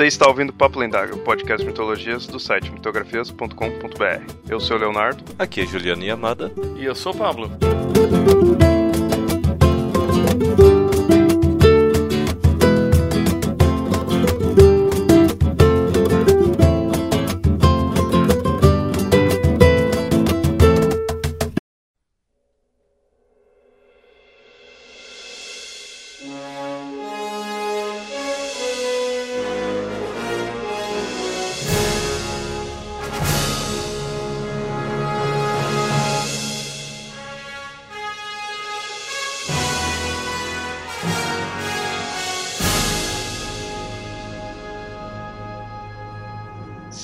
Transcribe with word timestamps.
Você 0.00 0.06
está 0.06 0.26
ouvindo 0.26 0.50
Papo 0.50 0.78
Lendário, 0.78 1.14
o 1.14 1.18
podcast 1.18 1.62
de 1.62 1.66
mitologias 1.70 2.26
do 2.26 2.40
site 2.40 2.70
mitografias.com.br. 2.70 4.32
Eu 4.48 4.58
sou 4.58 4.78
o 4.78 4.80
Leonardo. 4.80 5.22
Aqui 5.38 5.60
é 5.60 5.66
Juliana 5.66 6.02
Yamada. 6.02 6.50
E 6.78 6.86
eu 6.86 6.94
sou 6.94 7.12
o 7.12 7.18
Pablo. 7.18 7.50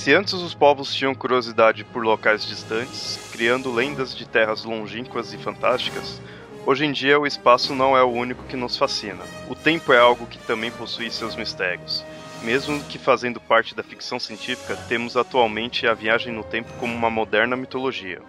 Se 0.06 0.15
antes 0.15 0.34
os 0.34 0.55
povos 0.55 0.95
tinham 0.95 1.16
curiosidade 1.16 1.83
por 1.83 2.05
locais 2.05 2.46
distantes, 2.46 3.19
criando 3.33 3.74
lendas 3.74 4.15
de 4.15 4.24
terras 4.24 4.62
longínquas 4.62 5.34
e 5.34 5.37
fantásticas, 5.37 6.23
hoje 6.65 6.85
em 6.85 6.93
dia 6.93 7.18
o 7.18 7.26
espaço 7.26 7.74
não 7.74 7.96
é 7.96 8.04
o 8.04 8.12
único 8.12 8.45
que 8.45 8.54
nos 8.54 8.77
fascina. 8.77 9.24
O 9.49 9.57
tempo 9.57 9.93
é 9.93 9.99
algo 9.99 10.24
que 10.29 10.38
também 10.38 10.71
possui 10.71 11.10
seus 11.10 11.34
mistérios. 11.34 12.04
Mesmo 12.45 12.80
que 12.84 13.01
fazendo 13.01 13.40
parte 13.40 13.74
da 13.74 13.82
ficção 13.82 14.21
científica, 14.21 14.77
temos 14.88 15.16
atualmente 15.16 15.88
a 15.88 15.93
viagem 15.93 16.32
no 16.32 16.45
tempo 16.45 16.73
como 16.79 16.95
uma 16.95 17.10
moderna 17.10 17.57
mitologia. 17.57 18.23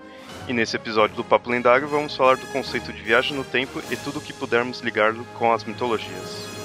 E 0.48 0.54
nesse 0.54 0.78
episódio 0.78 1.16
do 1.16 1.24
Papo 1.24 1.52
Lendário 1.52 1.88
vamos 1.88 2.18
falar 2.18 2.38
do 2.38 2.48
conceito 2.48 2.92
de 2.92 3.04
viagem 3.04 3.38
no 3.38 3.44
tempo 3.44 3.84
e 3.92 3.96
tudo 3.96 4.18
o 4.18 4.22
que 4.24 4.34
pudermos 4.34 4.80
ligá-lo 4.80 5.24
com 5.38 5.54
as 5.54 5.64
mitologias. 5.64 6.57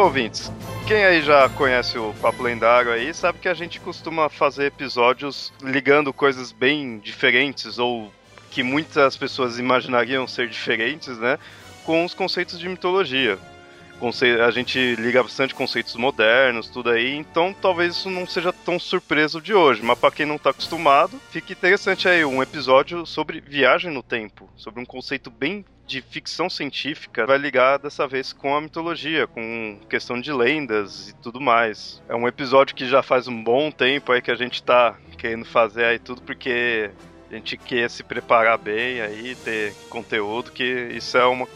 Ouvintes, 0.00 0.50
quem 0.88 1.04
aí 1.04 1.20
já 1.20 1.46
conhece 1.50 1.98
o 1.98 2.14
Papo 2.22 2.42
Lendário 2.42 2.90
aí 2.90 3.12
sabe 3.12 3.38
que 3.38 3.46
a 3.46 3.52
gente 3.52 3.78
costuma 3.78 4.30
fazer 4.30 4.64
episódios 4.64 5.52
ligando 5.62 6.10
coisas 6.10 6.52
bem 6.52 6.98
diferentes 6.98 7.78
ou 7.78 8.10
que 8.50 8.62
muitas 8.62 9.14
pessoas 9.14 9.58
imaginariam 9.58 10.26
ser 10.26 10.48
diferentes, 10.48 11.18
né? 11.18 11.38
Com 11.84 12.02
os 12.02 12.14
conceitos 12.14 12.58
de 12.58 12.66
mitologia. 12.66 13.38
A 14.42 14.50
gente 14.50 14.96
liga 14.96 15.22
bastante 15.22 15.54
conceitos 15.54 15.94
modernos, 15.96 16.70
tudo 16.70 16.88
aí, 16.88 17.14
então 17.14 17.54
talvez 17.60 17.94
isso 17.94 18.08
não 18.08 18.26
seja 18.26 18.54
tão 18.54 18.78
surpreso 18.78 19.38
de 19.38 19.52
hoje, 19.52 19.82
mas 19.82 19.98
para 19.98 20.10
quem 20.10 20.24
não 20.24 20.38
tá 20.38 20.48
acostumado, 20.48 21.20
fica 21.30 21.52
interessante 21.52 22.08
aí 22.08 22.24
um 22.24 22.42
episódio 22.42 23.04
sobre 23.04 23.42
viagem 23.42 23.92
no 23.92 24.02
tempo, 24.02 24.48
sobre 24.56 24.80
um 24.80 24.86
conceito 24.86 25.30
bem 25.30 25.62
de 25.90 26.00
ficção 26.00 26.48
científica, 26.48 27.26
vai 27.26 27.36
ligar 27.36 27.78
dessa 27.78 28.06
vez 28.06 28.32
com 28.32 28.54
a 28.54 28.60
mitologia, 28.60 29.26
com 29.26 29.76
questão 29.88 30.20
de 30.20 30.32
lendas 30.32 31.08
e 31.08 31.14
tudo 31.14 31.40
mais. 31.40 32.00
É 32.08 32.14
um 32.14 32.28
episódio 32.28 32.76
que 32.76 32.88
já 32.88 33.02
faz 33.02 33.26
um 33.26 33.42
bom 33.42 33.72
tempo 33.72 34.12
aí 34.12 34.22
que 34.22 34.30
a 34.30 34.36
gente 34.36 34.62
tá 34.62 34.96
querendo 35.18 35.44
fazer 35.44 35.84
aí 35.84 35.98
tudo 35.98 36.22
porque 36.22 36.92
a 37.28 37.34
gente 37.34 37.56
quer 37.56 37.90
se 37.90 38.04
preparar 38.04 38.56
bem 38.56 39.00
aí, 39.00 39.34
ter 39.34 39.74
conteúdo, 39.88 40.52
que 40.52 40.64
isso 40.94 41.18
é, 41.18 41.26
uma, 41.26 41.48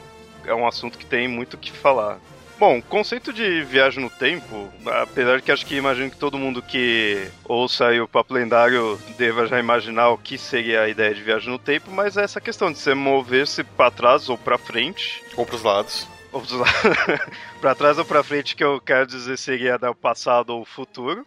é 0.45 0.55
um 0.55 0.67
assunto 0.67 0.99
que 0.99 1.07
tem 1.07 1.29
muito 1.29 1.55
o 1.55 1.59
que 1.59 1.71
falar. 1.71 2.19
Bom, 2.59 2.81
conceito 2.81 3.33
de 3.33 3.63
viagem 3.65 4.03
no 4.03 4.09
tempo, 4.09 4.73
apesar 5.03 5.37
de 5.37 5.43
que 5.43 5.51
acho 5.51 5.67
que 5.67 5.75
imagino 5.75 6.09
que 6.11 6.17
todo 6.17 6.39
mundo 6.39 6.63
que 6.63 7.29
ouça 7.45 7.89
aí 7.89 8.01
o 8.01 8.07
Papo 8.07 8.33
Lendário 8.33 8.99
deva 9.19 9.47
já 9.47 9.59
imaginar 9.59 10.11
o 10.11 10.19
que 10.19 10.39
seria 10.39 10.83
a 10.83 10.89
ideia 10.89 11.13
de 11.13 11.21
viagem 11.21 11.51
no 11.51 11.59
tempo, 11.59 11.91
mas 11.91 12.17
é 12.17 12.23
essa 12.23 12.41
questão 12.41 12.71
de 12.73 12.79
você 12.79 12.95
mover-se 12.95 13.65
para 13.65 13.91
trás 13.91 14.29
ou 14.29 14.39
para 14.39 14.57
frente, 14.57 15.23
Ou 15.37 15.45
pros 15.45 15.63
lados. 15.63 16.07
ou 16.33 16.43
para 17.61 17.75
trás 17.75 17.99
ou 17.99 18.05
para 18.05 18.23
frente, 18.23 18.55
que 18.55 18.63
eu 18.63 18.81
quero 18.81 19.07
dizer 19.07 19.37
seria 19.37 19.77
dar 19.77 19.91
o 19.91 19.95
passado 19.95 20.51
ou 20.51 20.63
o 20.63 20.65
futuro. 20.65 21.27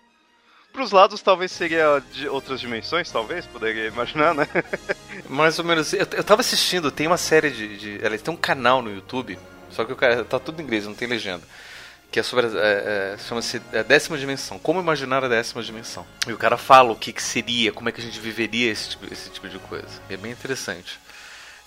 Para 0.72 0.84
os 0.84 0.92
lados 0.92 1.22
talvez 1.22 1.52
seria 1.52 2.02
de 2.14 2.30
outras 2.30 2.60
dimensões, 2.62 3.12
talvez, 3.12 3.46
poderia 3.46 3.88
imaginar, 3.88 4.34
né? 4.34 4.48
Mais 5.28 5.60
ou 5.60 5.66
menos. 5.66 5.92
Eu, 5.92 6.08
eu 6.12 6.24
tava 6.24 6.40
assistindo, 6.42 6.90
tem 6.92 7.08
uma 7.08 7.18
série 7.18 7.50
de. 7.50 7.78
de 7.78 8.06
aliás, 8.06 8.22
tem 8.22 8.34
um 8.34 8.38
canal 8.38 8.82
no 8.82 8.94
YouTube, 8.94 9.38
só 9.70 9.86
que 9.86 9.94
o 9.94 9.96
cara 9.96 10.24
tá 10.24 10.40
tudo 10.40 10.62
em 10.62 10.66
inglês, 10.66 10.86
não 10.86 10.94
tem 10.94 11.08
legenda. 11.08 11.44
Que 12.12 12.20
é 12.20 12.24
sobre. 12.24 12.48
É, 12.48 13.14
é, 13.14 13.18
chama-se 13.18 13.62
a 13.74 13.84
décima 13.84 14.18
dimensão. 14.18 14.58
Como 14.60 14.80
imaginar 14.80 15.24
a 15.24 15.28
décima 15.28 15.62
dimensão. 15.62 16.06
E 16.26 16.32
o 16.32 16.38
cara 16.38 16.58
fala 16.58 16.92
o 16.92 16.96
que, 16.96 17.12
que 17.12 17.22
seria, 17.22 17.72
como 17.74 17.90
é 17.90 17.92
que 17.92 18.00
a 18.00 18.04
gente 18.04 18.20
viveria 18.20 18.72
esse 18.72 18.92
tipo, 18.92 19.12
esse 19.12 19.30
tipo 19.30 19.50
de 19.50 19.60
coisa. 19.60 20.02
É 20.10 20.16
bem 20.16 20.32
interessante. 20.32 21.00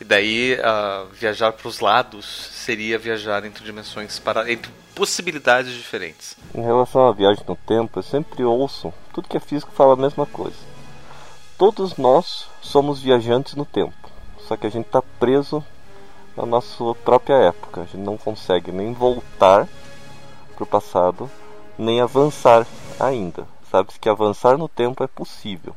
E 0.00 0.04
daí, 0.04 0.58
ah, 0.64 1.04
viajar 1.12 1.52
para 1.52 1.68
os 1.68 1.80
lados 1.80 2.24
seria 2.24 2.98
viajar 2.98 3.44
entre 3.44 3.62
dimensões 3.62 4.18
para 4.18 4.50
entre 4.50 4.72
possibilidades 4.94 5.74
diferentes. 5.74 6.36
Em 6.54 6.62
relação 6.62 7.06
à 7.06 7.12
viagem 7.12 7.44
no 7.46 7.54
tempo, 7.54 7.98
eu 7.98 8.02
sempre 8.02 8.42
ouço 8.42 8.92
tudo 9.12 9.28
que 9.28 9.36
é 9.36 9.40
físico 9.40 9.72
fala 9.72 9.92
a 9.92 9.96
mesma 9.96 10.24
coisa. 10.24 10.56
Todos 11.58 11.98
nós 11.98 12.46
somos 12.62 13.02
viajantes 13.02 13.54
no 13.54 13.66
tempo, 13.66 14.10
só 14.48 14.56
que 14.56 14.66
a 14.66 14.70
gente 14.70 14.86
está 14.86 15.02
preso 15.02 15.62
na 16.40 16.46
nossa 16.46 16.94
própria 17.04 17.34
época. 17.34 17.82
A 17.82 17.84
gente 17.84 17.98
não 17.98 18.16
consegue 18.16 18.72
nem 18.72 18.92
voltar 18.92 19.68
para 20.54 20.64
o 20.64 20.66
passado, 20.66 21.30
nem 21.78 22.00
avançar 22.00 22.66
ainda. 22.98 23.46
Sabe-se 23.70 24.00
que 24.00 24.08
avançar 24.08 24.56
no 24.56 24.68
tempo 24.68 25.04
é 25.04 25.06
possível, 25.06 25.76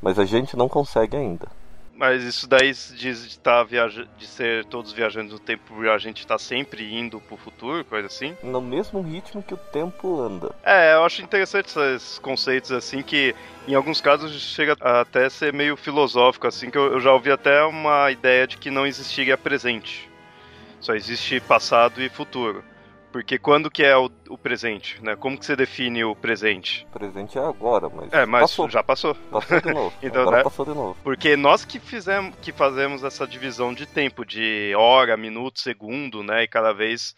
mas 0.00 0.18
a 0.18 0.24
gente 0.24 0.56
não 0.56 0.68
consegue 0.68 1.16
ainda. 1.16 1.48
Mas 1.96 2.24
isso 2.24 2.48
daí 2.48 2.72
diz 2.72 3.28
de, 3.28 3.38
tá 3.38 3.62
viaja 3.62 4.06
de 4.18 4.26
ser 4.26 4.64
todos 4.64 4.92
viajantes 4.92 5.32
no 5.32 5.38
tempo 5.38 5.84
e 5.84 5.88
a 5.88 5.96
gente 5.96 6.26
tá 6.26 6.36
sempre 6.38 6.92
indo 6.92 7.20
pro 7.20 7.36
futuro, 7.36 7.84
coisa 7.84 8.08
assim. 8.08 8.36
No 8.42 8.60
mesmo 8.60 9.00
ritmo 9.00 9.42
que 9.42 9.54
o 9.54 9.56
tempo 9.56 10.20
anda. 10.20 10.52
É, 10.64 10.94
eu 10.94 11.04
acho 11.04 11.22
interessante 11.22 11.66
esses 11.78 12.18
conceitos 12.18 12.72
assim 12.72 13.00
que 13.00 13.34
em 13.68 13.74
alguns 13.74 14.00
casos 14.00 14.32
chega 14.40 14.76
a 14.80 15.02
até 15.02 15.30
ser 15.30 15.52
meio 15.52 15.76
filosófico 15.76 16.48
assim, 16.48 16.68
que 16.68 16.76
eu, 16.76 16.94
eu 16.94 17.00
já 17.00 17.12
ouvi 17.12 17.30
até 17.30 17.62
uma 17.62 18.10
ideia 18.10 18.46
de 18.46 18.56
que 18.56 18.70
não 18.70 18.86
existiria 18.86 19.38
presente. 19.38 20.10
Só 20.80 20.94
existe 20.94 21.40
passado 21.40 22.02
e 22.02 22.08
futuro. 22.08 22.64
Porque 23.14 23.38
quando 23.38 23.70
que 23.70 23.84
é 23.84 23.96
o, 23.96 24.10
o 24.28 24.36
presente, 24.36 25.00
né? 25.00 25.14
Como 25.14 25.38
que 25.38 25.46
você 25.46 25.54
define 25.54 26.02
o 26.02 26.16
presente? 26.16 26.84
O 26.90 26.98
presente 26.98 27.38
é 27.38 27.40
agora, 27.40 27.88
mas, 27.88 28.12
É, 28.12 28.26
mas 28.26 28.40
passou, 28.40 28.68
já 28.68 28.82
passou. 28.82 29.14
passou 29.14 29.60
de 29.60 29.72
novo. 29.72 29.94
Então, 30.02 30.22
agora 30.22 30.38
né? 30.38 30.42
passou 30.42 30.64
de 30.64 30.74
novo. 30.74 30.96
Porque 31.04 31.36
nós 31.36 31.64
que 31.64 31.78
fizemos, 31.78 32.34
que 32.42 32.50
fazemos 32.50 33.04
essa 33.04 33.24
divisão 33.24 33.72
de 33.72 33.86
tempo, 33.86 34.26
de 34.26 34.74
hora, 34.76 35.16
minuto, 35.16 35.60
segundo, 35.60 36.24
né, 36.24 36.42
e 36.42 36.48
cada 36.48 36.72
vez 36.72 37.14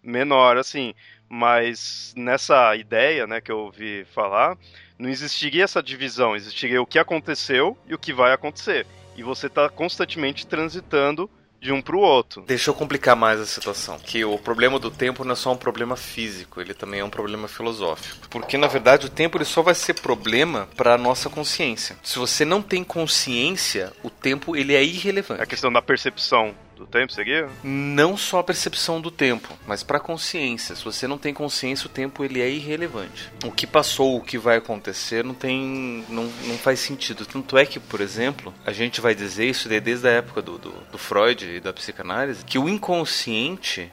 menor, 0.00 0.56
assim. 0.56 0.94
Mas 1.28 2.14
nessa 2.16 2.76
ideia, 2.76 3.26
né, 3.26 3.40
que 3.40 3.50
eu 3.50 3.58
ouvi 3.58 4.04
falar, 4.04 4.56
não 4.96 5.08
existiria 5.08 5.64
essa 5.64 5.82
divisão, 5.82 6.36
existiria 6.36 6.80
o 6.80 6.86
que 6.86 6.96
aconteceu 6.96 7.76
e 7.88 7.94
o 7.94 7.98
que 7.98 8.12
vai 8.12 8.32
acontecer. 8.32 8.86
E 9.16 9.24
você 9.24 9.48
está 9.48 9.68
constantemente 9.68 10.46
transitando 10.46 11.28
de 11.60 11.72
um 11.72 11.82
para 11.82 11.96
o 11.96 12.00
outro. 12.00 12.42
Deixa 12.46 12.70
eu 12.70 12.74
complicar 12.74 13.14
mais 13.14 13.40
a 13.40 13.46
situação. 13.46 13.98
Que 13.98 14.24
o 14.24 14.38
problema 14.38 14.78
do 14.78 14.90
tempo 14.90 15.24
não 15.24 15.32
é 15.32 15.36
só 15.36 15.52
um 15.52 15.56
problema 15.56 15.96
físico, 15.96 16.60
ele 16.60 16.72
também 16.72 17.00
é 17.00 17.04
um 17.04 17.10
problema 17.10 17.46
filosófico. 17.46 18.28
Porque 18.28 18.56
na 18.56 18.66
verdade 18.66 19.06
o 19.06 19.10
tempo 19.10 19.36
ele 19.36 19.44
só 19.44 19.62
vai 19.62 19.74
ser 19.74 19.94
problema 19.94 20.68
para 20.76 20.96
nossa 20.96 21.28
consciência. 21.28 21.96
Se 22.02 22.18
você 22.18 22.44
não 22.44 22.62
tem 22.62 22.82
consciência, 22.82 23.92
o 24.02 24.10
tempo 24.10 24.56
ele 24.56 24.74
é 24.74 24.78
A 24.78 24.82
irrelevante. 24.82 25.46
questão 25.46 25.72
da 25.72 25.82
percepção 25.82 26.54
do 26.80 26.86
tempo 26.86 27.12
seria? 27.12 27.46
Não 27.62 28.16
só 28.16 28.38
a 28.38 28.44
percepção 28.44 29.00
do 29.00 29.10
tempo, 29.10 29.52
mas 29.66 29.82
para 29.82 29.98
a 29.98 30.00
consciência. 30.00 30.74
Se 30.74 30.82
você 30.82 31.06
não 31.06 31.18
tem 31.18 31.34
consciência, 31.34 31.86
o 31.86 31.90
tempo 31.90 32.24
ele 32.24 32.40
é 32.40 32.48
irrelevante. 32.48 33.30
O 33.44 33.52
que 33.52 33.66
passou, 33.66 34.16
o 34.16 34.22
que 34.22 34.38
vai 34.38 34.56
acontecer, 34.56 35.22
não 35.22 35.34
tem, 35.34 36.04
não, 36.08 36.24
não 36.24 36.56
faz 36.56 36.80
sentido. 36.80 37.26
Tanto 37.26 37.58
é 37.58 37.66
que, 37.66 37.78
por 37.78 38.00
exemplo, 38.00 38.52
a 38.64 38.72
gente 38.72 39.00
vai 39.00 39.14
dizer 39.14 39.44
isso 39.44 39.68
de- 39.68 39.78
desde 39.78 40.08
a 40.08 40.12
época 40.12 40.40
do, 40.40 40.56
do, 40.56 40.70
do 40.90 40.98
Freud 40.98 41.46
e 41.46 41.60
da 41.60 41.72
psicanálise, 41.72 42.44
que 42.44 42.58
o 42.58 42.68
inconsciente 42.68 43.92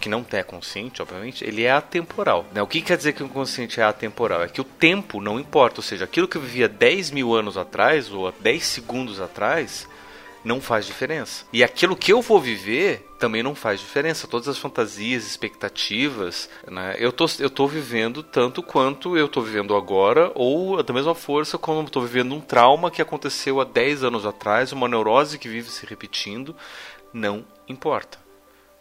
que 0.00 0.08
não 0.08 0.26
é 0.32 0.42
consciente, 0.42 1.00
obviamente, 1.00 1.44
ele 1.44 1.62
é 1.62 1.70
atemporal. 1.70 2.44
Né? 2.52 2.60
O 2.60 2.66
que 2.66 2.82
quer 2.82 2.96
dizer 2.96 3.12
que 3.14 3.22
o 3.22 3.26
inconsciente 3.26 3.80
é 3.80 3.84
atemporal? 3.84 4.42
É 4.42 4.48
que 4.48 4.60
o 4.60 4.64
tempo 4.64 5.20
não 5.20 5.38
importa, 5.40 5.78
ou 5.78 5.82
seja, 5.82 6.04
aquilo 6.04 6.28
que 6.28 6.36
eu 6.36 6.42
vivia 6.42 6.68
10 6.68 7.12
mil 7.12 7.32
anos 7.34 7.56
atrás 7.56 8.10
ou 8.10 8.30
10 8.32 8.62
segundos 8.64 9.20
atrás 9.20 9.88
não 10.44 10.60
faz 10.60 10.86
diferença. 10.86 11.46
E 11.52 11.64
aquilo 11.64 11.96
que 11.96 12.12
eu 12.12 12.20
vou 12.20 12.38
viver 12.38 13.08
também 13.18 13.42
não 13.42 13.54
faz 13.54 13.80
diferença. 13.80 14.28
Todas 14.28 14.46
as 14.46 14.58
fantasias, 14.58 15.26
expectativas, 15.26 16.50
né? 16.68 16.96
eu, 16.98 17.10
tô, 17.10 17.26
eu 17.38 17.48
tô 17.48 17.66
vivendo 17.66 18.22
tanto 18.22 18.62
quanto 18.62 19.16
eu 19.16 19.28
tô 19.28 19.40
vivendo 19.40 19.74
agora, 19.74 20.30
ou 20.34 20.82
da 20.82 20.92
mesma 20.92 21.14
força 21.14 21.56
como 21.56 21.80
eu 21.80 21.90
tô 21.90 22.02
vivendo 22.02 22.34
um 22.34 22.40
trauma 22.40 22.90
que 22.90 23.00
aconteceu 23.00 23.60
há 23.60 23.64
10 23.64 24.04
anos 24.04 24.26
atrás, 24.26 24.72
uma 24.72 24.88
neurose 24.88 25.38
que 25.38 25.48
vive 25.48 25.70
se 25.70 25.86
repetindo, 25.86 26.54
não 27.12 27.44
importa. 27.66 28.18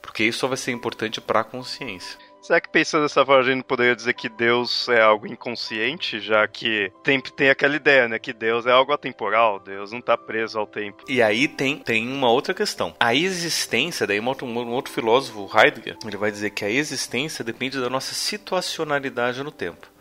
Porque 0.02 0.26
isso 0.26 0.40
só 0.40 0.48
vai 0.48 0.58
ser 0.58 0.72
importante 0.72 1.22
para 1.22 1.40
a 1.40 1.46
consciência. 1.46 2.20
Será 2.44 2.60
que 2.60 2.68
pensando 2.68 3.04
dessa 3.04 3.26
forma 3.26 3.42
a 3.42 3.46
gente 3.46 3.64
poderia 3.64 3.96
dizer 3.96 4.14
que 4.14 4.28
Deus 4.28 4.90
é 4.90 5.02
algo 5.02 5.26
inconsciente, 5.26 6.20
já 6.20 6.46
que 6.46 6.92
tem, 7.02 7.22
tem 7.22 7.50
aquela 7.50 7.78
ideia, 7.78 8.06
né? 8.10 8.20
Que 8.20 8.34
Deus 8.34 8.66
é 8.66 8.72
algo 8.72 8.92
atemporal, 8.92 9.60
Deus 9.60 9.94
não 9.94 10.00
está 10.00 10.18
preso 10.18 10.60
ao 10.60 10.68
tempo. 10.68 11.06
E 11.08 11.22
aí 11.22 11.48
tem, 11.48 11.78
tem 11.78 12.06
uma 12.06 12.30
outra 12.30 12.54
questão. 12.54 12.94
A 13.00 13.16
existência, 13.16 14.06
daí 14.06 14.20
um 14.20 14.28
outro, 14.28 14.46
um 14.46 14.72
outro 14.72 14.92
filósofo, 14.92 15.50
Heidegger, 15.58 15.98
ele 16.06 16.18
vai 16.18 16.32
dizer 16.32 16.50
que 16.50 16.66
a 16.66 16.70
existência 16.70 17.46
depende 17.46 17.80
da 17.80 17.90
nossa 17.90 18.14
situacionalidade 18.14 19.42
no 19.42 19.52
tempo. 19.52 19.93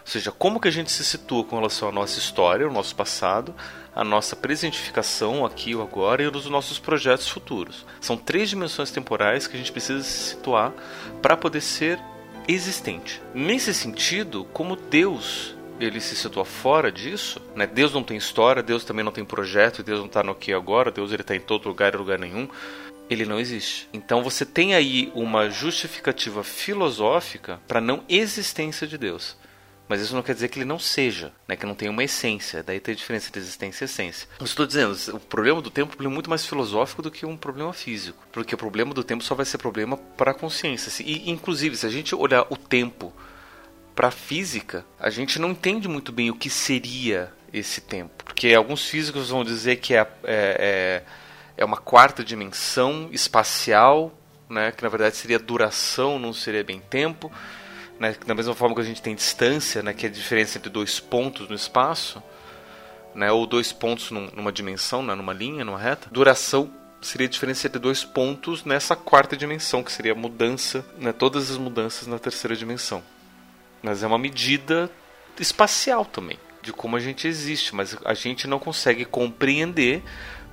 Ou 0.00 0.06
seja, 0.06 0.32
como 0.32 0.60
que 0.60 0.68
a 0.68 0.72
gente 0.72 0.90
se 0.90 1.04
situa 1.04 1.44
com 1.44 1.56
relação 1.56 1.88
à 1.88 1.92
nossa 1.92 2.18
história, 2.18 2.66
ao 2.66 2.72
nosso 2.72 2.94
passado, 2.94 3.54
a 3.94 4.04
nossa 4.04 4.36
presentificação 4.36 5.44
aqui 5.44 5.74
ou 5.74 5.82
agora 5.82 6.22
e 6.22 6.26
os 6.26 6.46
nossos 6.46 6.78
projetos 6.78 7.28
futuros. 7.28 7.84
São 8.00 8.16
três 8.16 8.48
dimensões 8.48 8.90
temporais 8.90 9.46
que 9.46 9.56
a 9.56 9.58
gente 9.58 9.72
precisa 9.72 10.02
se 10.02 10.30
situar 10.30 10.72
para 11.20 11.36
poder 11.36 11.60
ser 11.60 11.98
existente. 12.46 13.20
Nesse 13.34 13.74
sentido, 13.74 14.44
como 14.52 14.76
Deus 14.76 15.54
ele 15.78 16.00
se 16.00 16.14
situa 16.14 16.44
fora 16.44 16.92
disso, 16.92 17.40
né? 17.54 17.66
Deus 17.66 17.92
não 17.92 18.02
tem 18.02 18.16
história, 18.16 18.62
Deus 18.62 18.84
também 18.84 19.04
não 19.04 19.12
tem 19.12 19.24
projeto, 19.24 19.82
Deus 19.82 19.98
não 19.98 20.06
está 20.06 20.22
no 20.22 20.32
aqui 20.32 20.52
agora, 20.52 20.90
Deus 20.90 21.10
ele 21.12 21.22
está 21.22 21.34
em 21.34 21.40
todo 21.40 21.68
lugar 21.68 21.94
e 21.94 21.96
lugar 21.96 22.18
nenhum. 22.18 22.48
Ele 23.08 23.24
não 23.24 23.40
existe. 23.40 23.88
Então 23.92 24.22
você 24.22 24.44
tem 24.44 24.74
aí 24.74 25.10
uma 25.14 25.48
justificativa 25.48 26.44
filosófica 26.44 27.60
para 27.66 27.78
a 27.78 27.82
não 27.82 28.04
existência 28.08 28.86
de 28.86 28.98
Deus. 28.98 29.36
Mas 29.90 30.00
isso 30.00 30.14
não 30.14 30.22
quer 30.22 30.34
dizer 30.34 30.46
que 30.46 30.60
ele 30.60 30.64
não 30.64 30.78
seja, 30.78 31.32
né? 31.48 31.56
que 31.56 31.66
não 31.66 31.74
tenha 31.74 31.90
uma 31.90 32.04
essência. 32.04 32.62
Daí 32.62 32.78
tem 32.78 32.92
a 32.92 32.96
diferença 32.96 33.26
entre 33.26 33.40
existência 33.40 33.82
e 33.82 33.86
essência. 33.86 34.28
Eu 34.38 34.44
estou 34.44 34.64
dizendo, 34.64 34.96
o 35.16 35.18
problema 35.18 35.60
do 35.60 35.68
tempo 35.68 36.00
é 36.00 36.06
muito 36.06 36.30
mais 36.30 36.46
filosófico 36.46 37.02
do 37.02 37.10
que 37.10 37.26
um 37.26 37.36
problema 37.36 37.72
físico. 37.72 38.24
Porque 38.30 38.54
o 38.54 38.58
problema 38.58 38.94
do 38.94 39.02
tempo 39.02 39.24
só 39.24 39.34
vai 39.34 39.44
ser 39.44 39.58
problema 39.58 39.96
para 39.96 40.30
a 40.30 40.34
consciência. 40.34 41.02
E, 41.02 41.28
inclusive, 41.28 41.76
se 41.76 41.84
a 41.86 41.90
gente 41.90 42.14
olhar 42.14 42.46
o 42.50 42.56
tempo 42.56 43.12
para 43.92 44.06
a 44.06 44.10
física, 44.12 44.86
a 44.96 45.10
gente 45.10 45.40
não 45.40 45.50
entende 45.50 45.88
muito 45.88 46.12
bem 46.12 46.30
o 46.30 46.36
que 46.36 46.48
seria 46.48 47.32
esse 47.52 47.80
tempo. 47.80 48.22
Porque 48.24 48.54
alguns 48.54 48.86
físicos 48.86 49.30
vão 49.30 49.42
dizer 49.42 49.78
que 49.78 49.94
é, 49.94 50.06
é, 50.22 51.02
é 51.56 51.64
uma 51.64 51.78
quarta 51.78 52.22
dimensão 52.22 53.08
espacial, 53.10 54.16
né? 54.48 54.70
que 54.70 54.84
na 54.84 54.88
verdade 54.88 55.16
seria 55.16 55.40
duração, 55.40 56.16
não 56.16 56.32
seria 56.32 56.62
bem 56.62 56.78
tempo 56.78 57.28
né, 58.00 58.16
da 58.26 58.34
mesma 58.34 58.54
forma 58.54 58.74
que 58.74 58.80
a 58.80 58.84
gente 58.84 59.02
tem 59.02 59.14
distância, 59.14 59.82
né, 59.82 59.92
que 59.92 60.06
é 60.06 60.08
a 60.08 60.12
diferença 60.12 60.56
entre 60.56 60.70
dois 60.70 60.98
pontos 60.98 61.46
no 61.46 61.54
espaço, 61.54 62.22
né, 63.14 63.30
ou 63.30 63.46
dois 63.46 63.72
pontos 63.72 64.10
num, 64.10 64.30
numa 64.34 64.50
dimensão, 64.50 65.02
né, 65.02 65.14
numa 65.14 65.34
linha, 65.34 65.64
numa 65.64 65.78
reta, 65.78 66.08
duração 66.10 66.72
seria 67.02 67.26
a 67.26 67.30
diferença 67.30 67.66
entre 67.66 67.78
dois 67.78 68.04
pontos 68.04 68.64
nessa 68.64 68.96
quarta 68.96 69.36
dimensão, 69.36 69.82
que 69.82 69.92
seria 69.92 70.12
a 70.12 70.14
mudança, 70.14 70.84
né, 70.98 71.12
todas 71.12 71.50
as 71.50 71.58
mudanças 71.58 72.06
na 72.06 72.18
terceira 72.18 72.56
dimensão. 72.56 73.02
Mas 73.82 74.02
é 74.02 74.06
uma 74.06 74.18
medida 74.18 74.90
espacial 75.38 76.04
também, 76.04 76.38
de 76.62 76.72
como 76.72 76.96
a 76.96 77.00
gente 77.00 77.26
existe, 77.26 77.74
mas 77.74 77.96
a 78.04 78.14
gente 78.14 78.46
não 78.46 78.58
consegue 78.58 79.04
compreender 79.04 80.02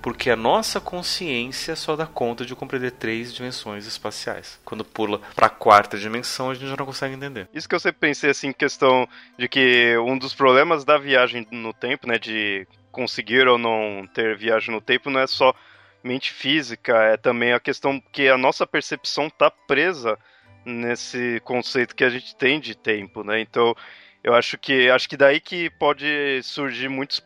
porque 0.08 0.30
a 0.30 0.38
nossa 0.38 0.80
consciência 0.80 1.76
só 1.76 1.94
dá 1.94 2.06
conta 2.06 2.46
de 2.46 2.56
compreender 2.56 2.92
três 2.92 3.34
dimensões 3.34 3.86
espaciais. 3.86 4.58
Quando 4.64 4.86
pula 4.86 5.20
para 5.36 5.48
a 5.48 5.50
quarta 5.50 5.98
dimensão, 5.98 6.50
a 6.50 6.54
gente 6.54 6.70
já 6.70 6.78
não 6.78 6.86
consegue 6.86 7.14
entender. 7.14 7.50
Isso 7.54 7.68
que 7.68 7.76
eu 7.76 7.80
sempre 7.80 8.00
pensei 8.00 8.30
assim, 8.30 8.54
questão 8.54 9.06
de 9.38 9.50
que 9.50 9.98
um 9.98 10.18
dos 10.18 10.34
problemas 10.34 10.86
da 10.86 10.98
viagem 10.98 11.46
no 11.52 11.74
tempo, 11.74 12.08
né, 12.08 12.18
de 12.18 12.66
conseguir 12.90 13.50
ou 13.50 13.58
não 13.58 14.08
ter 14.14 14.38
viagem 14.38 14.74
no 14.74 14.80
tempo, 14.80 15.10
não 15.10 15.20
é 15.20 15.28
só 15.28 15.54
mente 16.02 16.32
física, 16.32 16.96
é 17.04 17.18
também 17.18 17.52
a 17.52 17.60
questão 17.60 18.02
que 18.14 18.30
a 18.30 18.38
nossa 18.38 18.66
percepção 18.66 19.28
está 19.28 19.52
presa 19.52 20.18
nesse 20.64 21.42
conceito 21.44 21.94
que 21.94 22.06
a 22.06 22.10
gente 22.10 22.34
tem 22.34 22.62
de 22.62 22.78
tempo, 22.78 23.26
né? 23.26 23.42
Então, 23.42 23.76
eu 24.24 24.34
acho 24.34 24.58
que 24.58 24.90
acho 24.90 25.10
que 25.10 25.18
daí 25.18 25.42
que 25.42 25.70
pode 25.72 26.42
surgir 26.44 26.88
muitos 26.88 27.20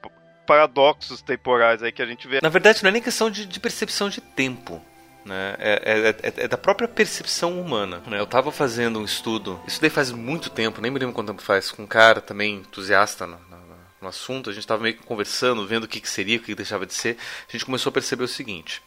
paradoxos 0.51 1.21
temporais 1.21 1.81
aí 1.81 1.93
que 1.93 2.01
a 2.01 2.05
gente 2.05 2.27
vê. 2.27 2.41
Na 2.41 2.49
verdade, 2.49 2.83
não 2.83 2.89
é 2.89 2.91
nem 2.91 3.01
questão 3.01 3.29
de, 3.29 3.45
de 3.45 3.57
percepção 3.57 4.09
de 4.09 4.19
tempo. 4.19 4.81
Né? 5.23 5.55
É, 5.57 5.81
é, 5.85 6.09
é, 6.09 6.33
é, 6.43 6.47
da 6.49 6.57
própria 6.57 6.89
percepção 6.89 7.57
humana. 7.61 8.03
Né? 8.05 8.19
Eu 8.19 8.25
estava 8.25 8.51
fazendo 8.51 8.99
um 8.99 9.05
estudo, 9.05 9.61
isso 9.65 9.79
daí 9.79 9.89
faz 9.89 10.11
muito 10.11 10.49
tempo, 10.49 10.81
nem 10.81 10.91
me 10.91 10.99
lembro 10.99 11.15
quanto 11.15 11.27
tempo 11.27 11.41
faz, 11.41 11.71
com 11.71 11.83
um 11.83 11.87
cara 11.87 12.19
também 12.19 12.55
entusiasta 12.55 13.25
no, 13.25 13.37
no, 13.49 13.77
no 14.01 14.07
assunto. 14.09 14.49
A 14.49 14.53
gente 14.53 14.63
estava 14.63 14.83
meio 14.83 14.97
que 14.97 15.05
conversando, 15.05 15.65
vendo 15.65 15.85
o 15.85 15.87
que, 15.87 16.01
que 16.01 16.09
seria, 16.09 16.35
o 16.35 16.41
que, 16.41 16.47
que 16.47 16.55
deixava 16.55 16.85
de 16.85 16.93
ser. 16.93 17.15
A 17.47 17.51
gente 17.53 17.63
começou 17.63 17.89
a 17.89 17.93
perceber 17.93 18.25
o 18.25 18.27
seguinte: 18.27 18.81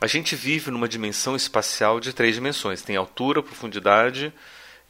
a 0.00 0.06
gente 0.06 0.36
vive 0.36 0.70
numa 0.70 0.88
dimensão 0.88 1.34
espacial 1.34 1.98
de 1.98 2.12
três 2.12 2.36
dimensões: 2.36 2.82
tem 2.82 2.94
altura, 2.94 3.42
profundidade 3.42 4.32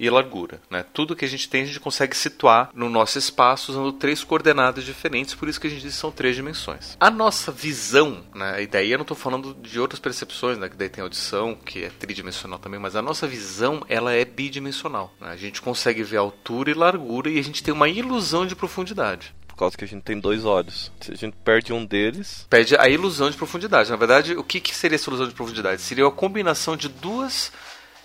e 0.01 0.09
largura. 0.09 0.63
Né? 0.71 0.83
Tudo 0.95 1.15
que 1.15 1.27
a 1.27 1.29
gente 1.29 1.47
tem 1.47 1.63
a 1.63 1.67
gente 1.67 1.79
consegue 1.79 2.17
situar 2.17 2.71
no 2.75 2.89
nosso 2.89 3.19
espaço 3.19 3.71
usando 3.71 3.93
três 3.93 4.25
coordenadas 4.25 4.83
diferentes, 4.83 5.35
por 5.35 5.47
isso 5.47 5.61
que 5.61 5.67
a 5.67 5.71
gente 5.71 5.83
diz 5.83 5.93
que 5.93 6.01
são 6.01 6.11
três 6.11 6.35
dimensões. 6.35 6.97
A 6.99 7.11
nossa 7.11 7.53
visão, 7.53 8.25
né? 8.35 8.63
e 8.63 8.67
daí 8.67 8.91
eu 8.91 8.97
não 8.97 9.03
estou 9.03 9.17
falando 9.17 9.55
de 9.55 9.79
outras 9.79 10.01
percepções, 10.01 10.57
né? 10.57 10.71
que 10.71 10.77
daí 10.77 10.89
tem 10.89 11.03
audição, 11.03 11.55
que 11.55 11.85
é 11.85 11.91
tridimensional 11.91 12.59
também, 12.59 12.81
mas 12.81 12.97
a 12.97 13.03
nossa 13.03 13.27
visão 13.27 13.85
ela 13.91 14.15
é 14.15 14.25
bidimensional. 14.25 15.13
Né? 15.21 15.29
A 15.29 15.37
gente 15.37 15.61
consegue 15.61 16.03
ver 16.03 16.17
altura 16.17 16.71
e 16.71 16.75
largura 16.75 17.29
e 17.29 17.39
a 17.39 17.43
gente 17.43 17.63
tem 17.63 17.75
uma 17.75 17.89
ilusão 17.89 18.47
de 18.47 18.57
profundidade 18.57 19.35
por 19.47 19.65
causa 19.65 19.77
que 19.77 19.85
a 19.85 19.89
gente 19.89 20.03
tem 20.03 20.19
dois 20.19 20.47
olhos. 20.47 20.91
Se 21.03 21.13
a 21.13 21.15
gente 21.15 21.37
perde 21.45 21.71
um 21.71 21.85
deles. 21.85 22.47
Perde 22.49 22.75
a 22.77 22.89
ilusão 22.89 23.31
de 23.31 23.37
profundidade. 23.37 23.91
Na 23.91 23.97
verdade, 23.97 24.35
o 24.35 24.43
que, 24.43 24.59
que 24.59 24.75
seria 24.75 24.95
essa 24.95 25.11
ilusão 25.11 25.29
de 25.29 25.35
profundidade? 25.35 25.83
Seria 25.83 26.07
a 26.07 26.11
combinação 26.11 26.79
de 26.79 26.89
duas 26.89 27.53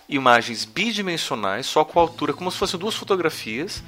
imagens 0.07 0.65
bidimensionais, 0.65 1.65
só 1.65 1.83
com 1.83 1.99
altura, 1.99 2.33
como 2.33 2.51
se 2.51 2.57
fossem 2.57 2.79
duas 2.79 2.95
fotografias 2.95 3.83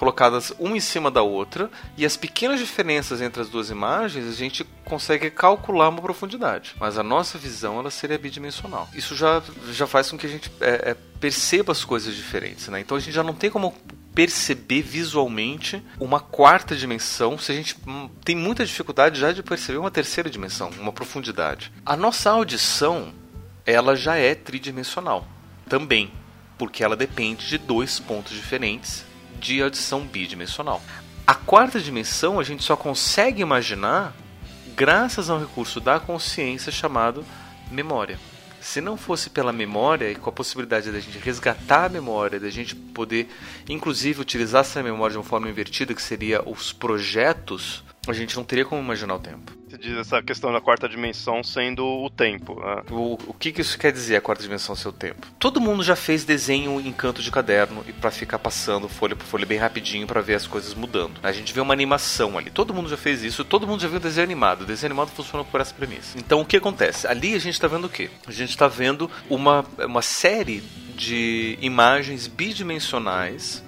colocadas 0.00 0.50
uma 0.58 0.78
em 0.78 0.80
cima 0.80 1.10
da 1.10 1.20
outra, 1.20 1.70
e 1.94 2.06
as 2.06 2.16
pequenas 2.16 2.58
diferenças 2.58 3.20
entre 3.20 3.42
as 3.42 3.50
duas 3.50 3.68
imagens 3.68 4.26
a 4.26 4.32
gente 4.32 4.64
consegue 4.82 5.30
calcular 5.30 5.90
uma 5.90 6.00
profundidade. 6.00 6.74
Mas 6.80 6.96
a 6.96 7.02
nossa 7.02 7.36
visão 7.36 7.78
ela 7.78 7.90
seria 7.90 8.16
bidimensional. 8.16 8.88
Isso 8.94 9.14
já, 9.14 9.42
já 9.70 9.86
faz 9.86 10.10
com 10.10 10.16
que 10.16 10.24
a 10.24 10.30
gente 10.30 10.50
é, 10.58 10.92
é, 10.92 10.96
perceba 11.20 11.70
as 11.70 11.84
coisas 11.84 12.14
diferentes. 12.14 12.66
Né? 12.68 12.80
Então 12.80 12.96
a 12.96 13.00
gente 13.00 13.12
já 13.12 13.22
não 13.22 13.34
tem 13.34 13.50
como 13.50 13.74
perceber 14.14 14.80
visualmente 14.80 15.82
uma 15.98 16.18
quarta 16.18 16.74
dimensão, 16.74 17.38
se 17.38 17.52
a 17.52 17.54
gente 17.54 17.76
hum, 17.86 18.08
tem 18.24 18.34
muita 18.34 18.64
dificuldade 18.64 19.20
já 19.20 19.32
de 19.32 19.42
perceber 19.42 19.76
uma 19.76 19.90
terceira 19.90 20.30
dimensão, 20.30 20.70
uma 20.78 20.92
profundidade. 20.92 21.70
A 21.84 21.94
nossa 21.94 22.30
audição, 22.30 23.12
ela 23.66 23.94
já 23.94 24.16
é 24.16 24.34
tridimensional 24.34 25.26
também, 25.70 26.10
porque 26.58 26.82
ela 26.84 26.96
depende 26.96 27.46
de 27.46 27.56
dois 27.56 28.00
pontos 28.00 28.36
diferentes 28.36 29.04
de 29.38 29.62
adição 29.62 30.00
bidimensional. 30.00 30.82
A 31.24 31.34
quarta 31.34 31.80
dimensão 31.80 32.40
a 32.40 32.42
gente 32.42 32.64
só 32.64 32.76
consegue 32.76 33.40
imaginar 33.40 34.12
graças 34.74 35.30
a 35.30 35.36
um 35.36 35.40
recurso 35.40 35.80
da 35.80 36.00
consciência 36.00 36.72
chamado 36.72 37.24
memória. 37.70 38.18
Se 38.60 38.80
não 38.80 38.96
fosse 38.96 39.30
pela 39.30 39.52
memória 39.52 40.10
e 40.10 40.16
com 40.16 40.28
a 40.28 40.32
possibilidade 40.32 40.90
da 40.90 40.98
gente 40.98 41.18
resgatar 41.18 41.84
a 41.84 41.88
memória, 41.88 42.40
da 42.40 42.50
gente 42.50 42.74
poder, 42.74 43.30
inclusive, 43.68 44.20
utilizar 44.20 44.62
essa 44.62 44.82
memória 44.82 45.12
de 45.12 45.18
uma 45.18 45.24
forma 45.24 45.48
invertida, 45.48 45.94
que 45.94 46.02
seria 46.02 46.42
os 46.46 46.72
projetos, 46.72 47.82
a 48.10 48.14
gente 48.14 48.36
não 48.36 48.44
teria 48.44 48.64
como 48.64 48.82
imaginar 48.82 49.14
o 49.14 49.18
tempo. 49.18 49.52
Você 49.68 49.78
diz 49.78 49.96
essa 49.96 50.20
questão 50.20 50.52
da 50.52 50.60
quarta 50.60 50.88
dimensão 50.88 51.44
sendo 51.44 51.86
o 51.86 52.10
tempo. 52.10 52.58
Né? 52.58 52.82
O, 52.90 53.16
o 53.28 53.32
que, 53.32 53.52
que 53.52 53.60
isso 53.60 53.78
quer 53.78 53.92
dizer, 53.92 54.16
a 54.16 54.20
quarta 54.20 54.42
dimensão 54.42 54.74
ser 54.74 54.88
o 54.88 54.92
tempo? 54.92 55.28
Todo 55.38 55.60
mundo 55.60 55.84
já 55.84 55.94
fez 55.94 56.24
desenho 56.24 56.80
em 56.80 56.92
canto 56.92 57.22
de 57.22 57.30
caderno 57.30 57.84
e 57.86 57.92
para 57.92 58.10
ficar 58.10 58.40
passando 58.40 58.88
folha 58.88 59.14
por 59.14 59.24
folha 59.24 59.46
bem 59.46 59.58
rapidinho 59.58 60.08
para 60.08 60.20
ver 60.20 60.34
as 60.34 60.46
coisas 60.46 60.74
mudando. 60.74 61.20
A 61.22 61.30
gente 61.30 61.52
vê 61.52 61.60
uma 61.60 61.72
animação 61.72 62.36
ali. 62.36 62.50
Todo 62.50 62.74
mundo 62.74 62.88
já 62.88 62.96
fez 62.96 63.22
isso, 63.22 63.44
todo 63.44 63.64
mundo 63.64 63.80
já 63.80 63.86
viu 63.86 64.00
desenho 64.00 64.24
animado. 64.24 64.62
O 64.62 64.66
desenho 64.66 64.90
animado 64.90 65.10
funciona 65.10 65.44
por 65.44 65.60
essa 65.60 65.72
premissa. 65.72 66.18
Então 66.18 66.40
o 66.40 66.44
que 66.44 66.56
acontece? 66.56 67.06
Ali 67.06 67.34
a 67.34 67.38
gente 67.38 67.54
está 67.54 67.68
vendo 67.68 67.84
o 67.84 67.88
quê? 67.88 68.10
A 68.26 68.32
gente 68.32 68.50
está 68.50 68.66
vendo 68.66 69.08
uma, 69.28 69.64
uma 69.78 70.02
série 70.02 70.64
de 70.96 71.56
imagens 71.60 72.26
bidimensionais 72.26 73.62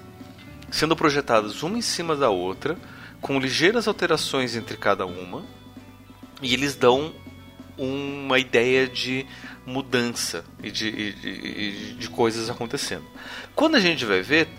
sendo 0.69 0.95
projetadas 0.95 1.61
uma 1.61 1.77
em 1.77 1.81
cima 1.81 2.15
da 2.15 2.29
outra, 2.29 2.75
com 3.23 3.39
ligeiras 3.39 3.87
alterações 3.87 4.53
entre 4.53 4.75
cada 4.75 5.05
uma 5.05 5.43
e 6.41 6.53
eles 6.53 6.75
dão 6.75 7.13
uma 7.77 8.37
ideia 8.37 8.85
de 8.85 9.25
mudança 9.65 10.43
e 10.61 10.69
de, 10.69 10.87
e, 10.89 11.95
de 11.97 12.09
coisas 12.09 12.49
acontecendo. 12.49 13.05
Quando 13.55 13.75
a 13.75 13.79
gente 13.79 14.03
vai 14.05 14.21
ver, 14.21 14.49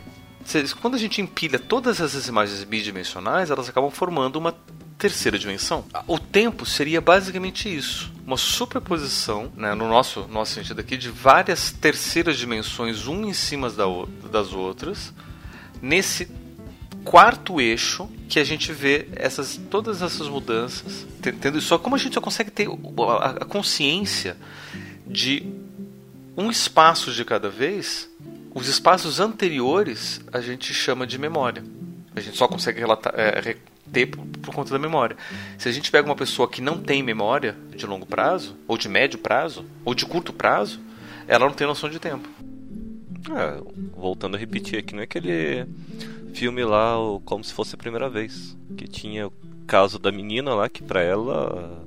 quando 0.80 0.94
a 0.94 0.98
gente 0.98 1.20
empilha 1.20 1.58
todas 1.58 2.00
essas 2.00 2.26
imagens 2.26 2.64
bidimensionais, 2.64 3.50
elas 3.50 3.68
acabam 3.68 3.90
formando 3.90 4.36
uma 4.36 4.56
terceira 4.96 5.38
dimensão. 5.38 5.84
O 6.06 6.18
tempo 6.18 6.64
seria 6.64 7.02
basicamente 7.02 7.72
isso, 7.72 8.10
uma 8.26 8.38
superposição, 8.38 9.52
né, 9.54 9.74
no 9.74 9.86
nosso 9.86 10.26
nosso 10.28 10.54
sentido 10.54 10.80
aqui, 10.80 10.96
de 10.96 11.10
várias 11.10 11.70
terceiras 11.70 12.38
dimensões, 12.38 13.06
uma 13.06 13.26
em 13.26 13.34
cima 13.34 13.70
das 13.70 14.54
outras, 14.54 15.12
nesse 15.82 16.43
quarto 17.04 17.60
eixo 17.60 18.08
que 18.28 18.38
a 18.40 18.44
gente 18.44 18.72
vê 18.72 19.06
essas 19.14 19.60
todas 19.70 20.02
essas 20.02 20.28
mudanças, 20.28 21.06
tendo 21.40 21.60
só 21.60 21.78
como 21.78 21.94
a 21.94 21.98
gente 21.98 22.14
só 22.14 22.20
consegue 22.20 22.50
ter 22.50 22.66
a 23.20 23.44
consciência 23.44 24.36
de 25.06 25.46
um 26.36 26.50
espaço 26.50 27.12
de 27.12 27.24
cada 27.24 27.48
vez, 27.48 28.10
os 28.54 28.68
espaços 28.68 29.20
anteriores 29.20 30.20
a 30.32 30.40
gente 30.40 30.72
chama 30.72 31.06
de 31.06 31.18
memória. 31.18 31.64
A 32.16 32.20
gente 32.20 32.36
só 32.36 32.46
consegue 32.48 32.80
relatar, 32.80 33.12
é, 33.16 33.56
ter 33.92 34.06
por, 34.06 34.24
por, 34.24 34.54
conta 34.54 34.72
da 34.72 34.78
memória. 34.78 35.16
Se 35.58 35.68
a 35.68 35.72
gente 35.72 35.90
pega 35.90 36.08
uma 36.08 36.16
pessoa 36.16 36.48
que 36.48 36.60
não 36.60 36.78
tem 36.78 37.02
memória 37.02 37.56
de 37.74 37.86
longo 37.86 38.06
prazo, 38.06 38.56
ou 38.66 38.78
de 38.78 38.88
médio 38.88 39.18
prazo, 39.18 39.64
ou 39.84 39.94
de 39.94 40.06
curto 40.06 40.32
prazo, 40.32 40.80
ela 41.26 41.46
não 41.46 41.54
tem 41.54 41.66
noção 41.66 41.90
de 41.90 41.98
tempo. 41.98 42.28
É, 43.30 43.60
voltando 43.96 44.36
a 44.36 44.38
repetir 44.38 44.78
aqui, 44.78 44.94
não 44.94 45.00
é 45.00 45.04
aquele 45.04 45.66
filme 46.34 46.64
lá, 46.64 46.96
como 47.24 47.42
se 47.42 47.52
fosse 47.52 47.74
a 47.74 47.78
primeira 47.78 48.10
vez, 48.10 48.56
que 48.76 48.86
tinha 48.86 49.28
o 49.28 49.32
caso 49.66 49.98
da 49.98 50.12
menina 50.12 50.54
lá 50.54 50.68
que 50.68 50.82
para 50.82 51.00
ela 51.00 51.86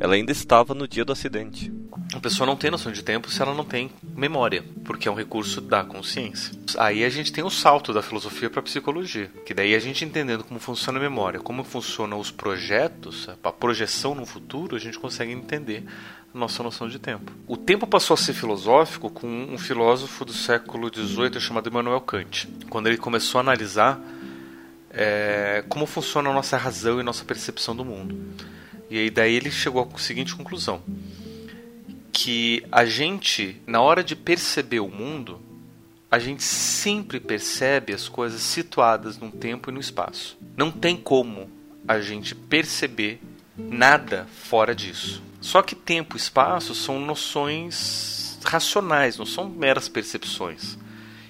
ela 0.00 0.14
ainda 0.14 0.32
estava 0.32 0.74
no 0.74 0.88
dia 0.88 1.04
do 1.04 1.12
acidente. 1.12 1.72
A 2.12 2.18
pessoa 2.18 2.44
não 2.44 2.56
tem 2.56 2.70
noção 2.70 2.90
de 2.90 3.04
tempo 3.04 3.30
se 3.30 3.40
ela 3.40 3.54
não 3.54 3.64
tem 3.64 3.90
memória, 4.16 4.64
porque 4.84 5.06
é 5.06 5.10
um 5.10 5.14
recurso 5.14 5.60
da 5.60 5.84
consciência. 5.84 6.52
Aí 6.76 7.04
a 7.04 7.08
gente 7.08 7.32
tem 7.32 7.44
o 7.44 7.50
salto 7.50 7.92
da 7.92 8.02
filosofia 8.02 8.50
para 8.50 8.58
a 8.58 8.64
psicologia, 8.64 9.30
que 9.46 9.54
daí 9.54 9.74
a 9.74 9.78
gente 9.78 10.04
entendendo 10.04 10.42
como 10.42 10.58
funciona 10.58 10.98
a 10.98 11.02
memória, 11.02 11.38
como 11.38 11.62
funcionam 11.62 12.18
os 12.18 12.32
projetos, 12.32 13.28
a 13.44 13.52
projeção 13.52 14.14
no 14.14 14.26
futuro, 14.26 14.74
a 14.74 14.80
gente 14.80 14.98
consegue 14.98 15.30
entender 15.30 15.84
nossa 16.34 16.62
noção 16.62 16.88
de 16.88 16.98
tempo. 16.98 17.32
O 17.46 17.56
tempo 17.56 17.86
passou 17.86 18.14
a 18.14 18.16
ser 18.16 18.32
filosófico 18.32 19.10
com 19.10 19.26
um 19.26 19.58
filósofo 19.58 20.24
do 20.24 20.32
século 20.32 20.90
XVIII 20.92 21.40
chamado 21.40 21.68
Immanuel 21.68 22.00
Kant, 22.00 22.48
quando 22.70 22.86
ele 22.86 22.96
começou 22.96 23.38
a 23.38 23.42
analisar 23.42 24.00
é, 24.90 25.64
como 25.68 25.86
funciona 25.86 26.30
a 26.30 26.32
nossa 26.32 26.56
razão 26.56 27.00
e 27.00 27.02
nossa 27.02 27.24
percepção 27.24 27.74
do 27.74 27.84
mundo. 27.84 28.18
E 28.90 28.98
aí 28.98 29.10
daí 29.10 29.34
ele 29.34 29.50
chegou 29.50 29.88
à 29.94 29.98
seguinte 29.98 30.34
conclusão: 30.34 30.82
que 32.12 32.64
a 32.70 32.84
gente, 32.84 33.60
na 33.66 33.80
hora 33.80 34.04
de 34.04 34.14
perceber 34.14 34.80
o 34.80 34.88
mundo, 34.88 35.40
a 36.10 36.18
gente 36.18 36.42
sempre 36.42 37.18
percebe 37.18 37.94
as 37.94 38.06
coisas 38.08 38.42
situadas 38.42 39.18
num 39.18 39.30
tempo 39.30 39.70
e 39.70 39.72
no 39.72 39.80
espaço. 39.80 40.36
Não 40.56 40.70
tem 40.70 40.94
como 40.94 41.50
a 41.88 42.00
gente 42.00 42.34
perceber 42.34 43.18
nada 43.56 44.26
fora 44.30 44.74
disso. 44.74 45.22
Só 45.42 45.60
que 45.60 45.74
tempo 45.74 46.16
e 46.16 46.18
espaço 46.18 46.74
são 46.74 46.98
noções 46.98 48.38
racionais, 48.42 49.18
não 49.18 49.26
são 49.26 49.46
meras 49.48 49.88
percepções 49.88 50.78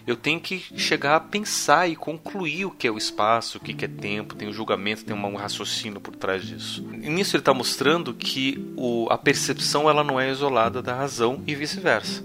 eu 0.06 0.16
tenho 0.16 0.40
que 0.40 0.58
chegar 0.76 1.16
a 1.16 1.20
pensar 1.20 1.88
e 1.88 1.94
concluir 1.94 2.64
o 2.64 2.70
que 2.70 2.86
é 2.86 2.90
o 2.90 2.98
espaço, 2.98 3.58
o 3.58 3.60
que 3.60 3.84
é 3.84 3.88
tempo, 3.88 4.34
tem 4.34 4.48
um 4.48 4.52
julgamento, 4.52 5.04
tem 5.04 5.14
um 5.14 5.36
raciocínio 5.36 6.00
por 6.00 6.16
trás 6.16 6.44
disso. 6.44 6.84
E 7.00 7.08
nisso 7.08 7.36
ele 7.36 7.40
está 7.40 7.54
mostrando 7.54 8.12
que 8.12 8.72
o, 8.76 9.06
a 9.10 9.16
percepção 9.16 9.88
ela 9.88 10.02
não 10.02 10.18
é 10.18 10.30
isolada 10.30 10.82
da 10.82 10.94
razão 10.94 11.40
e 11.46 11.54
vice-versa. 11.54 12.24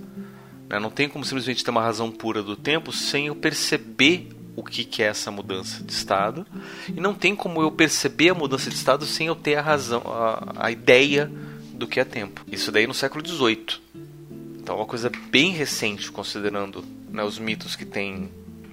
Né? 0.67 0.79
Não 0.79 0.89
tem 0.89 1.07
como 1.07 1.23
simplesmente 1.23 1.63
ter 1.63 1.69
uma 1.69 1.83
razão 1.83 2.11
pura 2.11 2.41
do 2.41 2.55
tempo 2.55 2.91
sem 2.91 3.27
eu 3.27 3.35
perceber 3.35 4.29
o 4.55 4.63
que, 4.63 5.03
é 5.03 5.05
essa 5.05 5.29
mudança 5.29 5.83
de 5.83 5.93
estado 5.93 6.43
e 6.87 6.99
não 6.99 7.13
tem 7.13 7.35
como 7.35 7.61
eu 7.61 7.71
perceber 7.71 8.29
a 8.29 8.33
mudança 8.33 8.71
de 8.71 8.75
estado 8.75 9.05
sem 9.05 9.27
eu 9.27 9.35
ter 9.35 9.55
a 9.55 9.61
razão, 9.61 10.01
a, 10.03 10.65
a 10.65 10.71
ideia 10.71 11.31
do 11.77 11.87
que 11.87 11.99
é 11.99 12.03
tempo. 12.03 12.43
Isso 12.51 12.71
daí 12.71 12.87
no 12.87 12.93
século 12.93 13.25
XVIII. 13.25 13.79
Então 14.59 14.75
é 14.75 14.79
uma 14.79 14.85
coisa 14.85 15.09
bem 15.29 15.51
recente, 15.51 16.11
considerando 16.11 16.83
né, 17.09 17.23
os 17.23 17.39
mitos 17.39 17.75
que 17.75 17.85
têm 17.85 18.29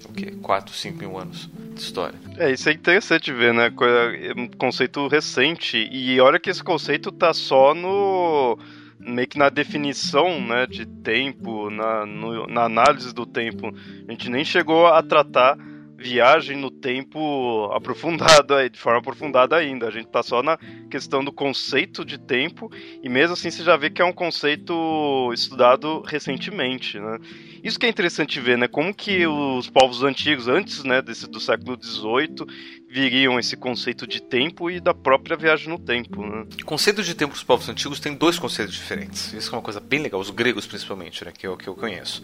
o 0.09 0.13
quê? 0.13 0.33
4, 0.43 0.75
5 0.75 0.99
mil 0.99 1.19
anos 1.19 1.49
de 1.75 1.81
história. 1.81 2.19
É, 2.37 2.51
isso 2.51 2.69
é 2.69 2.73
interessante 2.73 3.33
ver, 3.33 3.55
né? 3.55 3.67
É 3.67 4.41
um 4.41 4.49
conceito 4.49 5.07
recente. 5.07 5.77
E 5.91 6.21
olha 6.21 6.41
que 6.41 6.51
esse 6.51 6.63
conceito 6.63 7.13
tá 7.13 7.33
só 7.33 7.75
no. 7.75 8.59
meio 8.99 9.29
que 9.29 9.39
na 9.39 9.49
definição 9.49 10.41
né, 10.41 10.67
de 10.67 10.87
tempo, 10.87 11.71
na, 11.71 12.05
no, 12.07 12.47
na 12.47 12.65
análise 12.65 13.15
do 13.15 13.25
tempo. 13.25 13.73
A 14.09 14.11
gente 14.11 14.29
nem 14.31 14.45
chegou 14.45 14.87
a 14.87 15.03
tratar 15.03 15.57
viagem 16.05 16.55
no 16.59 16.71
tempo 16.71 17.71
aprofundada, 17.73 18.69
de 18.69 18.79
forma 18.79 18.99
aprofundada 18.99 19.57
ainda. 19.57 19.89
A 19.89 19.91
gente 19.91 20.07
está 20.07 20.23
só 20.23 20.43
na 20.43 20.59
questão 20.91 21.25
do 21.25 21.33
conceito 21.33 22.05
de 22.05 22.19
tempo 22.19 22.71
e 23.03 23.09
mesmo 23.09 23.33
assim 23.33 23.51
você 23.51 23.65
já 23.65 23.75
vê 23.75 23.89
que 23.89 24.03
é 24.03 24.05
um 24.05 24.13
conceito 24.13 25.33
estudado 25.33 26.03
recentemente, 26.03 27.01
né? 27.01 27.19
Isso 27.63 27.79
que 27.79 27.87
é 27.87 27.89
interessante 27.89 28.39
ver, 28.39 28.59
né? 28.59 28.69
Como 28.69 28.93
que 28.93 29.27
os 29.27 29.71
povos 29.71 30.03
antigos, 30.03 30.47
antes 30.47 30.85
né, 30.85 31.01
desse, 31.01 31.27
do 31.27 31.41
século 31.41 31.79
XVIII, 31.83 32.47
viriam 32.87 33.41
esse 33.41 33.57
conceito 33.57 34.07
de 34.07 34.21
tempo 34.21 34.71
e 34.71 34.81
da 34.81 34.93
própria 34.93 35.39
viagem 35.39 35.71
no 35.71 35.79
tempo. 35.79 36.23
Né? 36.27 36.45
O 36.61 36.67
conceito 36.67 37.03
de 37.03 37.15
tempo 37.15 37.33
dos 37.33 37.43
povos 37.43 37.67
antigos 37.67 37.99
tem 37.99 38.15
dois 38.15 38.39
conceitos 38.39 38.75
diferentes. 38.75 39.33
Isso 39.33 39.49
é 39.49 39.53
uma 39.57 39.63
coisa 39.63 39.81
bem 39.81 40.03
legal, 40.03 40.21
os 40.21 40.29
gregos 40.29 40.67
principalmente, 40.67 41.25
né, 41.25 41.33
que, 41.33 41.47
eu, 41.47 41.57
que 41.57 41.67
eu 41.67 41.75
conheço. 41.75 42.23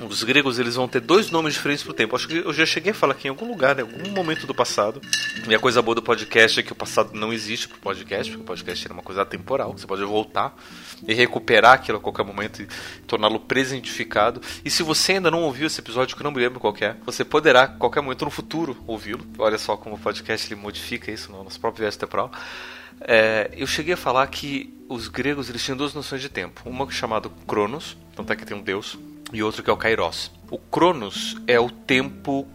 Os 0.00 0.22
gregos 0.22 0.60
eles 0.60 0.76
vão 0.76 0.86
ter 0.86 1.00
dois 1.00 1.30
nomes 1.30 1.54
diferentes 1.54 1.82
pro 1.82 1.92
tempo. 1.92 2.14
Acho 2.14 2.28
que 2.28 2.36
eu 2.36 2.52
já 2.52 2.64
cheguei 2.64 2.92
a 2.92 2.94
falar 2.94 3.14
aqui 3.14 3.26
em 3.26 3.30
algum 3.30 3.48
lugar, 3.48 3.76
em 3.78 3.82
algum 3.82 4.10
momento 4.10 4.46
do 4.46 4.54
passado. 4.54 5.00
E 5.48 5.54
a 5.54 5.58
coisa 5.58 5.82
boa 5.82 5.96
do 5.96 6.02
podcast 6.02 6.60
é 6.60 6.62
que 6.62 6.72
o 6.72 6.74
passado 6.74 7.10
não 7.14 7.32
existe 7.32 7.66
pro 7.66 7.78
podcast, 7.78 8.30
porque 8.30 8.42
o 8.42 8.46
podcast 8.46 8.88
é 8.88 8.92
uma 8.92 9.02
coisa 9.02 9.22
atemporal. 9.22 9.72
Você 9.72 9.86
pode 9.88 10.04
voltar 10.04 10.56
e 11.06 11.12
recuperar 11.14 11.72
aquilo 11.72 11.98
a 11.98 12.00
qualquer 12.00 12.24
momento 12.24 12.62
e 12.62 12.68
torná-lo 13.06 13.40
presentificado. 13.40 14.40
E 14.64 14.70
se 14.70 14.84
você 14.84 15.12
ainda 15.12 15.32
não 15.32 15.42
ouviu 15.42 15.66
esse 15.66 15.80
episódio, 15.80 16.14
que 16.14 16.22
eu 16.22 16.24
não 16.24 16.30
me 16.30 16.38
lembro 16.38 16.60
qual 16.60 16.74
é, 16.80 16.94
você 17.04 17.24
poderá, 17.24 17.62
a 17.64 17.68
qualquer 17.68 18.00
momento 18.00 18.24
no 18.24 18.30
futuro, 18.30 18.76
ouvi-lo. 18.86 19.26
Olha 19.36 19.58
só 19.58 19.76
como 19.76 19.96
o 19.96 19.98
podcast 19.98 20.46
ele 20.46 20.60
modifica 20.60 21.10
isso 21.10 21.32
no 21.32 21.42
nosso 21.42 21.58
próprio 21.58 21.80
viagem 21.80 21.98
temporal. 21.98 22.30
É, 23.00 23.50
eu 23.56 23.66
cheguei 23.66 23.94
a 23.94 23.96
falar 23.96 24.26
que 24.28 24.72
os 24.88 25.08
gregos 25.08 25.48
eles 25.48 25.62
tinham 25.64 25.76
duas 25.76 25.92
noções 25.92 26.22
de 26.22 26.28
tempo. 26.28 26.62
Uma 26.64 26.88
chamada 26.90 27.28
Cronos, 27.46 27.96
tanto 28.14 28.32
é 28.32 28.36
que 28.36 28.46
tem 28.46 28.56
um 28.56 28.62
deus, 28.62 28.96
e 29.32 29.42
outro 29.42 29.62
que 29.62 29.70
é 29.70 29.72
o 29.72 29.76
Kairos. 29.76 30.30
O 30.50 30.58
Cronos 30.58 31.36
é 31.46 31.60
o 31.60 31.70
tempo 31.70 32.46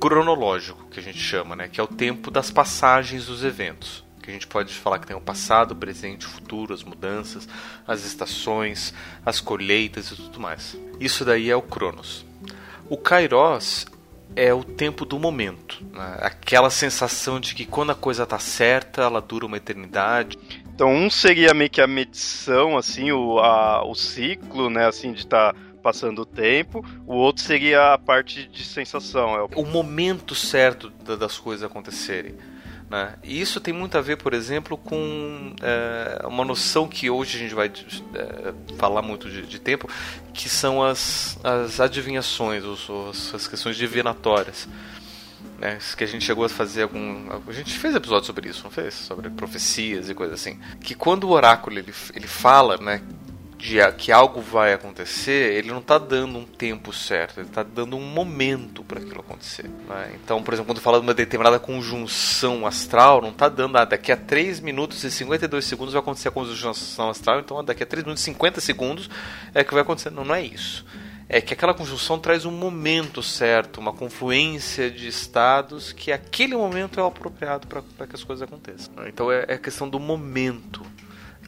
cronológico 0.00 0.86
que 0.90 1.00
a 1.00 1.02
gente 1.02 1.18
chama, 1.18 1.56
né? 1.56 1.68
Que 1.68 1.80
é 1.80 1.82
o 1.82 1.86
tempo 1.86 2.30
das 2.30 2.50
passagens 2.50 3.26
dos 3.26 3.42
eventos. 3.42 4.04
Que 4.22 4.30
a 4.30 4.32
gente 4.32 4.46
pode 4.46 4.74
falar 4.74 4.98
que 4.98 5.06
tem 5.06 5.16
o 5.16 5.20
passado, 5.20 5.72
o 5.72 5.76
presente, 5.76 6.26
o 6.26 6.30
futuro, 6.30 6.74
as 6.74 6.84
mudanças, 6.84 7.48
as 7.86 8.04
estações, 8.04 8.92
as 9.24 9.40
colheitas 9.40 10.10
e 10.10 10.16
tudo 10.16 10.38
mais. 10.38 10.76
Isso 11.00 11.24
daí 11.24 11.50
é 11.50 11.56
o 11.56 11.62
Cronos. 11.62 12.26
O 12.90 12.96
Kairos 12.96 13.86
é 14.36 14.52
o 14.52 14.62
tempo 14.62 15.04
do 15.04 15.18
momento, 15.18 15.82
né? 15.92 16.18
aquela 16.20 16.70
sensação 16.70 17.40
de 17.40 17.54
que 17.54 17.64
quando 17.64 17.90
a 17.90 17.94
coisa 17.94 18.24
está 18.24 18.38
certa, 18.38 19.02
ela 19.02 19.20
dura 19.20 19.46
uma 19.46 19.56
eternidade. 19.56 20.38
Então 20.74 20.94
um 20.94 21.10
seria 21.10 21.52
meio 21.54 21.70
que 21.70 21.80
a 21.80 21.86
medição, 21.86 22.76
assim, 22.76 23.10
o, 23.10 23.38
a, 23.40 23.84
o 23.84 23.94
ciclo, 23.94 24.70
né, 24.70 24.86
assim, 24.86 25.12
de 25.12 25.20
estar 25.20 25.52
tá 25.52 25.58
passando 25.88 26.20
o 26.20 26.26
tempo, 26.26 26.84
o 27.06 27.14
outro 27.14 27.42
seria 27.42 27.94
a 27.94 27.98
parte 27.98 28.46
de 28.46 28.62
sensação. 28.62 29.34
É 29.34 29.42
o... 29.42 29.62
o 29.62 29.66
momento 29.66 30.34
certo 30.34 30.90
das 30.90 31.38
coisas 31.38 31.64
acontecerem. 31.64 32.34
Né? 32.90 33.14
E 33.22 33.40
isso 33.40 33.58
tem 33.58 33.72
muito 33.72 33.96
a 33.96 34.02
ver, 34.02 34.16
por 34.16 34.34
exemplo, 34.34 34.76
com 34.76 35.54
é, 35.62 36.26
uma 36.26 36.44
noção 36.44 36.86
que 36.86 37.08
hoje 37.08 37.36
a 37.36 37.40
gente 37.40 37.54
vai 37.54 37.68
é, 37.68 38.54
falar 38.76 39.00
muito 39.00 39.30
de, 39.30 39.46
de, 39.46 39.58
tempo, 39.58 39.88
que 40.34 40.48
são 40.48 40.82
as, 40.82 41.38
as 41.42 41.80
adivinhações, 41.80 42.64
os, 42.64 42.86
os, 42.88 43.34
as 43.34 43.48
questões 43.48 43.76
divinatórias. 43.76 44.68
Né? 45.58 45.78
Que 45.96 46.04
a 46.04 46.06
gente 46.06 46.24
chegou 46.24 46.44
a 46.44 46.48
fazer 46.50 46.82
algum. 46.82 47.28
A 47.46 47.52
gente 47.52 47.78
fez 47.78 47.94
episódio 47.94 48.26
sobre 48.26 48.48
isso, 48.50 48.62
não 48.62 48.70
fez? 48.70 48.92
Sobre 48.92 49.30
profecias 49.30 50.10
e 50.10 50.14
coisas 50.14 50.38
assim. 50.38 50.58
Que 50.82 50.94
quando 50.94 51.24
o 51.24 51.30
oráculo 51.30 51.78
ele, 51.78 51.94
ele 52.14 52.26
fala 52.26 52.76
né, 52.76 53.02
de 53.58 53.78
que 53.92 54.12
algo 54.12 54.40
vai 54.40 54.72
acontecer, 54.72 55.52
ele 55.52 55.68
não 55.68 55.80
está 55.80 55.98
dando 55.98 56.38
um 56.38 56.44
tempo 56.44 56.92
certo, 56.92 57.40
ele 57.40 57.48
está 57.48 57.64
dando 57.64 57.96
um 57.96 58.00
momento 58.00 58.84
para 58.84 59.00
aquilo 59.00 59.18
acontecer. 59.18 59.68
Né? 59.68 60.12
Então, 60.14 60.40
por 60.44 60.54
exemplo, 60.54 60.72
quando 60.72 60.80
fala 60.80 61.00
de 61.00 61.04
uma 61.04 61.12
determinada 61.12 61.58
conjunção 61.58 62.64
astral, 62.64 63.20
não 63.20 63.30
está 63.30 63.48
dando, 63.48 63.76
ah, 63.76 63.84
daqui 63.84 64.12
a 64.12 64.16
3 64.16 64.60
minutos 64.60 65.02
e 65.02 65.10
52 65.10 65.64
segundos 65.64 65.92
vai 65.92 66.00
acontecer 66.00 66.28
a 66.28 66.30
conjunção 66.30 67.10
astral, 67.10 67.40
então 67.40 67.62
daqui 67.64 67.82
a 67.82 67.86
3 67.86 68.04
minutos 68.04 68.22
e 68.22 68.26
50 68.26 68.60
segundos 68.60 69.10
é 69.52 69.64
que 69.64 69.74
vai 69.74 69.82
acontecer. 69.82 70.10
Não, 70.10 70.24
não 70.24 70.36
é 70.36 70.42
isso. 70.42 70.86
É 71.28 71.40
que 71.40 71.52
aquela 71.52 71.74
conjunção 71.74 72.18
traz 72.18 72.46
um 72.46 72.52
momento 72.52 73.22
certo, 73.24 73.78
uma 73.78 73.92
confluência 73.92 74.88
de 74.88 75.08
estados 75.08 75.92
que 75.92 76.12
aquele 76.12 76.56
momento 76.56 76.98
é 76.98 77.02
o 77.02 77.06
apropriado 77.06 77.66
para 77.66 78.06
que 78.06 78.14
as 78.14 78.22
coisas 78.22 78.42
aconteçam. 78.42 78.94
Então 79.06 79.30
é, 79.30 79.44
é 79.48 79.58
questão 79.58 79.88
do 79.88 79.98
momento 79.98 80.86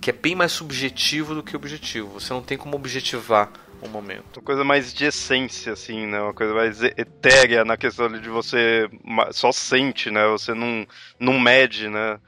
que 0.00 0.11
é 0.11 0.12
bem 0.12 0.35
mais 0.35 0.52
subjetivo 0.52 1.35
do 1.35 1.42
que 1.42 1.54
objetivo. 1.54 2.21
Você 2.21 2.33
não 2.33 2.42
tem 2.42 2.57
como 2.57 2.76
objetivar 2.76 3.50
um 3.83 3.88
momento. 3.88 4.38
Uma 4.38 4.45
coisa 4.45 4.64
mais 4.64 4.92
de 4.92 5.04
essência, 5.04 5.73
assim, 5.73 6.07
né? 6.07 6.21
Uma 6.21 6.35
coisa 6.35 6.54
mais 6.54 6.83
etérea 6.83 7.64
na 7.64 7.76
questão 7.76 8.11
de 8.11 8.28
você 8.28 8.88
só 9.33 9.52
sente, 9.52 10.11
né? 10.11 10.26
Você 10.28 10.54
não, 10.54 10.87
não 11.19 11.38
mede, 11.38 11.88
né? 11.88 12.19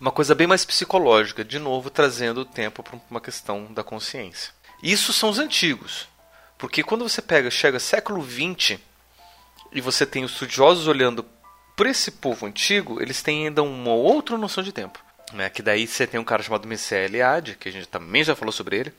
Uma 0.00 0.10
coisa 0.10 0.34
bem 0.34 0.46
mais 0.46 0.64
psicológica, 0.64 1.44
de 1.44 1.58
novo 1.58 1.90
trazendo 1.90 2.42
o 2.42 2.44
tempo 2.44 2.82
para 2.82 2.98
uma 3.10 3.20
questão 3.20 3.72
da 3.72 3.82
consciência. 3.82 4.52
Isso 4.82 5.12
são 5.12 5.30
os 5.30 5.38
antigos. 5.38 6.08
Porque 6.58 6.82
quando 6.82 7.08
você 7.08 7.20
pega, 7.20 7.50
chega 7.50 7.78
século 7.78 8.22
XX 8.22 8.78
e 9.72 9.80
você 9.80 10.06
tem 10.06 10.24
os 10.24 10.32
estudiosos 10.32 10.86
olhando 10.86 11.24
para 11.76 11.90
esse 11.90 12.10
povo 12.10 12.46
antigo, 12.46 13.00
eles 13.02 13.22
têm 13.22 13.46
ainda 13.46 13.62
uma 13.62 13.92
outra 13.92 14.38
noção 14.38 14.64
de 14.64 14.72
tempo. 14.72 15.05
Né? 15.32 15.50
Que 15.50 15.62
daí 15.62 15.86
você 15.86 16.06
tem 16.06 16.20
um 16.20 16.24
cara 16.24 16.42
chamado 16.42 16.68
Messiah 16.68 17.04
Eliade, 17.04 17.56
que 17.58 17.68
a 17.68 17.72
gente 17.72 17.88
também 17.88 18.22
já 18.22 18.34
falou 18.34 18.52
sobre 18.52 18.76
ele. 18.76 18.94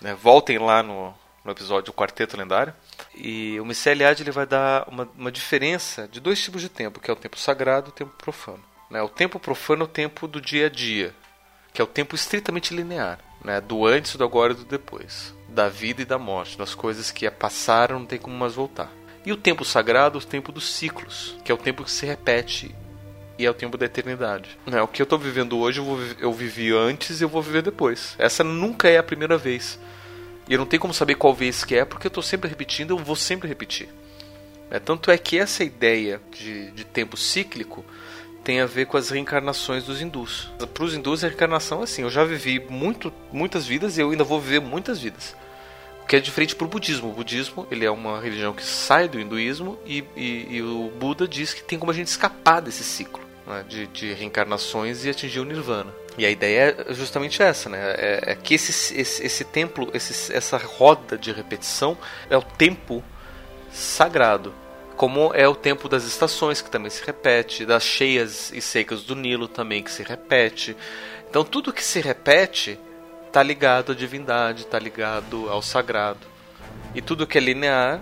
Né? 0.00 0.14
Voltem 0.14 0.58
lá 0.58 0.82
no, 0.82 1.14
no 1.44 1.52
episódio 1.52 1.90
O 1.90 1.94
Quarteto 1.94 2.36
Lendário. 2.36 2.74
E 3.14 3.58
o 3.60 3.64
Messiah 3.64 3.94
Eliade 3.94 4.22
ele 4.22 4.30
vai 4.30 4.46
dar 4.46 4.88
uma, 4.88 5.08
uma 5.16 5.32
diferença 5.32 6.08
de 6.08 6.20
dois 6.20 6.42
tipos 6.42 6.60
de 6.60 6.68
tempo, 6.68 7.00
que 7.00 7.10
é 7.10 7.12
o 7.12 7.16
tempo 7.16 7.38
sagrado 7.38 7.88
e 7.88 7.90
o 7.90 7.94
tempo 7.94 8.12
profano. 8.16 8.62
Né? 8.90 9.00
O 9.02 9.08
tempo 9.08 9.38
profano 9.38 9.82
é 9.82 9.84
o 9.84 9.88
tempo 9.88 10.26
do 10.26 10.40
dia 10.40 10.66
a 10.66 10.68
dia, 10.68 11.14
que 11.72 11.80
é 11.80 11.84
o 11.84 11.88
tempo 11.88 12.14
estritamente 12.14 12.74
linear, 12.74 13.20
né? 13.44 13.60
do 13.60 13.86
antes, 13.86 14.16
do 14.16 14.24
agora 14.24 14.52
e 14.52 14.56
do 14.56 14.64
depois, 14.64 15.32
da 15.48 15.68
vida 15.68 16.02
e 16.02 16.04
da 16.04 16.18
morte, 16.18 16.58
das 16.58 16.74
coisas 16.74 17.10
que 17.10 17.30
passaram 17.30 18.00
não 18.00 18.06
tem 18.06 18.18
como 18.18 18.36
mais 18.36 18.54
voltar. 18.54 18.90
E 19.24 19.32
o 19.32 19.36
tempo 19.36 19.64
sagrado, 19.64 20.18
o 20.18 20.24
tempo 20.24 20.50
dos 20.50 20.72
ciclos, 20.72 21.36
que 21.44 21.52
é 21.52 21.54
o 21.54 21.58
tempo 21.58 21.84
que 21.84 21.90
se 21.90 22.06
repete 22.06 22.74
e 23.40 23.46
é 23.46 23.50
o 23.50 23.54
tempo 23.54 23.78
da 23.78 23.86
eternidade. 23.86 24.58
É, 24.70 24.82
o 24.82 24.86
que 24.86 25.00
eu 25.00 25.04
estou 25.04 25.18
vivendo 25.18 25.58
hoje 25.58 25.80
eu, 25.80 25.84
vou, 25.84 25.98
eu 26.18 26.30
vivi 26.30 26.70
antes 26.72 27.20
e 27.20 27.24
eu 27.24 27.28
vou 27.28 27.40
viver 27.40 27.62
depois. 27.62 28.14
Essa 28.18 28.44
nunca 28.44 28.86
é 28.86 28.98
a 28.98 29.02
primeira 29.02 29.38
vez. 29.38 29.78
E 30.46 30.52
eu 30.52 30.58
não 30.58 30.66
tenho 30.66 30.80
como 30.80 30.92
saber 30.92 31.14
qual 31.14 31.32
vez 31.32 31.64
que 31.64 31.74
é, 31.74 31.86
porque 31.86 32.06
eu 32.06 32.10
estou 32.10 32.22
sempre 32.22 32.50
repetindo, 32.50 32.90
eu 32.90 32.98
vou 32.98 33.16
sempre 33.16 33.48
repetir. 33.48 33.88
É, 34.70 34.78
tanto 34.78 35.10
é 35.10 35.16
que 35.16 35.38
essa 35.38 35.64
ideia 35.64 36.20
de, 36.30 36.70
de 36.72 36.84
tempo 36.84 37.16
cíclico 37.16 37.82
tem 38.44 38.60
a 38.60 38.66
ver 38.66 38.84
com 38.84 38.98
as 38.98 39.08
reencarnações 39.08 39.84
dos 39.84 40.02
hindus. 40.02 40.50
Para 40.74 40.84
os 40.84 40.94
hindus, 40.94 41.24
a 41.24 41.28
reencarnação 41.28 41.80
é 41.80 41.84
assim: 41.84 42.02
eu 42.02 42.10
já 42.10 42.24
vivi 42.24 42.60
muito, 42.68 43.10
muitas 43.32 43.66
vidas 43.66 43.96
e 43.96 44.02
eu 44.02 44.10
ainda 44.10 44.24
vou 44.24 44.38
viver 44.38 44.60
muitas 44.60 45.00
vidas 45.00 45.34
que 46.06 46.16
é 46.16 46.20
diferente 46.20 46.56
para 46.56 46.66
o 46.66 46.68
budismo. 46.68 47.08
O 47.08 47.12
budismo 47.12 47.68
ele 47.70 47.84
é 47.84 47.90
uma 47.90 48.20
religião 48.20 48.52
que 48.52 48.64
sai 48.64 49.08
do 49.08 49.20
hinduísmo 49.20 49.78
e, 49.86 50.04
e, 50.16 50.56
e 50.56 50.62
o 50.62 50.90
Buda 50.98 51.26
diz 51.28 51.54
que 51.54 51.62
tem 51.62 51.78
como 51.78 51.92
a 51.92 51.94
gente 51.94 52.08
escapar 52.08 52.60
desse 52.60 52.82
ciclo 52.82 53.29
né, 53.50 53.64
de, 53.68 53.86
de, 53.88 54.12
reencarnações 54.14 55.04
e 55.04 55.10
atingir 55.10 55.40
o 55.40 55.44
nirvana. 55.44 55.92
E 56.16 56.24
a 56.24 56.30
ideia 56.30 56.76
é 56.88 56.94
justamente 56.94 57.42
essa, 57.42 57.68
né? 57.68 57.78
É, 57.96 58.32
é 58.32 58.34
que 58.34 58.54
esse, 58.54 58.98
esse, 58.98 59.24
esse 59.24 59.44
templo, 59.44 59.90
esse, 59.92 60.32
essa 60.32 60.56
roda 60.56 61.18
de 61.18 61.32
repetição 61.32 61.96
é 62.28 62.36
o 62.36 62.42
tempo 62.42 63.02
sagrado. 63.72 64.54
Como 64.96 65.32
é 65.34 65.48
o 65.48 65.54
tempo 65.54 65.88
das 65.88 66.04
estações, 66.04 66.60
que 66.60 66.70
também 66.70 66.90
se 66.90 67.04
repete, 67.04 67.64
das 67.64 67.82
cheias 67.82 68.52
e 68.52 68.60
secas 68.60 69.02
do 69.02 69.16
Nilo 69.16 69.48
também, 69.48 69.82
que 69.82 69.90
se 69.90 70.02
repete. 70.02 70.76
Então, 71.28 71.44
tudo 71.44 71.72
que 71.72 71.82
se 71.82 72.00
repete 72.00 72.78
tá 73.32 73.42
ligado 73.42 73.92
à 73.92 73.94
divindade, 73.94 74.66
tá 74.66 74.78
ligado 74.78 75.48
ao 75.48 75.62
sagrado. 75.62 76.26
E 76.94 77.00
tudo 77.00 77.26
que 77.26 77.38
é 77.38 77.40
linear 77.40 78.00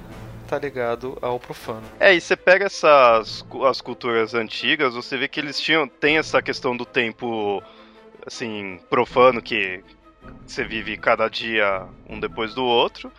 tá 0.49 0.59
ligado 0.59 1.19
ao 1.21 1.39
profano. 1.39 1.83
É, 2.01 2.15
e 2.15 2.21
você 2.21 2.35
pega 2.35 2.65
essas 2.65 3.45
as 3.67 3.81
culturas 3.81 4.35
antigas, 4.35 4.95
você 4.95 5.19
vê 5.19 5.29
que 5.29 5.39
eles 5.39 5.61
tinham 5.61 5.87
tem 5.87 6.17
essa 6.17 6.41
questão 6.41 6.75
do 6.75 6.87
tempo 6.87 7.63
assim 8.27 8.81
profano 8.89 9.43
que 9.43 9.85
você 10.47 10.65
vive 10.65 10.97
cada 10.97 11.29
dia 11.29 11.87
um 12.09 12.19
depois 12.19 12.55
do 12.55 12.65
outro. 12.65 13.13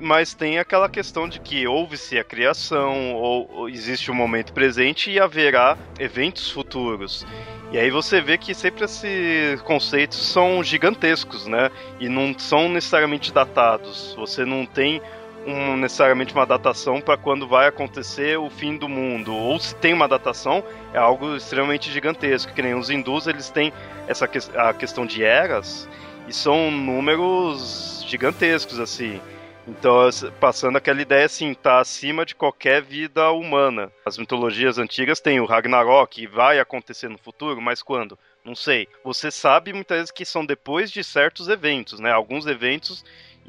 Mas 0.00 0.32
tem 0.32 0.60
aquela 0.60 0.88
questão 0.88 1.28
de 1.28 1.40
que 1.40 1.66
houve-se 1.66 2.16
a 2.18 2.22
criação, 2.22 3.14
ou, 3.14 3.68
existe 3.68 4.12
um 4.12 4.14
momento 4.14 4.52
presente 4.52 5.10
e 5.10 5.18
haverá 5.18 5.76
eventos 5.98 6.52
futuros. 6.52 7.26
E 7.72 7.78
aí 7.78 7.90
você 7.90 8.20
vê 8.20 8.38
que 8.38 8.54
sempre 8.54 8.84
esses 8.84 9.60
conceitos 9.62 10.18
são 10.18 10.62
gigantescos, 10.62 11.48
né? 11.48 11.68
E 11.98 12.08
não 12.08 12.32
são 12.38 12.68
necessariamente 12.68 13.32
datados. 13.32 14.14
Você 14.16 14.44
não 14.44 14.64
tem 14.64 15.02
um, 15.48 15.76
necessariamente 15.76 16.34
uma 16.34 16.44
datação 16.44 17.00
para 17.00 17.16
quando 17.16 17.48
vai 17.48 17.66
acontecer 17.66 18.38
o 18.38 18.50
fim 18.50 18.76
do 18.76 18.88
mundo. 18.88 19.34
Ou 19.34 19.58
se 19.58 19.74
tem 19.74 19.94
uma 19.94 20.06
datação, 20.06 20.62
é 20.92 20.98
algo 20.98 21.36
extremamente 21.36 21.90
gigantesco. 21.90 22.52
Que 22.52 22.62
nem 22.62 22.74
os 22.74 22.90
hindus, 22.90 23.26
eles 23.26 23.50
têm 23.50 23.72
essa 24.06 24.28
que, 24.28 24.38
a 24.56 24.74
questão 24.74 25.06
de 25.06 25.24
eras 25.24 25.88
e 26.28 26.32
são 26.32 26.70
números 26.70 28.04
gigantescos, 28.06 28.78
assim. 28.78 29.20
Então, 29.66 30.08
passando 30.40 30.76
aquela 30.76 31.02
ideia 31.02 31.26
assim, 31.26 31.52
tá 31.52 31.78
acima 31.78 32.24
de 32.24 32.34
qualquer 32.34 32.82
vida 32.82 33.30
humana. 33.30 33.92
As 34.04 34.16
mitologias 34.16 34.78
antigas 34.78 35.20
têm 35.20 35.40
o 35.40 35.44
Ragnarok, 35.44 36.26
vai 36.26 36.58
acontecer 36.58 37.08
no 37.08 37.18
futuro, 37.18 37.60
mas 37.60 37.82
quando? 37.82 38.18
Não 38.42 38.54
sei. 38.54 38.88
Você 39.04 39.30
sabe 39.30 39.74
muitas 39.74 39.98
vezes 39.98 40.10
que 40.10 40.24
são 40.24 40.44
depois 40.44 40.90
de 40.90 41.04
certos 41.04 41.48
eventos, 41.48 42.00
né? 42.00 42.10
Alguns 42.10 42.46
eventos 42.46 43.04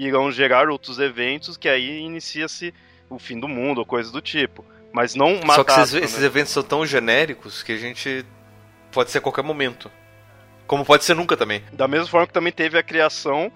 irão 0.08 0.32
gerar 0.32 0.70
outros 0.70 0.98
eventos 0.98 1.58
que 1.58 1.68
aí 1.68 2.00
inicia-se 2.00 2.74
o 3.10 3.20
fim 3.20 3.40
do 3.40 3.48
mundo 3.48 3.80
ou 3.80 3.86
coisa 3.86 4.12
do 4.12 4.22
tipo. 4.22 4.64
Mas 4.94 5.14
não 5.14 5.36
uma 5.36 5.56
Só 5.56 5.64
que 5.64 5.72
esses, 5.72 5.94
né? 5.94 6.00
esses 6.02 6.24
eventos 6.24 6.52
são 6.52 6.64
tão 6.64 6.86
genéricos 6.86 7.62
que 7.62 7.74
a 7.74 7.78
gente 7.78 8.26
pode 8.92 9.12
ser 9.12 9.20
a 9.20 9.22
qualquer 9.22 9.44
momento. 9.44 9.92
Como 10.66 10.86
pode 10.86 11.04
ser 11.04 11.16
nunca 11.16 11.36
também. 11.36 11.64
Da 11.74 11.88
mesma 11.88 12.08
forma 12.08 12.28
que 12.28 12.34
também 12.34 12.54
teve 12.54 12.78
a 12.78 12.84
criação 12.84 13.52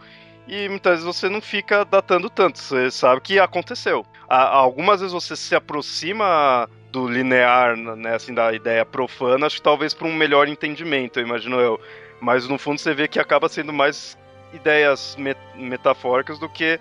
e 0.48 0.68
muitas 0.68 1.00
vezes 1.00 1.06
você 1.06 1.30
não 1.30 1.42
fica 1.42 1.86
datando 1.86 2.30
tanto, 2.30 2.60
você 2.60 2.92
sabe 2.92 3.22
que 3.22 3.40
aconteceu. 3.40 4.06
Algumas 4.28 5.00
vezes 5.00 5.14
você 5.14 5.36
se 5.36 5.56
aproxima 5.56 6.70
do 6.92 7.08
linear, 7.08 7.78
né, 7.78 8.16
assim, 8.16 8.34
da 8.34 8.52
ideia 8.54 8.86
profana, 8.86 9.46
acho 9.46 9.58
que 9.58 9.62
talvez 9.62 9.94
para 9.94 10.08
um 10.08 10.14
melhor 10.14 10.48
entendimento, 10.48 11.20
eu 11.20 11.26
imagino 11.26 11.60
eu. 11.60 11.80
Mas 12.20 12.48
no 12.48 12.58
fundo 12.58 12.80
você 12.80 12.94
vê 12.94 13.08
que 13.08 13.20
acaba 13.20 13.48
sendo 13.48 13.72
mais 13.72 14.18
ideias 14.54 15.16
met 15.18 15.40
metafóricas 15.56 16.40
do 16.40 16.48
que 16.48 16.80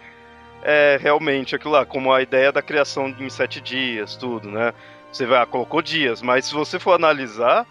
é, 0.62 0.98
realmente 1.00 1.54
aquilo 1.54 1.72
lá, 1.72 1.84
como 1.84 2.12
a 2.12 2.22
ideia 2.22 2.52
da 2.52 2.62
criação 2.62 3.08
em 3.08 3.30
sete 3.30 3.60
dias, 3.60 4.16
tudo, 4.16 4.48
né? 4.48 4.72
Você 5.12 5.26
vai, 5.26 5.42
ah, 5.42 5.46
colocou 5.46 5.82
dias, 5.82 6.22
mas 6.22 6.46
se 6.46 6.54
você 6.54 6.78
for 6.78 6.92
analisar, 6.92 7.66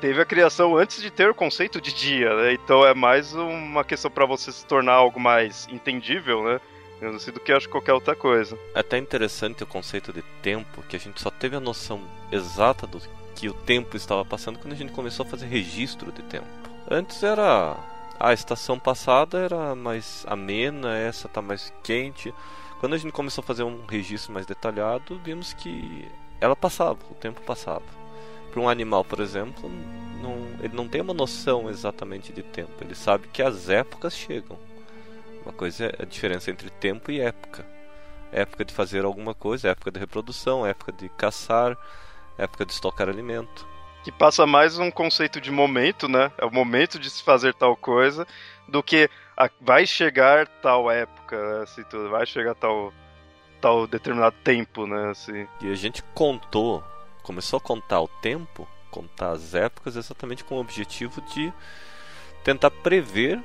teve 0.00 0.20
a 0.20 0.24
criação 0.24 0.76
antes 0.76 1.00
de 1.00 1.10
ter 1.10 1.28
o 1.28 1.34
conceito 1.34 1.80
de 1.80 1.92
dia, 1.92 2.34
né? 2.34 2.52
Então 2.54 2.84
é 2.84 2.94
mais 2.94 3.32
uma 3.34 3.84
questão 3.84 4.10
para 4.10 4.26
você 4.26 4.50
se 4.50 4.64
tornar 4.66 4.94
algo 4.94 5.20
mais 5.20 5.68
entendível, 5.70 6.42
né? 6.42 6.60
Eu 7.00 7.12
não 7.12 7.18
sei 7.18 7.32
do 7.32 7.40
que 7.40 7.52
acho 7.52 7.68
qualquer 7.68 7.94
outra 7.94 8.14
coisa. 8.14 8.58
É 8.74 8.80
até 8.80 8.98
interessante 8.98 9.62
o 9.62 9.66
conceito 9.66 10.12
de 10.12 10.22
tempo, 10.42 10.82
que 10.88 10.96
a 10.96 10.98
gente 10.98 11.20
só 11.20 11.30
teve 11.30 11.56
a 11.56 11.60
noção 11.60 12.00
exata 12.30 12.86
do 12.86 13.00
que 13.34 13.48
o 13.48 13.54
tempo 13.54 13.96
estava 13.96 14.24
passando 14.24 14.58
quando 14.58 14.74
a 14.74 14.76
gente 14.76 14.92
começou 14.92 15.24
a 15.24 15.28
fazer 15.28 15.46
registro 15.46 16.12
de 16.12 16.22
tempo. 16.22 16.46
Antes 16.90 17.22
era 17.22 17.76
a 18.20 18.32
estação 18.32 18.78
passada 18.78 19.38
era 19.38 19.74
mais 19.74 20.24
amena, 20.28 20.96
essa 20.96 21.28
tá 21.28 21.40
mais 21.40 21.72
quente. 21.82 22.32
Quando 22.78 22.94
a 22.94 22.98
gente 22.98 23.12
começou 23.12 23.42
a 23.42 23.46
fazer 23.46 23.62
um 23.62 23.84
registro 23.86 24.32
mais 24.32 24.46
detalhado, 24.46 25.18
vimos 25.24 25.52
que 25.52 26.06
ela 26.40 26.54
passava, 26.54 26.98
o 27.10 27.14
tempo 27.14 27.40
passava 27.40 28.00
para 28.50 28.60
um 28.60 28.68
animal, 28.68 29.04
por 29.04 29.20
exemplo, 29.20 29.70
não, 30.20 30.36
ele 30.62 30.74
não 30.74 30.88
tem 30.88 31.00
uma 31.00 31.14
noção 31.14 31.70
exatamente 31.70 32.32
de 32.32 32.42
tempo. 32.42 32.72
Ele 32.80 32.94
sabe 32.94 33.28
que 33.28 33.42
as 33.42 33.68
épocas 33.68 34.14
chegam. 34.14 34.58
Uma 35.44 35.52
coisa 35.52 35.86
é 35.86 36.02
a 36.02 36.04
diferença 36.04 36.50
entre 36.50 36.68
tempo 36.68 37.10
e 37.10 37.20
época. 37.20 37.64
Época 38.32 38.64
de 38.64 38.74
fazer 38.74 39.04
alguma 39.04 39.34
coisa, 39.34 39.68
época 39.68 39.90
de 39.90 39.98
reprodução, 39.98 40.66
época 40.66 40.92
de 40.92 41.08
caçar, 41.10 41.76
época 42.36 42.66
de 42.66 42.72
estocar 42.72 43.08
alimento. 43.08 43.66
Que 44.02 44.10
passa 44.10 44.46
mais 44.46 44.78
um 44.78 44.90
conceito 44.90 45.40
de 45.40 45.50
momento, 45.50 46.08
né? 46.08 46.32
É 46.38 46.44
o 46.44 46.50
momento 46.50 46.98
de 46.98 47.10
se 47.10 47.22
fazer 47.22 47.54
tal 47.54 47.76
coisa, 47.76 48.26
do 48.66 48.82
que 48.82 49.10
a, 49.36 49.50
vai 49.60 49.86
chegar 49.86 50.46
tal 50.62 50.90
época, 50.90 51.36
né? 51.36 51.62
assim, 51.62 51.82
tudo, 51.84 52.08
vai 52.08 52.24
chegar 52.24 52.54
tal, 52.54 52.92
tal 53.60 53.86
determinado 53.86 54.36
tempo, 54.42 54.86
né? 54.86 55.10
Assim. 55.10 55.46
E 55.60 55.70
a 55.70 55.74
gente 55.74 56.02
contou 56.14 56.82
começou 57.22 57.58
a 57.58 57.60
contar 57.60 58.00
o 58.00 58.08
tempo, 58.08 58.66
contar 58.90 59.30
as 59.30 59.54
épocas, 59.54 59.94
exatamente 59.94 60.42
com 60.42 60.56
o 60.56 60.60
objetivo 60.60 61.20
de 61.20 61.52
tentar 62.42 62.70
prever 62.70 63.40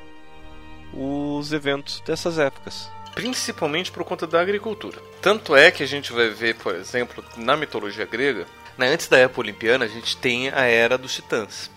os 0.94 1.52
eventos 1.54 2.00
dessas 2.02 2.40
épocas. 2.40 2.90
Principalmente 3.14 3.92
por 3.92 4.04
conta 4.04 4.26
da 4.26 4.42
agricultura. 4.42 5.00
Tanto 5.22 5.56
é 5.56 5.72
que 5.72 5.84
a 5.84 5.86
gente 5.86 6.12
vai 6.12 6.30
ver, 6.30 6.56
por 6.56 6.76
exemplo, 6.76 7.24
na 7.38 7.56
mitologia 7.56 8.06
grega, 8.06 8.46
né, 8.78 8.88
antes 8.88 9.08
da 9.08 9.18
época 9.18 9.42
olimpiana, 9.42 9.86
a 9.86 9.88
gente 9.88 10.18
tem 10.18 10.50
a 10.50 10.62
era 10.62 10.98
dos 10.98 11.14
titãs. 11.14 11.70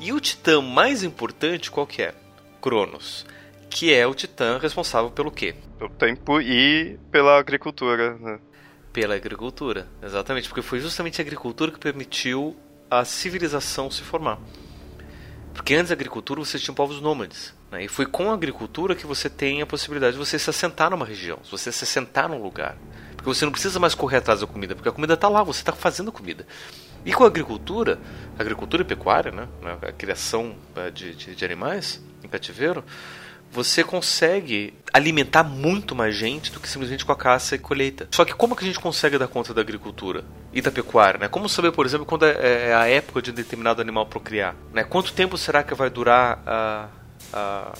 E 0.00 0.12
o 0.12 0.20
titã 0.20 0.60
mais 0.60 1.02
importante 1.02 1.70
qual 1.70 1.86
que 1.86 2.02
é? 2.02 2.14
Cronos, 2.60 3.26
que 3.68 3.92
é 3.92 4.06
o 4.06 4.14
titã 4.14 4.58
responsável 4.58 5.10
pelo 5.10 5.30
quê? 5.30 5.54
Pelo 5.78 5.90
tempo 5.90 6.40
e 6.40 6.98
pela 7.10 7.38
agricultura, 7.38 8.16
né? 8.18 8.38
Pela 8.92 9.14
agricultura, 9.14 9.86
exatamente, 10.02 10.48
porque 10.48 10.62
foi 10.62 10.80
justamente 10.80 11.20
a 11.20 11.24
agricultura 11.24 11.70
que 11.70 11.78
permitiu 11.78 12.56
a 12.90 13.04
civilização 13.04 13.90
se 13.90 14.02
formar. 14.02 14.38
Porque 15.52 15.74
antes 15.74 15.88
da 15.88 15.94
agricultura 15.94 16.40
você 16.40 16.58
tinha 16.58 16.74
povos 16.74 17.00
nômades. 17.00 17.52
Né? 17.70 17.84
E 17.84 17.88
foi 17.88 18.06
com 18.06 18.30
a 18.30 18.34
agricultura 18.34 18.94
que 18.94 19.06
você 19.06 19.28
tem 19.28 19.60
a 19.60 19.66
possibilidade 19.66 20.12
de 20.12 20.18
você 20.18 20.38
se 20.38 20.48
assentar 20.48 20.90
numa 20.90 21.04
região, 21.04 21.38
você 21.50 21.70
se 21.70 21.84
assentar 21.84 22.28
num 22.28 22.42
lugar. 22.42 22.76
Porque 23.18 23.34
você 23.34 23.44
não 23.44 23.50
precisa 23.50 23.80
mais 23.80 23.96
correr 23.96 24.18
atrás 24.18 24.40
da 24.40 24.46
comida, 24.46 24.76
porque 24.76 24.88
a 24.88 24.92
comida 24.92 25.14
está 25.14 25.28
lá, 25.28 25.42
você 25.42 25.60
está 25.60 25.72
fazendo 25.72 26.12
comida. 26.12 26.46
E 27.04 27.12
com 27.12 27.24
a 27.24 27.26
agricultura, 27.26 27.98
agricultura 28.38 28.82
e 28.82 28.86
pecuária, 28.86 29.32
né? 29.32 29.48
a 29.82 29.90
criação 29.90 30.54
eh, 30.76 30.90
de, 30.90 31.14
de, 31.16 31.34
de 31.34 31.44
animais 31.44 32.00
em 32.22 32.28
cativeiro, 32.28 32.84
você 33.50 33.82
consegue 33.82 34.72
alimentar 34.92 35.42
muito 35.42 35.96
mais 35.96 36.14
gente 36.14 36.52
do 36.52 36.60
que 36.60 36.68
simplesmente 36.68 37.04
com 37.04 37.10
a 37.10 37.16
caça 37.16 37.56
e 37.56 37.58
colheita. 37.58 38.08
Só 38.12 38.24
que 38.24 38.34
como 38.34 38.54
que 38.54 38.62
a 38.62 38.66
gente 38.66 38.78
consegue 38.78 39.18
dar 39.18 39.26
conta 39.26 39.52
da 39.52 39.60
agricultura 39.60 40.24
e 40.52 40.60
da 40.60 40.70
pecuária? 40.70 41.18
Né? 41.18 41.28
Como 41.28 41.48
saber, 41.48 41.72
por 41.72 41.86
exemplo, 41.86 42.06
quando 42.06 42.24
é, 42.24 42.68
é 42.68 42.74
a 42.74 42.86
época 42.86 43.20
de 43.20 43.32
um 43.32 43.34
determinado 43.34 43.80
animal 43.80 44.06
procriar? 44.06 44.54
Né? 44.72 44.84
Quanto 44.84 45.12
tempo 45.12 45.36
será 45.36 45.64
que 45.64 45.74
vai 45.74 45.90
durar 45.90 46.40
a, 46.46 46.88
a, 47.32 47.72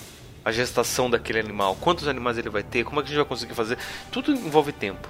a 0.43 0.51
gestação 0.51 1.09
daquele 1.09 1.39
animal? 1.39 1.75
Quantos 1.79 2.07
animais 2.07 2.37
ele 2.37 2.49
vai 2.49 2.63
ter? 2.63 2.83
Como 2.83 2.99
é 2.99 3.03
que 3.03 3.07
a 3.07 3.09
gente 3.09 3.17
vai 3.17 3.25
conseguir 3.25 3.53
fazer? 3.53 3.77
Tudo 4.11 4.31
envolve 4.31 4.71
tempo. 4.71 5.07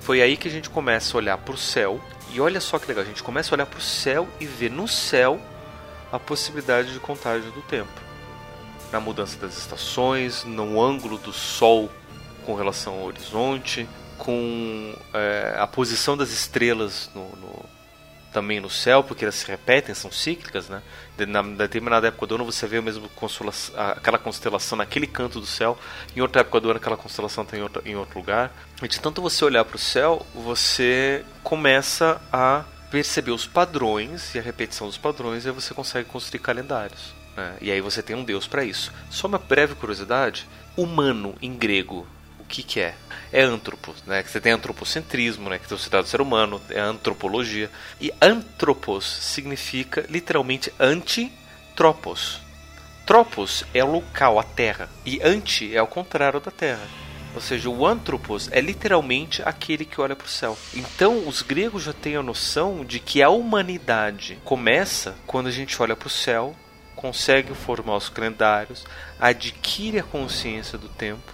Foi 0.00 0.22
aí 0.22 0.36
que 0.36 0.48
a 0.48 0.50
gente 0.50 0.70
começa 0.70 1.16
a 1.16 1.18
olhar 1.18 1.38
para 1.38 1.54
o 1.54 1.58
céu 1.58 2.00
e 2.32 2.40
olha 2.40 2.60
só 2.60 2.78
que 2.78 2.86
legal, 2.86 3.04
a 3.04 3.06
gente 3.06 3.22
começa 3.22 3.52
a 3.52 3.56
olhar 3.56 3.66
para 3.66 3.78
o 3.78 3.82
céu 3.82 4.28
e 4.40 4.46
ver 4.46 4.70
no 4.70 4.86
céu 4.86 5.40
a 6.12 6.18
possibilidade 6.18 6.92
de 6.92 7.00
contágio 7.00 7.50
do 7.52 7.62
tempo 7.62 8.10
na 8.92 9.00
mudança 9.00 9.38
das 9.38 9.56
estações, 9.56 10.44
no 10.44 10.82
ângulo 10.82 11.16
do 11.18 11.32
Sol 11.32 11.88
com 12.44 12.54
relação 12.54 12.94
ao 12.94 13.04
horizonte, 13.04 13.88
com 14.18 14.94
é, 15.14 15.54
a 15.58 15.66
posição 15.66 16.16
das 16.16 16.30
estrelas 16.30 17.10
no, 17.14 17.22
no, 17.36 17.64
também 18.32 18.60
no 18.60 18.70
céu, 18.70 19.02
porque 19.02 19.24
elas 19.24 19.34
se 19.34 19.46
repetem, 19.46 19.94
são 19.94 20.10
cíclicas, 20.10 20.68
né? 20.68 20.82
Na 21.26 21.42
determinada 21.42 22.08
época 22.08 22.26
do 22.26 22.34
ano 22.36 22.44
você 22.44 22.66
vê 22.66 22.80
mesmo 22.80 23.10
aquela 23.76 24.18
constelação 24.18 24.78
naquele 24.78 25.06
canto 25.06 25.40
do 25.40 25.46
céu, 25.46 25.78
em 26.16 26.20
outra 26.20 26.40
época 26.40 26.60
do 26.60 26.70
ano 26.70 26.78
aquela 26.78 26.96
constelação 26.96 27.44
está 27.44 27.56
em 27.56 27.60
em 27.84 27.96
outro 27.96 28.18
lugar. 28.18 28.52
E 28.82 28.88
de 28.88 29.00
tanto 29.00 29.20
você 29.20 29.44
olhar 29.44 29.64
para 29.64 29.76
o 29.76 29.78
céu, 29.78 30.24
você 30.34 31.24
começa 31.42 32.20
a 32.32 32.64
perceber 32.90 33.30
os 33.30 33.46
padrões 33.46 34.34
e 34.34 34.38
a 34.38 34.42
repetição 34.42 34.86
dos 34.86 34.98
padrões, 34.98 35.44
e 35.44 35.48
aí 35.48 35.54
você 35.54 35.72
consegue 35.74 36.08
construir 36.08 36.40
calendários. 36.40 37.14
Né? 37.36 37.56
E 37.60 37.70
aí 37.70 37.80
você 37.80 38.02
tem 38.02 38.16
um 38.16 38.24
deus 38.24 38.46
para 38.46 38.64
isso. 38.64 38.92
Só 39.10 39.26
uma 39.26 39.38
breve 39.38 39.74
curiosidade: 39.74 40.48
humano 40.76 41.34
em 41.40 41.54
grego, 41.54 42.06
o 42.38 42.44
que, 42.44 42.62
que 42.62 42.80
é? 42.80 42.94
É 43.32 43.42
antropos, 43.42 44.02
né? 44.06 44.22
Que 44.22 44.30
você 44.30 44.40
tem 44.40 44.52
antropocentrismo, 44.52 45.48
né? 45.48 45.58
Que 45.58 45.68
você 45.68 45.88
trata 45.88 46.04
do 46.04 46.08
ser 46.08 46.20
humano, 46.20 46.60
é 46.70 46.80
antropologia. 46.80 47.70
E 48.00 48.12
antropos 48.20 49.04
significa 49.04 50.04
literalmente 50.08 50.72
anti-tropos. 50.78 52.40
Tropos 53.06 53.64
é 53.72 53.82
o 53.82 53.90
local, 53.90 54.38
a 54.38 54.42
terra, 54.42 54.88
e 55.04 55.20
anti 55.22 55.74
é 55.74 55.82
o 55.82 55.86
contrário 55.86 56.38
da 56.40 56.50
terra. 56.50 56.86
Ou 57.34 57.40
seja, 57.40 57.68
o 57.68 57.86
antropos 57.86 58.48
é 58.52 58.60
literalmente 58.60 59.42
aquele 59.44 59.84
que 59.84 60.00
olha 60.00 60.16
para 60.16 60.26
o 60.26 60.30
céu. 60.30 60.58
Então, 60.74 61.26
os 61.28 61.42
gregos 61.42 61.84
já 61.84 61.92
têm 61.92 62.16
a 62.16 62.22
noção 62.22 62.84
de 62.84 62.98
que 62.98 63.22
a 63.22 63.30
humanidade 63.30 64.38
começa 64.44 65.16
quando 65.26 65.46
a 65.46 65.52
gente 65.52 65.80
olha 65.80 65.94
para 65.94 66.08
o 66.08 66.10
céu 66.10 66.56
consegue 67.00 67.54
formar 67.54 67.96
os 67.96 68.10
calendários, 68.10 68.84
adquire 69.18 69.98
a 69.98 70.02
consciência 70.02 70.76
do 70.76 70.88
tempo, 70.88 71.32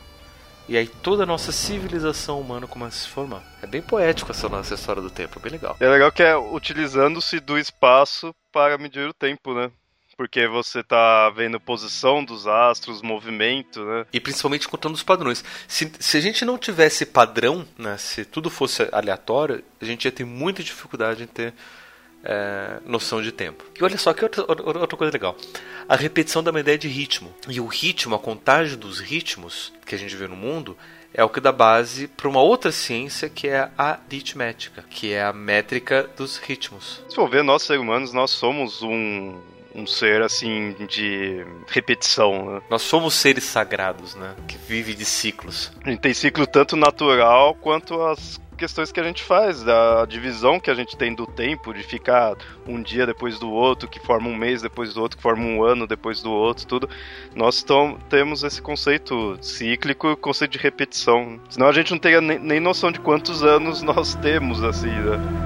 e 0.69 0.77
aí 0.77 0.87
toda 0.87 1.23
a 1.23 1.27
nossa 1.27 1.53
civilização 1.53 2.41
humana 2.41 2.67
começa 2.67 2.99
a 2.99 3.01
se 3.03 3.09
formar. 3.09 3.43
É 3.63 3.67
bem 3.67 3.83
poético 3.83 4.31
essa 4.33 4.49
nossa 4.49 4.75
história 4.75 5.01
do 5.01 5.11
tempo, 5.11 5.39
é 5.39 5.43
bem 5.43 5.53
legal. 5.53 5.77
É 5.79 5.89
legal 5.89 6.11
que 6.11 6.23
é 6.23 6.37
utilizando-se 6.37 7.41
do 7.41 7.59
espaço 7.59 8.35
para 8.53 8.77
medir 8.79 9.09
o 9.09 9.15
tempo, 9.15 9.55
né? 9.55 9.71
Porque 10.17 10.49
você 10.49 10.83
tá 10.83 11.29
vendo 11.29 11.61
posição 11.61 12.25
dos 12.25 12.47
astros, 12.47 13.03
movimento, 13.03 13.85
né? 13.85 14.07
E 14.11 14.19
principalmente 14.19 14.67
contando 14.67 14.95
os 14.95 15.03
padrões. 15.03 15.45
Se, 15.69 15.93
se 16.01 16.17
a 16.17 16.21
gente 16.21 16.43
não 16.43 16.57
tivesse 16.57 17.05
padrão, 17.05 17.67
né? 17.77 17.99
Se 17.99 18.25
tudo 18.25 18.49
fosse 18.49 18.89
aleatório, 18.93 19.63
a 19.79 19.85
gente 19.85 20.07
ia 20.07 20.13
ter 20.13 20.25
muita 20.25 20.63
dificuldade 20.63 21.23
em 21.23 21.27
ter 21.27 21.53
é, 22.27 22.81
noção 22.85 23.23
de 23.23 23.31
tempo. 23.31 23.65
E 23.79 23.85
olha 23.85 23.97
só 23.97 24.12
que 24.12 24.25
outra, 24.25 24.45
outra 24.49 24.97
coisa 24.97 25.12
legal. 25.12 25.37
A 25.89 25.95
repetição 25.95 26.43
da 26.43 26.59
ideia 26.59 26.77
de 26.77 26.89
ritmo. 26.89 27.33
E 27.49 27.61
o 27.61 27.67
ritmo, 27.67 28.17
a 28.17 28.19
contagem 28.19 28.77
dos 28.77 28.99
ritmos 28.99 29.73
que 29.87 29.95
a 29.95 29.99
gente 29.99 30.17
vê 30.17 30.27
no 30.27 30.35
mundo, 30.35 30.77
é 31.15 31.23
o 31.23 31.29
que 31.29 31.41
dá 31.41 31.53
base 31.53 32.09
para 32.09 32.29
uma 32.29 32.43
outra 32.43 32.73
ciência 32.73 33.29
que 33.29 33.49
é 33.49 33.71
a 33.79 33.99
aritmética, 34.09 34.85
que 34.91 35.12
é 35.12 35.23
a 35.23 35.33
métrica 35.33 36.11
dos 36.17 36.37
ritmos. 36.37 37.03
Se 37.09 37.15
for 37.15 37.31
ver, 37.31 37.45
nós 37.45 37.62
seres 37.62 37.81
humanos, 37.81 38.12
nós 38.12 38.33
somos 38.33 38.83
um, 38.83 39.41
um 39.75 39.87
ser 39.87 40.21
assim 40.23 40.75
de 40.89 41.47
repetição. 41.69 42.55
Né? 42.55 42.62
Nós 42.69 42.83
somos 42.83 43.15
seres 43.15 43.45
sagrados, 43.45 44.17
né? 44.17 44.35
Que 44.49 44.59
vive 44.59 44.95
de 44.95 45.05
ciclos. 45.05 45.71
A 45.85 45.91
gente 45.91 46.01
tem 46.01 46.12
ciclo 46.12 46.47
tanto 46.47 46.77
natural 46.77 47.55
quanto 47.55 48.03
as 48.03 48.41
questões 48.57 48.90
que 48.90 48.99
a 48.99 49.03
gente 49.03 49.23
faz, 49.23 49.62
da 49.62 50.05
divisão 50.07 50.59
que 50.59 50.71
a 50.71 50.75
gente 50.75 50.97
tem 50.97 51.14
do 51.14 51.27
tempo, 51.27 51.73
de 51.73 51.83
ficar 51.83 52.37
um 52.66 52.83
dia 52.83 53.07
depois 53.07 53.38
do 53.38 53.51
outro, 53.51 53.88
que 53.88 54.01
forma 54.01 54.29
um 54.29 54.37
mês 54.37 54.62
depois 54.62 54.95
do 54.95 55.03
outro, 55.03 55.16
que 55.16 55.23
forma 55.23 55.45
um 55.45 55.62
ano 55.62 55.87
depois 55.87 56.23
do 56.23 56.33
outro, 56.33 56.66
tudo. 56.66 56.88
Nós 57.35 57.64
temos 58.09 58.42
esse 58.42 58.61
conceito 58.61 59.37
cíclico 59.40 60.16
conceito 60.16 60.53
de 60.53 60.59
repetição. 60.59 61.38
Senão 61.49 61.69
a 61.69 61.73
gente 61.73 61.90
não 61.90 61.99
teria 61.99 62.21
nem, 62.21 62.38
nem 62.38 62.61
noção 62.61 62.90
de 62.90 62.99
quantos 63.01 63.42
anos 63.42 63.83
nós 63.83 64.14
temos, 64.16 64.62
assim, 64.62 64.88
né? 64.88 65.46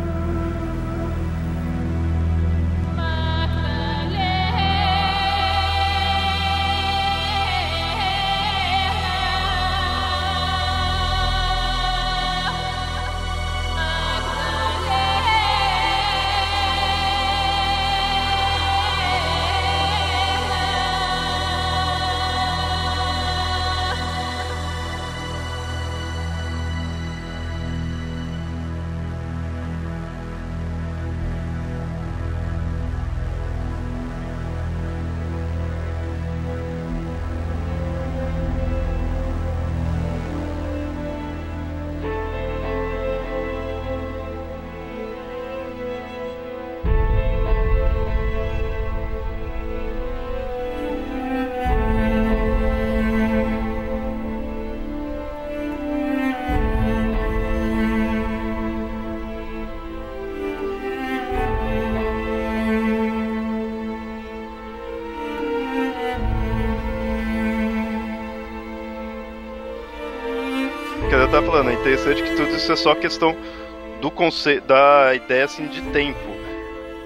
Tá 71.10 71.42
falando, 71.42 71.70
é 71.70 71.74
interessante 71.74 72.22
que 72.22 72.36
tudo 72.36 72.54
isso 72.54 72.70
é 72.70 72.76
só 72.76 72.94
questão 72.94 73.36
do 74.00 74.10
conceito, 74.10 74.66
da 74.66 75.12
ideia 75.14 75.44
assim 75.44 75.66
de 75.66 75.82
tempo. 75.90 76.18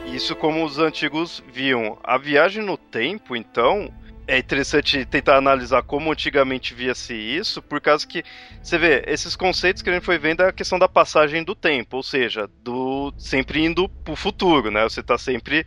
Isso 0.07 0.37
como 0.37 0.63
os 0.63 0.79
antigos 0.79 1.43
viam. 1.51 1.99
A 2.05 2.19
viagem 2.19 2.63
no 2.63 2.77
tempo, 2.77 3.35
então, 3.35 3.91
é 4.27 4.39
interessante 4.39 5.07
tentar 5.07 5.37
analisar 5.37 5.83
como 5.83 6.13
antigamente 6.13 6.75
via-se 6.75 7.15
isso, 7.15 7.63
por 7.63 7.81
causa 7.81 8.07
que 8.07 8.23
você 8.63 8.77
vê, 8.77 9.03
esses 9.07 9.35
conceitos 9.35 9.83
que 9.83 9.89
a 9.89 9.95
gente 9.95 10.05
foi 10.05 10.19
vendo 10.19 10.43
é 10.43 10.49
a 10.49 10.53
questão 10.53 10.79
da 10.79 10.89
passagem 10.89 11.43
do 11.43 11.55
tempo, 11.55 11.97
ou 11.97 12.03
seja, 12.03 12.49
do 12.63 13.13
sempre 13.17 13.65
indo 13.65 13.89
pro 13.89 14.15
futuro, 14.15 14.71
né? 14.71 14.83
Você 14.85 15.03
tá 15.03 15.17
sempre 15.17 15.67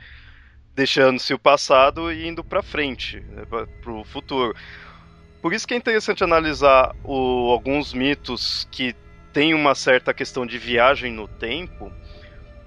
deixando-se 0.76 1.34
o 1.34 1.40
passado 1.40 2.12
e 2.12 2.28
indo 2.28 2.44
para 2.44 2.62
frente, 2.62 3.20
né? 3.32 3.44
pro 3.82 4.04
futuro. 4.04 4.56
Por 5.48 5.54
isso 5.54 5.66
que 5.66 5.74
é 5.74 5.78
interessante 5.78 6.26
analisar 6.26 6.94
o, 7.06 7.54
alguns 7.54 7.94
mitos 7.94 8.68
que 8.70 8.94
têm 9.32 9.54
uma 9.54 9.76
certa 9.76 10.14
questão 10.14 10.46
de 10.46 10.58
viagem 10.58 11.10
no 11.14 11.26
tempo, 11.26 11.90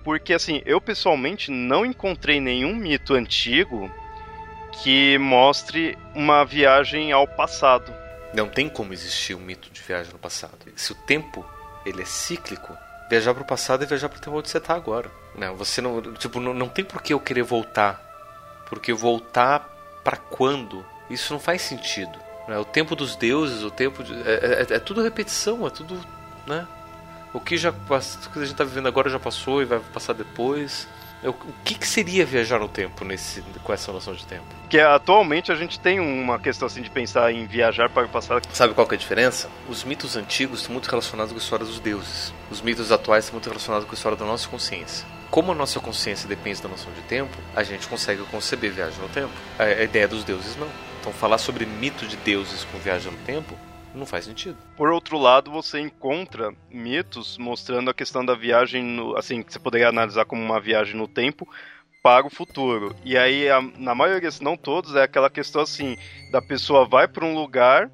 porque 0.03 0.33
assim, 0.33 0.62
eu 0.64 0.81
pessoalmente 0.81 1.51
não 1.51 1.85
encontrei 1.85 2.40
nenhum 2.40 2.75
mito 2.75 3.12
antigo 3.12 3.90
que 4.83 5.19
mostre 5.19 5.95
uma 6.14 6.43
viagem 6.43 7.12
ao 7.12 7.29
passado. 7.29 7.93
Não 8.33 8.49
tem 8.49 8.66
como 8.66 8.95
existir 8.95 9.35
um 9.35 9.40
mito 9.40 9.69
de 9.71 9.83
viagem 9.83 10.14
no 10.14 10.19
passado. 10.19 10.57
Se 10.75 10.93
o 10.93 10.95
tempo 10.95 11.45
ele 11.85 12.01
é 12.01 12.07
cíclico, 12.07 12.75
viajar 13.11 13.35
para 13.35 13.43
o 13.43 13.47
passado 13.47 13.85
é 13.85 13.87
viajar 13.87 14.09
para 14.09 14.16
o 14.16 14.21
tempo 14.23 14.38
onde 14.38 14.49
você 14.49 14.57
está 14.57 14.75
agora. 14.75 15.11
Não, 15.37 15.55
você 15.55 15.83
não, 15.83 16.01
tipo, 16.14 16.40
não, 16.40 16.55
não 16.55 16.69
tem 16.71 16.83
por 16.83 17.03
que 17.03 17.12
eu 17.12 17.21
querer 17.21 17.43
voltar, 17.43 18.01
porque 18.71 18.90
voltar 18.90 19.69
para 20.03 20.16
quando 20.16 20.83
Isso 21.11 21.31
não 21.35 21.38
faz 21.38 21.61
sentido. 21.61 22.30
Né? 22.48 22.59
O 22.59 22.64
tempo 22.64 22.96
dos 22.96 23.16
deuses, 23.16 23.62
o 23.62 23.70
tempo 23.70 24.03
de, 24.03 24.12
é, 24.12 24.66
é, 24.70 24.74
é, 24.74 24.79
tudo 24.79 25.03
repetição, 25.03 25.66
é 25.66 25.70
tudo, 25.70 26.00
né? 26.46 26.66
O 27.33 27.40
que 27.40 27.57
já 27.57 27.70
o 27.70 27.74
que 27.74 28.38
a 28.38 28.42
gente 28.42 28.53
está 28.53 28.64
vivendo 28.64 28.88
agora 28.88 29.09
já 29.09 29.18
passou 29.18 29.62
e 29.62 29.64
vai 29.64 29.79
passar 29.79 30.14
depois. 30.14 30.88
O 31.22 31.35
que, 31.62 31.74
que, 31.74 31.87
seria 31.87 32.24
viajar 32.24 32.59
no 32.59 32.66
tempo 32.66 33.05
nesse, 33.05 33.42
com 33.62 33.72
essa 33.72 33.92
noção 33.92 34.14
de 34.14 34.24
tempo? 34.24 34.44
Que 34.70 34.81
atualmente 34.81 35.53
a 35.53 35.55
gente 35.55 35.79
tem 35.79 36.00
uma 36.00 36.38
questão 36.38 36.66
assim 36.66 36.81
de 36.81 36.88
pensar 36.88 37.31
em 37.31 37.46
viajar 37.46 37.90
para 37.90 38.07
o 38.07 38.09
passado. 38.09 38.42
Sabe 38.55 38.72
qual 38.72 38.88
é 38.90 38.94
a 38.94 38.96
diferença? 38.96 39.50
Os 39.68 39.85
mitos 39.85 40.16
antigos 40.16 40.61
estão 40.61 40.72
muito 40.72 40.88
relacionados 40.88 41.31
com 41.31 41.38
a 41.38 41.42
história 41.42 41.66
dos 41.66 41.79
deuses. 41.79 42.33
Os 42.50 42.62
mitos 42.62 42.90
atuais 42.90 43.26
estão 43.26 43.35
muito 43.35 43.48
relacionados 43.48 43.87
com 43.87 43.92
a 43.92 43.94
história 43.94 44.16
da 44.16 44.24
nossa 44.24 44.48
consciência. 44.48 45.07
Como 45.31 45.53
a 45.53 45.55
nossa 45.55 45.79
consciência 45.79 46.26
depende 46.26 46.62
da 46.62 46.70
noção 46.70 46.90
de 46.92 47.03
tempo, 47.03 47.37
a 47.55 47.62
gente 47.62 47.87
consegue 47.87 48.22
conceber 48.22 48.72
viagem 48.72 48.98
no 48.98 49.09
tempo. 49.11 49.33
A, 49.59 49.64
a 49.64 49.83
ideia 49.85 50.09
dos 50.09 50.24
deuses 50.24 50.57
não. 50.57 50.68
Então 51.00 51.12
falar 51.12 51.38
sobre 51.38 51.64
mito 51.64 52.06
de 52.06 52.16
deuses 52.18 52.64
com 52.64 52.78
viagem 52.78 53.10
no 53.10 53.18
tempo 53.18 53.56
não 53.94 54.06
faz 54.06 54.24
sentido. 54.24 54.56
Por 54.76 54.90
outro 54.90 55.18
lado, 55.18 55.50
você 55.50 55.80
encontra 55.80 56.54
mitos 56.70 57.36
mostrando 57.38 57.90
a 57.90 57.94
questão 57.94 58.24
da 58.24 58.34
viagem, 58.34 58.84
no, 58.84 59.16
assim, 59.16 59.42
que 59.42 59.52
você 59.52 59.58
poderia 59.58 59.88
analisar 59.88 60.24
como 60.24 60.42
uma 60.42 60.60
viagem 60.60 60.94
no 60.94 61.08
tempo 61.08 61.48
para 62.02 62.26
o 62.26 62.30
futuro. 62.30 62.94
E 63.04 63.18
aí, 63.18 63.50
a, 63.50 63.60
na 63.60 63.94
maioria, 63.94 64.30
se 64.30 64.42
não 64.42 64.56
todos, 64.56 64.94
é 64.94 65.02
aquela 65.02 65.28
questão 65.28 65.62
assim, 65.62 65.96
da 66.30 66.40
pessoa 66.40 66.86
vai 66.86 67.08
para 67.08 67.24
um 67.24 67.34
lugar 67.34 67.90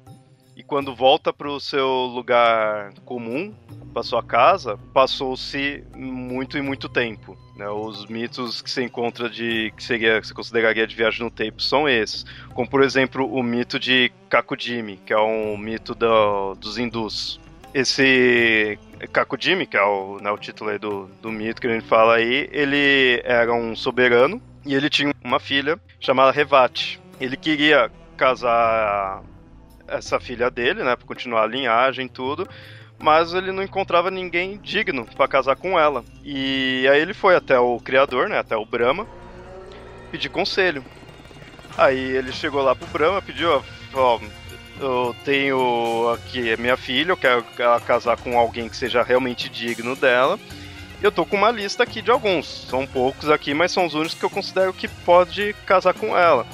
e 0.55 0.63
quando 0.63 0.95
volta 0.95 1.31
para 1.31 1.49
o 1.49 1.59
seu 1.59 1.87
lugar 1.87 2.93
comum, 3.05 3.53
para 3.93 4.03
sua 4.03 4.23
casa, 4.23 4.77
passou-se 4.93 5.83
muito 5.95 6.57
e 6.57 6.61
muito 6.61 6.89
tempo. 6.89 7.37
Né? 7.57 7.67
Os 7.67 8.05
mitos 8.05 8.61
que 8.61 8.69
você 8.69 8.83
encontra 8.83 9.27
de 9.29 9.73
que 9.75 9.83
seria 9.83 10.21
que 10.21 10.27
você 10.27 10.33
consideraria 10.33 10.85
de 10.85 10.95
viagem 10.95 11.23
no 11.23 11.31
tempo 11.31 11.61
são 11.61 11.89
esses, 11.89 12.23
como 12.53 12.69
por 12.69 12.83
exemplo 12.83 13.27
o 13.27 13.41
mito 13.41 13.79
de 13.79 14.11
Kakudimi, 14.29 14.97
que 14.97 15.11
é 15.11 15.19
um 15.19 15.57
mito 15.57 15.95
do, 15.95 16.53
dos 16.55 16.77
hindus. 16.77 17.39
Esse 17.73 18.77
Kakudimi, 19.11 19.65
que 19.65 19.75
é 19.75 19.83
o, 19.83 20.19
né, 20.19 20.31
o 20.31 20.37
título 20.37 20.77
do, 20.77 21.07
do 21.21 21.31
mito 21.31 21.59
que 21.59 21.67
a 21.67 21.73
gente 21.73 21.87
fala 21.87 22.15
aí, 22.15 22.47
ele 22.51 23.21
era 23.25 23.51
um 23.53 23.75
soberano 23.75 24.41
e 24.65 24.75
ele 24.75 24.89
tinha 24.89 25.13
uma 25.23 25.39
filha 25.39 25.79
chamada 25.99 26.31
Revati. 26.31 27.01
Ele 27.19 27.35
queria 27.35 27.91
casar 28.15 29.23
essa 29.87 30.19
filha 30.19 30.51
dele, 30.51 30.83
né, 30.83 30.95
para 30.95 31.07
continuar 31.07 31.43
a 31.43 31.47
linhagem 31.47 32.05
e 32.05 32.09
tudo, 32.09 32.47
mas 32.99 33.33
ele 33.33 33.51
não 33.51 33.63
encontrava 33.63 34.09
ninguém 34.09 34.57
digno 34.57 35.05
para 35.15 35.27
casar 35.27 35.55
com 35.55 35.79
ela. 35.79 36.03
E 36.23 36.87
aí 36.91 36.99
ele 36.99 37.13
foi 37.13 37.35
até 37.35 37.59
o 37.59 37.79
criador, 37.79 38.29
né, 38.29 38.39
até 38.39 38.55
o 38.55 38.65
Brahma, 38.65 39.07
pedir 40.11 40.29
conselho. 40.29 40.83
Aí 41.77 41.99
ele 41.99 42.31
chegou 42.31 42.61
lá 42.63 42.75
pro 42.75 42.87
Brahma, 42.87 43.21
pediu, 43.21 43.63
ó, 43.93 44.19
eu 44.79 45.15
tenho 45.23 46.09
aqui 46.13 46.53
a 46.53 46.57
minha 46.57 46.77
filha, 46.77 47.11
eu 47.11 47.17
quero 47.17 47.43
casar 47.85 48.17
com 48.17 48.37
alguém 48.37 48.69
que 48.69 48.75
seja 48.75 49.03
realmente 49.03 49.49
digno 49.49 49.95
dela. 49.95 50.39
Eu 51.01 51.11
tô 51.11 51.23
com 51.25 51.37
uma 51.37 51.51
lista 51.51 51.83
aqui 51.83 52.01
de 52.01 52.09
alguns, 52.09 52.65
são 52.67 52.87
poucos 52.87 53.29
aqui, 53.29 53.53
mas 53.53 53.71
são 53.71 53.85
os 53.85 53.93
únicos 53.93 54.15
que 54.15 54.25
eu 54.25 54.29
considero 54.29 54.73
que 54.73 54.87
pode 54.87 55.55
casar 55.65 55.93
com 55.93 56.17
ela. 56.17 56.45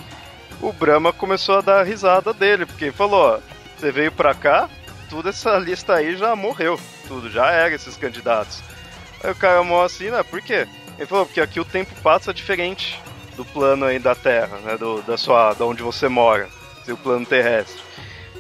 O 0.62 0.74
Brahma 0.74 1.14
começou 1.14 1.58
a 1.58 1.62
dar 1.62 1.84
risada 1.84 2.34
dele, 2.34 2.66
porque 2.66 2.92
falou: 2.92 3.36
ó, 3.36 3.40
você 3.78 3.92
veio 3.92 4.12
pra 4.12 4.34
cá, 4.34 4.70
tudo, 5.14 5.30
essa 5.30 5.60
lista 5.60 5.94
aí 5.94 6.18
já 6.18 6.36
morreu. 6.36 6.80
Tudo, 7.08 7.30
já 7.30 7.52
era 7.52 7.76
esses 7.76 7.96
candidatos. 7.96 8.64
Aí 9.24 9.30
o 9.30 9.36
cara 9.36 9.64
mó 9.64 9.84
assim, 9.84 10.10
né? 10.10 10.24
Por 10.24 10.42
quê? 10.42 10.68
Ele 10.98 11.06
falou, 11.06 11.28
porque 11.28 11.40
aqui 11.40 11.60
o 11.60 11.66
tempo 11.66 11.94
passa 12.02 12.34
diferente 12.34 13.00
do 13.38 13.46
plano 13.46 13.86
aí 13.86 14.00
da 14.00 14.16
Terra, 14.16 14.58
né? 14.64 14.76
Do, 14.76 15.04
da 15.04 15.16
sua. 15.16 15.54
da 15.54 15.66
onde 15.66 15.84
você 15.84 16.08
mora. 16.08 16.50
Seu 16.84 16.98
plano 16.98 17.28
terrestre. 17.28 17.80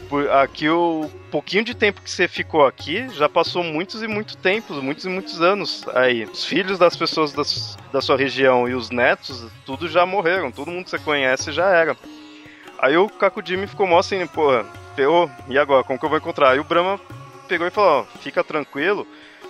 Por, 0.09 0.27
aqui 0.31 0.67
o 0.67 1.09
pouquinho 1.29 1.63
de 1.63 1.75
tempo 1.75 2.01
que 2.01 2.09
você 2.09 2.27
ficou 2.27 2.65
aqui 2.65 3.07
já 3.09 3.29
passou 3.29 3.63
muitos 3.63 4.01
e 4.01 4.07
muitos 4.07 4.35
tempos, 4.35 4.81
muitos 4.81 5.05
e 5.05 5.09
muitos 5.09 5.41
anos 5.41 5.85
aí. 5.93 6.23
Os 6.23 6.43
filhos 6.43 6.79
das 6.79 6.95
pessoas 6.95 7.33
das, 7.33 7.77
da 7.91 8.01
sua 8.01 8.17
região 8.17 8.67
e 8.67 8.73
os 8.73 8.89
netos, 8.89 9.45
tudo 9.63 9.87
já 9.87 10.07
morreram, 10.07 10.51
todo 10.51 10.71
mundo 10.71 10.85
que 10.85 10.89
você 10.89 10.99
conhece 10.99 11.51
já 11.51 11.69
era. 11.69 11.95
Aí 12.79 12.97
o 12.97 13.07
Kakudimi 13.07 13.67
ficou 13.67 13.87
mó 13.87 13.99
assim, 13.99 14.25
porra, 14.27 14.65
ferrou, 14.95 15.29
e 15.47 15.57
agora, 15.57 15.83
como 15.83 15.99
que 15.99 16.05
eu 16.05 16.09
vou 16.09 16.17
encontrar? 16.17 16.51
Aí 16.51 16.59
o 16.59 16.63
Brahma 16.63 16.99
pegou 17.47 17.67
e 17.67 17.71
falou, 17.71 18.07
fica 18.19 18.43
tranquilo, 18.43 19.07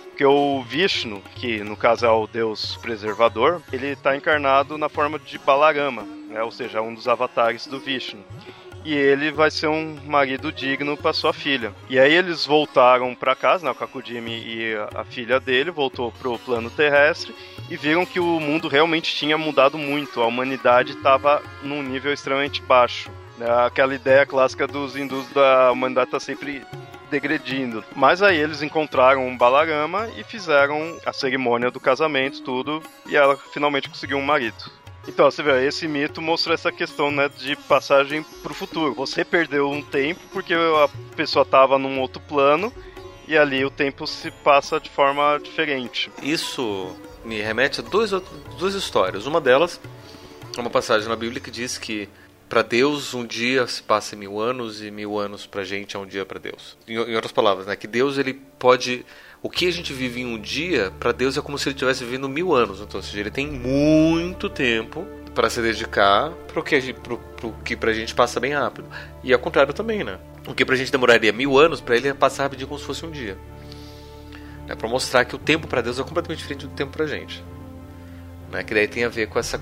porque 0.08 0.24
o 0.24 0.62
Vishnu, 0.62 1.20
que 1.34 1.64
no 1.64 1.76
caso 1.76 2.06
é 2.06 2.10
o 2.10 2.26
deus 2.26 2.76
preservador, 2.76 3.60
ele 3.72 3.88
está 3.88 4.16
encarnado 4.16 4.78
na 4.78 4.88
forma 4.88 5.18
de 5.18 5.38
Balarama, 5.38 6.02
né? 6.28 6.42
ou 6.42 6.52
seja, 6.52 6.80
um 6.80 6.94
dos 6.94 7.08
avatares 7.08 7.66
do 7.66 7.80
Vishnu. 7.80 8.22
E 8.84 8.92
ele 8.92 9.32
vai 9.32 9.50
ser 9.50 9.66
um 9.66 9.98
marido 10.04 10.52
digno 10.52 10.96
para 10.96 11.14
sua 11.14 11.32
filha. 11.32 11.74
E 11.88 11.98
aí 11.98 12.12
eles 12.12 12.44
voltaram 12.44 13.14
para 13.14 13.34
casa, 13.34 13.64
né, 13.64 13.70
o 13.70 13.74
Kakudimi 13.74 14.44
e 14.46 14.74
a 14.94 15.04
filha 15.04 15.40
dele 15.40 15.70
voltou 15.70 16.12
pro 16.12 16.38
plano 16.38 16.70
terrestre 16.70 17.34
e 17.70 17.76
viram 17.76 18.04
que 18.04 18.20
o 18.20 18.38
mundo 18.38 18.68
realmente 18.68 19.16
tinha 19.16 19.38
mudado 19.38 19.78
muito. 19.78 20.20
A 20.20 20.26
humanidade 20.26 20.92
estava 20.92 21.42
num 21.62 21.82
nível 21.82 22.12
extremamente 22.12 22.60
baixo. 22.60 23.10
Né? 23.38 23.46
Aquela 23.64 23.94
ideia 23.94 24.26
clássica 24.26 24.66
dos 24.66 24.96
hindus 24.96 25.28
da 25.30 25.72
humanidade 25.72 26.10
tá 26.10 26.20
sempre 26.20 26.64
degredindo. 27.10 27.84
Mas 27.94 28.22
aí 28.22 28.36
eles 28.36 28.62
encontraram 28.62 29.26
um 29.26 29.36
Balarama 29.36 30.08
e 30.16 30.24
fizeram 30.24 30.98
a 31.04 31.12
cerimônia 31.12 31.70
do 31.70 31.80
casamento, 31.80 32.42
tudo, 32.42 32.82
e 33.06 33.16
ela 33.16 33.36
finalmente 33.36 33.88
conseguiu 33.88 34.18
um 34.18 34.24
marido. 34.24 34.70
Então, 35.06 35.30
você 35.30 35.42
vê, 35.42 35.66
esse 35.66 35.86
mito 35.86 36.22
mostra 36.22 36.54
essa 36.54 36.72
questão 36.72 37.10
né, 37.10 37.28
de 37.28 37.54
passagem 37.56 38.22
para 38.42 38.52
o 38.52 38.54
futuro. 38.54 38.94
Você 38.94 39.22
perdeu 39.22 39.70
um 39.70 39.82
tempo 39.82 40.20
porque 40.32 40.54
a 40.54 40.88
pessoa 41.14 41.42
estava 41.42 41.78
num 41.78 42.00
outro 42.00 42.20
plano 42.22 42.72
e 43.28 43.36
ali 43.36 43.64
o 43.64 43.70
tempo 43.70 44.06
se 44.06 44.30
passa 44.30 44.80
de 44.80 44.88
forma 44.88 45.38
diferente. 45.42 46.10
Isso 46.22 46.96
me 47.22 47.40
remete 47.40 47.80
a 47.80 47.82
dois, 47.82 48.12
duas 48.58 48.74
histórias. 48.74 49.26
Uma 49.26 49.42
delas 49.42 49.78
é 50.56 50.60
uma 50.60 50.70
passagem 50.70 51.08
na 51.08 51.16
Bíblia 51.16 51.40
que 51.40 51.50
diz 51.50 51.76
que 51.76 52.08
para 52.54 52.62
Deus 52.62 53.14
um 53.14 53.26
dia 53.26 53.66
se 53.66 53.82
passa 53.82 54.14
mil 54.14 54.38
anos 54.38 54.80
e 54.80 54.88
mil 54.88 55.18
anos 55.18 55.44
para 55.44 55.64
gente 55.64 55.96
é 55.96 55.98
um 55.98 56.06
dia 56.06 56.24
para 56.24 56.38
Deus. 56.38 56.78
Em, 56.86 56.94
em, 56.94 57.16
outras 57.16 57.32
palavras, 57.32 57.66
né, 57.66 57.74
que 57.74 57.88
Deus 57.88 58.16
ele 58.16 58.32
pode 58.32 59.04
o 59.42 59.50
que 59.50 59.66
a 59.66 59.72
gente 59.72 59.92
vive 59.92 60.20
em 60.20 60.24
um 60.24 60.40
dia 60.40 60.92
para 61.00 61.10
Deus 61.10 61.36
é 61.36 61.40
como 61.40 61.58
se 61.58 61.68
ele 61.68 61.74
estivesse 61.74 62.04
vivendo 62.04 62.28
mil 62.28 62.54
anos. 62.54 62.80
Então, 62.80 63.00
ou 63.00 63.02
seja, 63.02 63.18
ele 63.18 63.30
tem 63.32 63.50
muito 63.50 64.48
tempo 64.48 65.04
para 65.34 65.50
se 65.50 65.60
dedicar 65.60 66.30
para 66.46 66.60
o 66.60 66.62
que 66.62 66.80
que 67.64 67.76
pra 67.76 67.92
gente 67.92 68.14
passa 68.14 68.38
bem 68.38 68.52
rápido. 68.52 68.86
E 69.24 69.32
ao 69.32 69.40
contrário 69.40 69.74
também, 69.74 70.04
né? 70.04 70.20
O 70.46 70.54
que 70.54 70.64
pra 70.64 70.76
gente 70.76 70.92
demoraria 70.92 71.32
mil 71.32 71.58
anos, 71.58 71.80
para 71.80 71.96
ele 71.96 72.14
passar 72.14 72.44
rapidinho 72.44 72.68
como 72.68 72.78
se 72.78 72.86
fosse 72.86 73.04
um 73.04 73.10
dia. 73.10 73.36
É 74.68 74.76
para 74.76 74.88
mostrar 74.88 75.24
que 75.24 75.34
o 75.34 75.38
tempo 75.40 75.66
para 75.66 75.80
Deus 75.80 75.98
é 75.98 76.04
completamente 76.04 76.38
diferente 76.38 76.68
do 76.68 76.72
tempo 76.72 76.92
pra 76.92 77.04
gente. 77.04 77.42
Né? 78.52 78.62
Que 78.62 78.72
daí 78.72 78.86
tem 78.86 79.02
a 79.02 79.08
ver 79.08 79.26
com 79.26 79.40
essa 79.40 79.60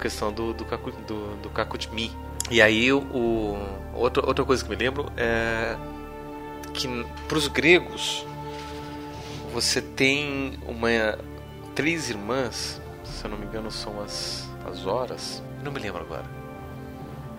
questão 0.00 0.32
do, 0.32 0.54
do, 0.54 0.64
do, 0.64 1.36
do 1.42 1.50
Kakutmi, 1.50 2.10
e 2.50 2.60
aí, 2.60 2.92
o, 2.92 3.56
outra, 3.94 4.26
outra 4.26 4.44
coisa 4.44 4.64
que 4.64 4.68
me 4.68 4.76
lembro 4.76 5.06
é 5.16 5.76
que 6.74 6.88
para 7.28 7.38
os 7.38 7.48
gregos 7.48 8.26
você 9.52 9.80
tem 9.80 10.58
uma 10.66 10.88
três 11.74 12.10
irmãs, 12.10 12.80
se 13.04 13.24
eu 13.24 13.30
não 13.30 13.38
me 13.38 13.46
engano 13.46 13.70
são 13.70 14.00
as, 14.02 14.48
as 14.70 14.86
horas, 14.86 15.42
não 15.62 15.72
me 15.72 15.78
lembro 15.78 16.00
agora. 16.00 16.24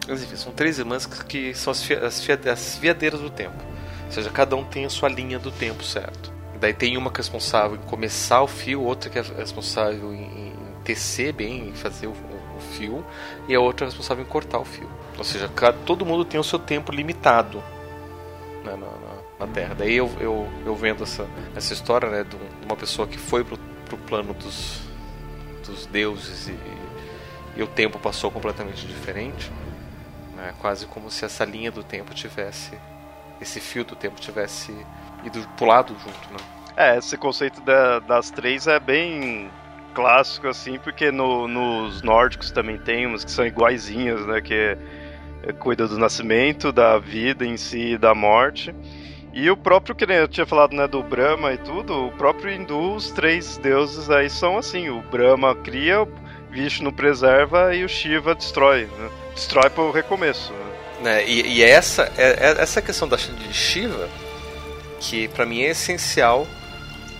Mas 0.08 0.24
enfim, 0.24 0.36
são 0.36 0.52
três 0.52 0.80
irmãs 0.80 1.06
que 1.06 1.54
são 1.54 1.71
as, 1.71 1.89
as, 1.91 2.30
as 2.30 3.19
do 3.19 3.30
tempo. 3.30 3.63
Ou 4.06 4.12
seja, 4.12 4.30
cada 4.30 4.56
um 4.56 4.63
tem 4.63 4.86
a 4.86 4.89
sua 4.89 5.10
linha 5.10 5.39
do 5.39 5.52
tempo 5.52 5.84
certo. 5.84 6.32
Daí 6.60 6.74
tem 6.74 6.95
uma 6.97 7.10
que 7.10 7.17
é 7.17 7.21
responsável 7.21 7.76
em 7.76 7.88
começar 7.88 8.41
o 8.41 8.47
fio, 8.47 8.84
outra 8.84 9.10
que 9.10 9.17
é 9.17 9.21
responsável 9.21 10.13
em, 10.13 10.24
em 10.24 10.54
tecer 10.84 11.34
bem, 11.34 11.69
em 11.69 11.74
fazer 11.74 12.08
o, 12.08 12.12
o 12.12 12.31
fio, 12.62 13.06
e 13.47 13.56
a 13.56 13.60
outra 13.60 13.86
é 13.86 13.89
responsável 13.89 14.24
em 14.24 14.28
cortar 14.28 14.60
o 14.60 14.65
fio. 14.65 14.89
Ou 15.17 15.24
seja, 15.24 15.50
todo 15.86 16.06
mundo 16.06 16.24
tem 16.24 16.39
o 16.39 16.43
seu 16.43 16.58
tempo 16.58 16.91
limitado 16.91 17.63
né, 18.63 18.76
na, 18.76 19.45
na, 19.45 19.52
Terra. 19.52 19.76
Daí 19.76 19.95
eu, 19.95 20.10
eu, 20.19 20.47
eu 20.65 20.76
vendo 20.76 21.04
essa, 21.04 21.28
essa 21.56 21.74
história 21.74 22.10
né, 22.10 22.24
de 22.24 22.38
uma 22.65 22.76
pessoa 22.76 23.08
que 23.08 23.17
foi 23.17 23.43
pro, 23.43 23.58
pro 23.86 23.97
plano 23.97 24.34
dos, 24.34 24.82
dos 25.65 25.86
deuses 25.86 26.47
e, 26.47 26.58
e 27.58 27.63
o 27.63 27.67
tempo 27.67 28.00
passou 28.00 28.32
completamente 28.32 28.86
diferente. 28.86 29.52
Né, 30.36 30.54
quase 30.60 30.86
como 30.86 31.10
se 31.12 31.26
essa 31.26 31.43
linha 31.43 31.71
do 31.71 31.84
tempo 31.84 32.13
tivesse. 32.13 32.78
Esse 33.39 33.60
fio 33.60 33.84
do 33.84 33.95
tempo 33.95 34.19
tivesse 34.21 34.76
ido 35.24 35.47
pro 35.58 35.65
lado 35.65 35.95
junto, 36.00 36.32
né? 36.32 36.38
É, 36.76 36.97
esse 36.97 37.17
conceito 37.17 37.60
da, 37.62 38.00
das 38.00 38.30
três 38.30 38.65
é 38.65 38.80
bem 38.80 39.50
clássico, 39.94 40.48
assim, 40.48 40.80
porque 40.80 41.12
no, 41.12 41.48
nos 41.48 42.02
nórdicos 42.02 42.52
também 42.52 42.78
tem 42.78 43.06
umas 43.06 43.24
que 43.24 43.32
são 43.32 43.46
iguaizinhas, 43.46 44.26
né? 44.26 44.42
Que 44.42 44.78
cuida 45.60 45.88
do 45.88 45.98
nascimento, 45.98 46.72
da 46.72 46.98
vida 47.00 47.46
em 47.46 47.58
si 47.58 47.94
e 47.94 47.98
da 47.98 48.14
morte. 48.14 48.74
E 49.34 49.50
o 49.50 49.56
próprio, 49.56 49.96
que 49.96 50.04
eu 50.04 50.28
tinha 50.28 50.46
falado, 50.46 50.76
né, 50.76 50.88
do 50.88 51.02
Brahma 51.02 51.54
e 51.54 51.58
tudo, 51.58 52.08
o 52.08 52.12
próprio 52.12 52.54
hindu, 52.54 52.96
os 52.96 53.12
três 53.12 53.58
deuses 53.58 54.10
aí 54.10 54.30
são 54.30 54.58
assim, 54.58 54.90
o 54.90 55.02
Brahma 55.04 55.56
cria, 55.56 56.02
o 56.02 56.08
Vishnu 56.50 56.92
preserva 56.92 57.74
e 57.74 57.86
o 57.86 57.90
Shiva 57.90 58.36
destrói, 58.36 58.90
né? 58.98 59.10
Destrói 59.34 59.70
por 59.70 59.92
recomeço. 59.92 60.52
Né? 60.52 60.72
Né? 61.02 61.26
E, 61.26 61.42
e 61.48 61.64
essa, 61.64 62.12
é, 62.18 62.50
é, 62.50 62.62
essa 62.62 62.82
questão 62.82 63.08
da 63.08 63.16
de 63.16 63.54
Shiva, 63.54 64.10
que 65.00 65.28
para 65.30 65.46
mim 65.46 65.62
é 65.62 65.70
essencial 65.70 66.46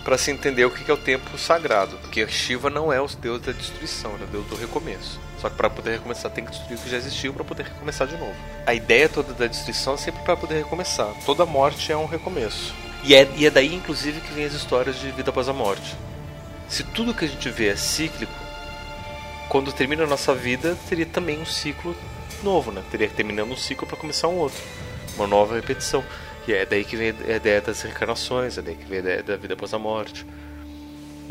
para 0.04 0.18
se 0.18 0.30
entender 0.30 0.64
o 0.64 0.70
que 0.70 0.90
é 0.90 0.94
o 0.94 0.96
tempo 0.96 1.38
sagrado. 1.38 1.96
Porque 1.98 2.26
Shiva 2.28 2.68
não 2.68 2.92
é 2.92 3.00
o 3.00 3.06
deus 3.06 3.40
da 3.40 3.52
destruição, 3.52 4.12
é 4.20 4.24
o 4.24 4.26
deus 4.26 4.46
do 4.46 4.56
recomeço. 4.56 5.20
Só 5.40 5.48
que 5.48 5.56
para 5.56 5.70
poder 5.70 5.92
recomeçar 5.92 6.30
tem 6.30 6.44
que 6.44 6.50
destruir 6.50 6.78
o 6.78 6.80
que 6.80 6.90
já 6.90 6.96
existiu 6.96 7.32
para 7.32 7.44
poder 7.44 7.64
recomeçar 7.64 8.06
de 8.06 8.16
novo. 8.16 8.34
A 8.66 8.74
ideia 8.74 9.08
toda 9.08 9.32
da 9.32 9.46
destruição 9.46 9.94
é 9.94 9.96
sempre 9.96 10.22
para 10.22 10.36
poder 10.36 10.58
recomeçar. 10.58 11.12
Toda 11.26 11.44
morte 11.44 11.90
é 11.90 11.96
um 11.96 12.06
recomeço. 12.06 12.74
E 13.04 13.14
é, 13.14 13.28
e 13.36 13.46
é 13.46 13.50
daí, 13.50 13.74
inclusive, 13.74 14.20
que 14.20 14.32
vem 14.32 14.44
as 14.44 14.52
histórias 14.52 14.98
de 15.00 15.10
vida 15.10 15.30
após 15.30 15.48
a 15.48 15.52
morte. 15.52 15.96
Se 16.68 16.84
tudo 16.84 17.12
que 17.12 17.24
a 17.24 17.28
gente 17.28 17.50
vê 17.50 17.68
é 17.68 17.76
cíclico, 17.76 18.32
quando 19.48 19.72
termina 19.72 20.04
a 20.04 20.06
nossa 20.06 20.34
vida, 20.34 20.78
teria 20.88 21.04
também 21.04 21.40
um 21.40 21.44
ciclo 21.44 21.94
novo, 22.42 22.70
né? 22.70 22.82
Teria 22.90 23.08
terminando 23.08 23.50
um 23.50 23.56
ciclo 23.56 23.86
para 23.86 23.96
começar 23.96 24.28
um 24.28 24.36
outro. 24.36 24.62
Uma 25.16 25.26
nova 25.26 25.56
repetição. 25.56 26.04
E 26.46 26.52
é 26.52 26.66
daí 26.66 26.84
que 26.84 26.96
vem 26.96 27.14
a 27.28 27.36
ideia 27.36 27.60
das 27.60 27.82
reencarnações, 27.82 28.58
é 28.58 28.62
daí 28.62 28.74
que 28.74 28.84
vem 28.84 28.98
a 28.98 29.00
ideia 29.00 29.22
da 29.22 29.36
vida 29.36 29.54
após 29.54 29.72
a 29.72 29.78
morte. 29.78 30.26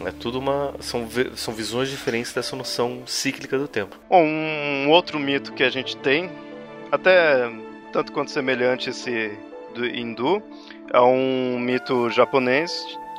É 0.06 0.12
tudo 0.12 0.39
uma. 0.39 0.74
São, 0.80 1.08
são 1.36 1.54
visões 1.54 1.89
diferentes 1.89 2.34
dessa 2.34 2.56
noção 2.56 3.04
cíclica 3.06 3.58
do 3.58 3.67
tempo. 3.67 3.97
Bom, 4.10 4.24
um 4.24 4.89
outro 4.89 5.19
mito 5.19 5.54
que 5.54 5.63
a 5.63 5.69
gente 5.69 5.97
tem, 5.97 6.32
até 6.91 7.52
tanto 7.91 8.12
quanto 8.12 8.32
semelhante 8.32 8.89
esse 8.89 9.38
do 9.76 9.86
hindu, 9.86 10.41
é 10.93 11.00
um 11.02 11.60
mito 11.60 12.10
japonês 12.10 12.71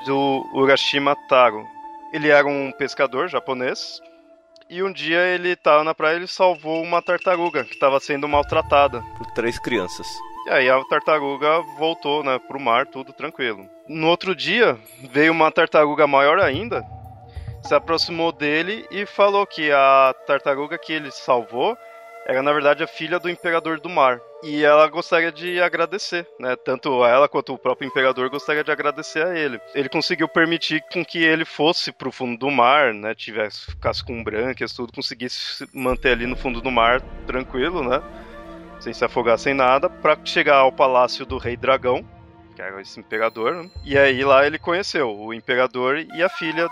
do 0.07 0.49
Urashima 0.55 1.17
Taro. 1.29 1.67
Ele 2.13 2.29
era 2.29 2.47
um 2.47 2.73
pescador 2.73 3.29
japonês 3.29 4.01
e 4.69 4.83
um 4.83 4.93
dia 4.93 5.21
ele 5.27 5.51
estava 5.51 5.85
na 5.85 5.95
praia 5.95 6.19
e 6.19 6.29
salvou 6.29 6.83
uma 6.83 7.01
tartaruga 7.01 7.65
que 7.65 7.75
estava 7.75 8.01
sendo 8.01 8.29
maltratada 8.29 9.03
por 9.17 9.27
três 9.33 9.59
crianças. 9.59 10.07
E 10.47 10.51
aí 10.51 10.69
a 10.69 10.83
tartaruga 10.85 11.61
voltou, 11.79 12.25
né, 12.25 12.39
pro 12.49 12.59
mar, 12.59 12.87
tudo 12.87 13.13
tranquilo. 13.13 13.69
No 13.89 14.09
outro 14.09 14.35
dia, 14.35 14.79
veio 15.11 15.33
uma 15.33 15.51
tartaruga 15.51 16.07
maior 16.07 16.41
ainda, 16.41 16.85
se 17.63 17.75
aproximou 17.75 18.33
dele 18.33 18.85
e 18.91 19.07
falou 19.07 19.47
que 19.47 19.71
a 19.71 20.15
tartaruga 20.27 20.77
que 20.79 20.93
ele 20.93 21.11
salvou 21.11 21.77
era 22.27 22.43
na 22.43 22.53
verdade 22.53 22.83
a 22.83 22.87
filha 22.87 23.19
do 23.19 23.31
imperador 23.31 23.81
do 23.81 23.89
mar. 23.89 24.21
E 24.43 24.65
ela 24.65 24.89
gostaria 24.89 25.31
de 25.31 25.61
agradecer, 25.61 26.27
né? 26.39 26.57
Tanto 26.57 27.05
ela 27.05 27.29
quanto 27.29 27.55
o 27.55 27.59
próprio 27.59 27.87
imperador 27.87 28.29
gostaria 28.29 28.65
de 28.65 28.73
agradecer 28.73 29.25
a 29.25 29.37
ele. 29.39 29.61
Ele 29.75 29.89
conseguiu 29.89 30.29
permitir 30.29 30.83
com 30.93 31.05
que 31.05 31.23
ele 31.23 31.45
fosse 31.45 31.93
pro 31.93 32.11
fundo 32.11 32.37
do 32.37 32.51
mar, 32.51 32.93
né? 32.93 33.15
Tivesse, 33.15 33.71
ficasse 33.71 34.05
com 34.05 34.23
brancas, 34.23 34.73
tudo, 34.73 34.93
conseguisse 34.93 35.69
manter 35.73 36.13
ali 36.13 36.27
no 36.27 36.37
fundo 36.37 36.61
do 36.61 36.71
mar 36.71 37.01
tranquilo, 37.27 37.89
né? 37.89 38.03
Sem 38.83 38.93
se 38.93 39.05
afogar 39.05 39.39
sem 39.39 39.55
nada, 39.55 39.89
para 39.89 40.19
chegar 40.25 40.57
ao 40.57 40.73
palácio 40.73 41.25
do 41.25 41.39
rei 41.39 41.57
dragão, 41.57 42.05
que 42.55 42.61
era 42.61 42.81
esse 42.81 42.99
imperador, 42.99 43.55
né? 43.55 43.71
e 43.85 43.97
aí 43.97 44.25
lá 44.25 44.45
ele 44.45 44.59
conheceu 44.59 45.17
o 45.17 45.33
imperador 45.33 45.99
e 45.99 46.23
a 46.23 46.29
filha 46.29 46.69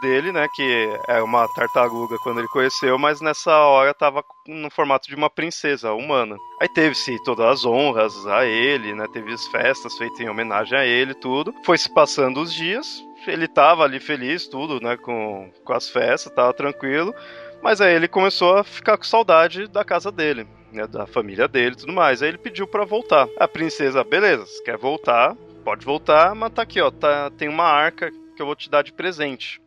dele, 0.00 0.30
né, 0.30 0.46
que 0.54 0.98
é 1.08 1.22
uma 1.22 1.48
tartaruga 1.54 2.18
quando 2.22 2.38
ele 2.38 2.48
conheceu, 2.48 2.98
mas 2.98 3.22
nessa 3.22 3.56
hora 3.56 3.94
tava 3.94 4.22
no 4.46 4.70
formato 4.70 5.08
de 5.08 5.14
uma 5.14 5.30
princesa 5.30 5.94
humana. 5.94 6.36
Aí 6.60 6.68
teve-se 6.68 7.16
todas 7.24 7.46
as 7.46 7.64
honras 7.64 8.26
a 8.26 8.44
ele, 8.44 8.94
né, 8.94 9.06
teve 9.10 9.32
as 9.32 9.46
festas 9.46 9.96
feitas 9.96 10.20
em 10.20 10.28
homenagem 10.28 10.78
a 10.78 10.84
ele, 10.84 11.14
tudo. 11.14 11.54
Foi 11.64 11.78
se 11.78 11.92
passando 11.92 12.42
os 12.42 12.52
dias, 12.52 13.02
ele 13.26 13.48
tava 13.48 13.84
ali 13.84 13.98
feliz, 13.98 14.46
tudo, 14.46 14.80
né, 14.82 14.98
com, 14.98 15.50
com 15.64 15.72
as 15.72 15.88
festas, 15.88 16.30
tava 16.34 16.52
tranquilo, 16.52 17.14
mas 17.62 17.80
aí 17.80 17.94
ele 17.94 18.06
começou 18.06 18.58
a 18.58 18.64
ficar 18.64 18.98
com 18.98 19.04
saudade 19.04 19.66
da 19.66 19.82
casa 19.82 20.12
dele 20.12 20.46
né, 20.72 20.86
da 20.86 21.06
família 21.06 21.48
dele 21.48 21.74
e 21.74 21.78
tudo 21.78 21.92
mais. 21.92 22.22
Aí 22.22 22.28
ele 22.28 22.38
pediu 22.38 22.66
para 22.66 22.84
voltar. 22.84 23.28
A 23.38 23.48
princesa, 23.48 24.04
beleza, 24.04 24.46
quer 24.64 24.76
voltar, 24.76 25.34
pode 25.64 25.84
voltar, 25.84 26.34
mas 26.34 26.52
tá 26.52 26.62
aqui, 26.62 26.80
ó, 26.80 26.90
tá, 26.90 27.30
tem 27.30 27.48
uma 27.48 27.64
arca 27.64 28.10
que 28.10 28.42
eu 28.42 28.46
vou 28.46 28.56
te 28.56 28.70
dar 28.70 28.82
de 28.82 28.92
presente. 28.92 29.60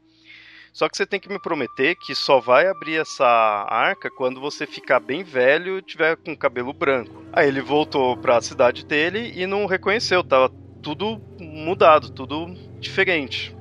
Só 0.72 0.88
que 0.88 0.96
você 0.96 1.06
tem 1.06 1.20
que 1.20 1.30
me 1.30 1.42
prometer 1.42 1.96
que 1.96 2.14
só 2.14 2.40
vai 2.40 2.68
abrir 2.68 2.98
essa 2.98 3.26
arca 3.26 4.10
quando 4.10 4.40
você 4.40 4.68
ficar 4.68 5.00
bem 5.00 5.24
velho 5.24 5.78
e 5.78 5.82
tiver 5.82 6.16
com 6.16 6.36
cabelo 6.38 6.72
branco. 6.72 7.24
Aí 7.34 7.48
ele 7.48 7.62
voltou 7.62 8.16
para 8.16 8.38
a 8.38 8.42
cidade 8.42 8.86
dele 8.86 9.34
e 9.36 9.46
não 9.48 9.66
reconheceu, 9.66 10.24
tava 10.24 10.52
tudo 10.82 11.22
mudado, 11.40 12.12
tudo 12.12 12.54
diferente. 12.80 13.56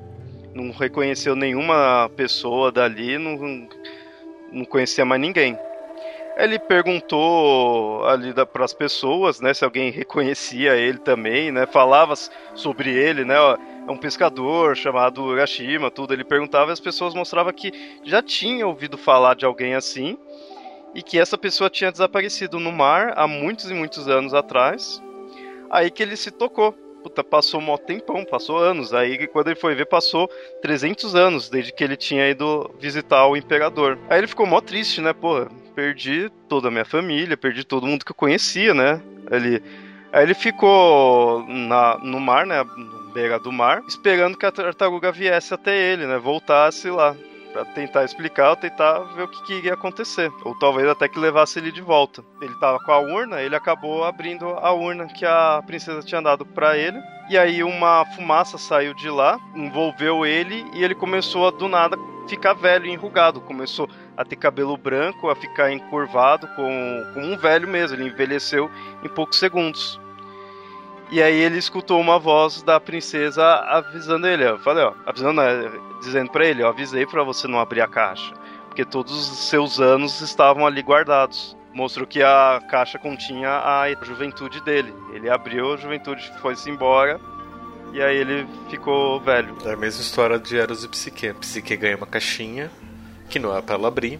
Não 0.54 0.70
reconheceu 0.70 1.34
nenhuma 1.34 2.10
pessoa 2.16 2.70
dali, 2.70 3.18
não, 3.18 3.68
não 4.52 4.64
conhecia 4.64 5.04
mais 5.04 5.20
ninguém. 5.20 5.58
Ele 6.38 6.56
perguntou 6.56 8.04
ali 8.06 8.32
para 8.32 8.64
as 8.64 8.72
pessoas, 8.72 9.40
né, 9.40 9.52
se 9.52 9.64
alguém 9.64 9.90
reconhecia 9.90 10.76
ele 10.76 10.98
também, 10.98 11.50
né, 11.50 11.66
falava 11.66 12.14
sobre 12.54 12.90
ele, 12.94 13.24
né, 13.24 13.34
é 13.34 13.90
um 13.90 13.96
pescador 13.96 14.76
chamado 14.76 15.24
Urashima, 15.24 15.90
tudo. 15.90 16.12
Ele 16.12 16.22
perguntava 16.22 16.70
e 16.70 16.74
as 16.74 16.78
pessoas 16.78 17.12
mostravam 17.12 17.52
que 17.52 17.72
já 18.04 18.22
tinha 18.22 18.66
ouvido 18.66 18.96
falar 18.96 19.34
de 19.34 19.44
alguém 19.44 19.74
assim 19.74 20.16
e 20.94 21.02
que 21.02 21.18
essa 21.18 21.36
pessoa 21.36 21.68
tinha 21.68 21.90
desaparecido 21.90 22.60
no 22.60 22.70
mar 22.70 23.14
há 23.16 23.26
muitos 23.26 23.68
e 23.68 23.74
muitos 23.74 24.06
anos 24.06 24.32
atrás. 24.32 25.02
Aí 25.70 25.90
que 25.90 26.02
ele 26.02 26.16
se 26.16 26.30
tocou. 26.30 26.72
Puta, 27.02 27.22
passou 27.22 27.60
um 27.60 27.76
tempão, 27.76 28.24
passou 28.24 28.58
anos. 28.58 28.92
Aí 28.92 29.26
quando 29.28 29.48
ele 29.48 29.56
foi 29.56 29.74
ver, 29.74 29.86
passou 29.86 30.28
300 30.60 31.14
anos 31.14 31.48
desde 31.48 31.72
que 31.72 31.82
ele 31.82 31.96
tinha 31.96 32.28
ido 32.28 32.74
visitar 32.78 33.26
o 33.26 33.36
imperador. 33.36 33.98
Aí 34.10 34.18
ele 34.18 34.26
ficou 34.26 34.46
mó 34.46 34.60
triste, 34.60 35.00
né? 35.00 35.12
Porra, 35.12 35.48
perdi 35.78 36.28
toda 36.48 36.66
a 36.66 36.70
minha 36.72 36.84
família, 36.84 37.36
perdi 37.36 37.62
todo 37.62 37.86
mundo 37.86 38.04
que 38.04 38.10
eu 38.10 38.16
conhecia, 38.16 38.74
né? 38.74 39.00
Ele, 39.30 39.62
aí 40.12 40.24
ele 40.24 40.34
ficou 40.34 41.46
na, 41.46 41.96
no 41.98 42.18
mar, 42.18 42.44
né? 42.44 42.56
Beira 43.14 43.38
do 43.38 43.52
mar, 43.52 43.84
esperando 43.86 44.36
que 44.36 44.44
a 44.44 44.50
tartaruga 44.50 45.12
viesse 45.12 45.54
até 45.54 45.92
ele, 45.92 46.04
né? 46.04 46.18
Voltasse 46.18 46.90
lá 46.90 47.14
para 47.52 47.64
tentar 47.64 48.04
explicar 48.04 48.50
ou 48.50 48.56
tentar 48.56 49.00
ver 49.14 49.22
o 49.22 49.28
que, 49.28 49.42
que, 49.42 49.54
iria 49.54 49.74
acontecer. 49.74 50.30
Ou 50.44 50.54
talvez 50.58 50.88
até 50.88 51.08
que 51.08 51.18
levasse 51.18 51.58
ele 51.58 51.72
de 51.72 51.80
volta. 51.80 52.24
Ele 52.40 52.54
tava 52.60 52.78
com 52.80 52.92
a 52.92 52.98
urna, 52.98 53.40
ele 53.42 53.56
acabou 53.56 54.04
abrindo 54.04 54.46
a 54.46 54.72
urna 54.72 55.06
que 55.06 55.24
a 55.24 55.62
princesa 55.66 56.02
tinha 56.02 56.22
dado 56.22 56.44
para 56.44 56.76
ele. 56.76 56.98
E 57.30 57.36
aí 57.36 57.62
uma 57.62 58.04
fumaça 58.14 58.56
saiu 58.56 58.94
de 58.94 59.10
lá, 59.10 59.38
envolveu 59.54 60.24
ele 60.24 60.64
e 60.72 60.82
ele 60.82 60.94
começou 60.94 61.46
a 61.46 61.50
do 61.50 61.68
nada 61.68 61.96
ficar 62.28 62.52
velho 62.52 62.86
enrugado. 62.86 63.40
Começou 63.40 63.88
a 64.16 64.24
ter 64.24 64.36
cabelo 64.36 64.76
branco, 64.76 65.28
a 65.28 65.36
ficar 65.36 65.72
encurvado, 65.72 66.46
com, 66.48 67.10
com 67.14 67.20
um 67.20 67.36
velho 67.36 67.66
mesmo. 67.66 67.96
Ele 67.96 68.08
envelheceu 68.08 68.70
em 69.02 69.08
poucos 69.08 69.38
segundos. 69.38 70.00
E 71.10 71.22
aí 71.22 71.36
ele 71.36 71.56
escutou 71.56 71.98
uma 71.98 72.18
voz 72.18 72.62
da 72.62 72.78
princesa 72.78 73.44
avisando 73.44 74.26
ele. 74.26 74.44
Eu 74.44 74.58
falei, 74.58 74.84
ó, 74.84 74.92
avisando, 75.06 75.40
né, 75.40 75.70
dizendo 76.00 76.30
para 76.30 76.46
ele, 76.46 76.62
eu 76.62 76.68
avisei 76.68 77.06
para 77.06 77.22
você 77.22 77.46
não 77.46 77.58
abrir 77.58 77.80
a 77.80 77.88
caixa, 77.88 78.34
porque 78.66 78.84
todos 78.84 79.30
os 79.30 79.48
seus 79.48 79.80
anos 79.80 80.20
estavam 80.20 80.66
ali 80.66 80.82
guardados. 80.82 81.56
Mostrou 81.74 82.06
que 82.06 82.22
a 82.22 82.60
caixa 82.68 82.98
continha 82.98 83.50
a 83.50 83.84
juventude 84.02 84.60
dele. 84.62 84.92
Ele 85.12 85.28
abriu, 85.30 85.74
a 85.74 85.76
juventude 85.76 86.32
foi-se 86.40 86.68
embora. 86.70 87.20
E 87.92 88.02
aí 88.02 88.16
ele 88.16 88.46
ficou 88.68 89.20
velho. 89.20 89.56
É 89.64 89.72
a 89.72 89.76
mesma 89.76 90.02
história 90.02 90.38
de 90.38 90.56
Eros 90.56 90.84
e 90.84 90.88
Psique. 90.88 91.32
Psique 91.34 91.76
ganha 91.76 91.96
uma 91.96 92.06
caixinha, 92.06 92.70
que 93.28 93.38
não 93.38 93.56
é 93.56 93.62
para 93.62 93.76
ela 93.76 93.88
abrir, 93.88 94.18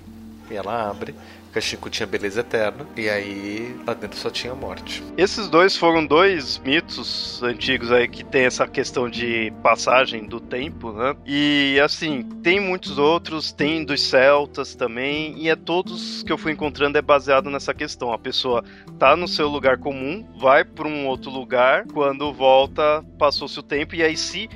e 0.51 0.55
ela 0.55 0.89
abre. 0.89 1.15
Cachico 1.53 1.91
tinha 1.91 2.07
beleza 2.07 2.41
eterna, 2.41 2.87
e 2.97 3.09
aí 3.09 3.77
lá 3.87 3.95
dentro 3.95 4.19
só 4.19 4.31
tinha 4.31 4.55
morte. 4.55 5.03
Esses 5.17 5.49
dois 5.49 5.77
foram 5.77 6.05
dois 6.07 6.59
mitos 6.59 7.43
antigos 7.43 7.91
aí 7.91 8.09
que 8.09 8.25
tem 8.25 8.45
essa 8.45 8.67
questão 8.67 9.09
de 9.09 9.53
passagem 9.63 10.27
do 10.27 10.41
tempo, 10.41 10.93
né? 10.93 11.15
E 11.27 11.81
assim, 11.83 12.23
tem 12.43 12.61
muitos 12.61 12.99
outros, 12.99 13.53
tem 13.53 13.85
dos 13.85 14.03
celtas 14.03 14.75
também, 14.75 15.35
e 15.39 15.49
é 15.49 15.57
todos 15.57 16.23
que 16.23 16.33
eu 16.33 16.39
fui 16.39 16.53
encontrando 16.53 16.99
é 16.99 17.03
baseado 17.03 17.51
nessa 17.51 17.75
questão. 17.75 18.13
A 18.13 18.19
pessoa 18.19 18.65
tá 18.99 19.17
no 19.17 19.29
seu 19.29 19.49
lugar 19.49 19.79
comum, 19.79 20.27
vai 20.39 20.65
para 20.65 20.87
um 20.87 21.07
outro 21.07 21.31
lugar, 21.31 21.87
quando 21.87 22.33
volta, 22.33 23.05
passou-se 23.19 23.59
o 23.59 23.63
tempo, 23.63 23.95
e 23.95 24.03
aí 24.03 24.17
se 24.17 24.49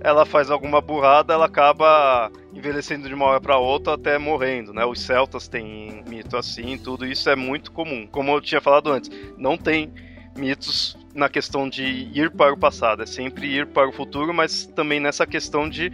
ela 0.00 0.24
faz 0.24 0.50
alguma 0.50 0.80
burrada, 0.80 1.34
ela 1.34 1.46
acaba 1.46 2.30
envelhecendo 2.58 3.08
de 3.08 3.14
uma 3.14 3.26
hora 3.26 3.40
para 3.40 3.56
outra 3.56 3.94
até 3.94 4.18
morrendo, 4.18 4.72
né? 4.72 4.84
Os 4.84 5.00
celtas 5.00 5.48
têm 5.48 6.02
mito 6.08 6.36
assim, 6.36 6.76
tudo 6.76 7.06
isso 7.06 7.30
é 7.30 7.36
muito 7.36 7.70
comum. 7.72 8.06
Como 8.06 8.30
eu 8.32 8.40
tinha 8.40 8.60
falado 8.60 8.90
antes, 8.90 9.10
não 9.36 9.56
tem 9.56 9.92
mitos 10.36 10.96
na 11.14 11.28
questão 11.28 11.68
de 11.68 11.82
ir 11.82 12.30
para 12.30 12.52
o 12.52 12.58
passado, 12.58 13.02
é 13.02 13.06
sempre 13.06 13.46
ir 13.46 13.66
para 13.66 13.88
o 13.88 13.92
futuro, 13.92 14.34
mas 14.34 14.66
também 14.66 15.00
nessa 15.00 15.26
questão 15.26 15.68
de 15.68 15.92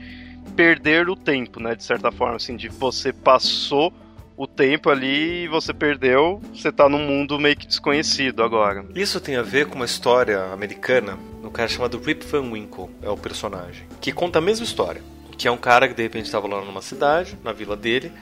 perder 0.57 1.09
o 1.09 1.17
tempo, 1.17 1.61
né? 1.61 1.75
De 1.75 1.85
certa 1.85 2.11
forma, 2.11 2.37
assim, 2.37 2.57
de 2.57 2.69
você 2.69 3.12
passou 3.12 3.93
o 4.37 4.47
tempo 4.47 4.91
ali 4.91 5.45
e 5.45 5.49
você 5.49 5.73
perdeu, 5.73 6.41
você 6.53 6.73
tá 6.73 6.89
num 6.89 6.99
mundo 6.99 7.39
meio 7.39 7.57
que 7.57 7.67
desconhecido 7.67 8.43
agora. 8.43 8.85
Isso 8.95 9.21
tem 9.21 9.37
a 9.37 9.43
ver 9.43 9.67
com 9.67 9.77
uma 9.77 9.85
história 9.85 10.53
americana, 10.53 11.19
um 11.43 11.51
cara 11.51 11.69
chamado 11.69 11.99
Rip 11.99 12.27
Van 12.27 12.51
Winkle, 12.51 12.91
é 13.01 13.09
o 13.09 13.17
personagem, 13.17 13.87
que 14.01 14.12
conta 14.12 14.41
a 14.41 14.43
mesma 14.43 14.65
história. 14.65 15.14
Que 15.37 15.49
é 15.49 15.51
um 15.51 15.57
cara 15.57 15.89
que 15.89 15.95
de 15.95 16.03
repente 16.03 16.26
estava 16.26 16.47
lá 16.47 16.64
numa 16.64 16.82
cidade, 16.82 17.39
na 17.43 17.53
vila 17.53 17.76
dele, 17.76 18.12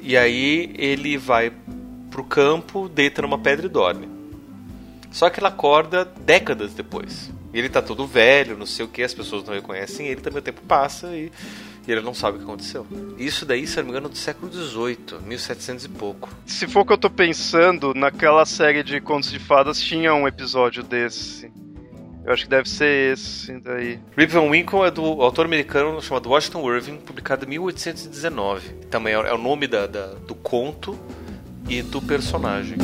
e 0.00 0.16
aí 0.16 0.74
ele 0.76 1.16
vai 1.16 1.52
pro 2.10 2.24
campo, 2.24 2.88
deita 2.88 3.22
numa 3.22 3.38
pedra 3.38 3.66
e 3.66 3.68
dorme. 3.68 4.08
Só 5.10 5.30
que 5.30 5.38
ele 5.38 5.46
acorda 5.46 6.04
décadas 6.04 6.74
depois. 6.74 7.30
E 7.52 7.58
ele 7.58 7.68
tá 7.68 7.80
todo 7.80 8.04
velho, 8.04 8.56
não 8.56 8.66
sei 8.66 8.84
o 8.84 8.88
que, 8.88 9.00
as 9.00 9.14
pessoas 9.14 9.44
não 9.44 9.54
reconhecem 9.54 10.08
ele, 10.08 10.20
também 10.20 10.40
o 10.40 10.42
tempo 10.42 10.60
passa 10.62 11.16
e, 11.16 11.30
e 11.86 11.92
ele 11.92 12.00
não 12.00 12.12
sabe 12.12 12.36
o 12.36 12.40
que 12.40 12.44
aconteceu. 12.44 12.84
Isso 13.16 13.46
daí, 13.46 13.64
se 13.64 13.76
não 13.76 13.84
me 13.84 13.90
engano, 13.90 14.08
é 14.08 14.10
do 14.10 14.18
século 14.18 14.52
XVIII, 14.52 15.20
1700 15.24 15.84
e 15.84 15.88
pouco. 15.88 16.28
Se 16.44 16.66
for 16.66 16.80
o 16.80 16.84
que 16.84 16.92
eu 16.92 16.98
tô 16.98 17.08
pensando, 17.08 17.94
naquela 17.94 18.44
série 18.44 18.82
de 18.82 19.00
contos 19.00 19.30
de 19.30 19.38
fadas 19.38 19.80
tinha 19.80 20.12
um 20.12 20.26
episódio 20.26 20.82
desse. 20.82 21.52
Eu 22.24 22.32
acho 22.32 22.44
que 22.44 22.50
deve 22.50 22.68
ser 22.68 23.12
esse 23.12 23.52
daí. 23.60 23.98
Rip 24.16 24.32
Van 24.32 24.48
Winkle 24.48 24.86
é 24.86 24.90
do 24.90 25.04
autor 25.22 25.44
americano 25.44 26.00
chamado 26.00 26.30
Washington 26.30 26.74
Irving, 26.74 26.96
publicado 26.96 27.44
em 27.44 27.48
1819. 27.48 28.68
Também 28.90 29.12
é 29.12 29.32
o 29.32 29.38
nome 29.38 29.66
da, 29.66 29.86
da 29.86 30.06
do 30.26 30.34
conto 30.34 30.98
e 31.68 31.82
do 31.82 32.00
personagem. 32.00 32.78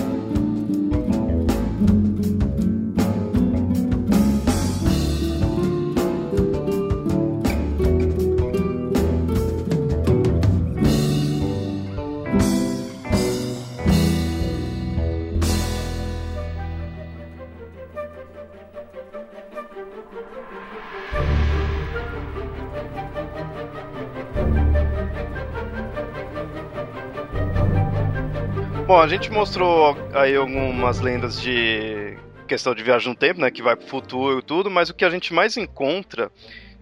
Bom, 28.90 29.00
a 29.00 29.06
gente 29.06 29.30
mostrou 29.30 29.96
aí 30.12 30.34
algumas 30.34 30.98
lendas 30.98 31.40
de 31.40 32.18
questão 32.48 32.74
de 32.74 32.82
viagem 32.82 33.08
no 33.08 33.14
tempo, 33.14 33.40
né, 33.40 33.48
que 33.48 33.62
vai 33.62 33.76
pro 33.76 33.86
futuro 33.86 34.40
e 34.40 34.42
tudo, 34.42 34.68
mas 34.68 34.90
o 34.90 34.94
que 34.94 35.04
a 35.04 35.10
gente 35.10 35.32
mais 35.32 35.56
encontra 35.56 36.28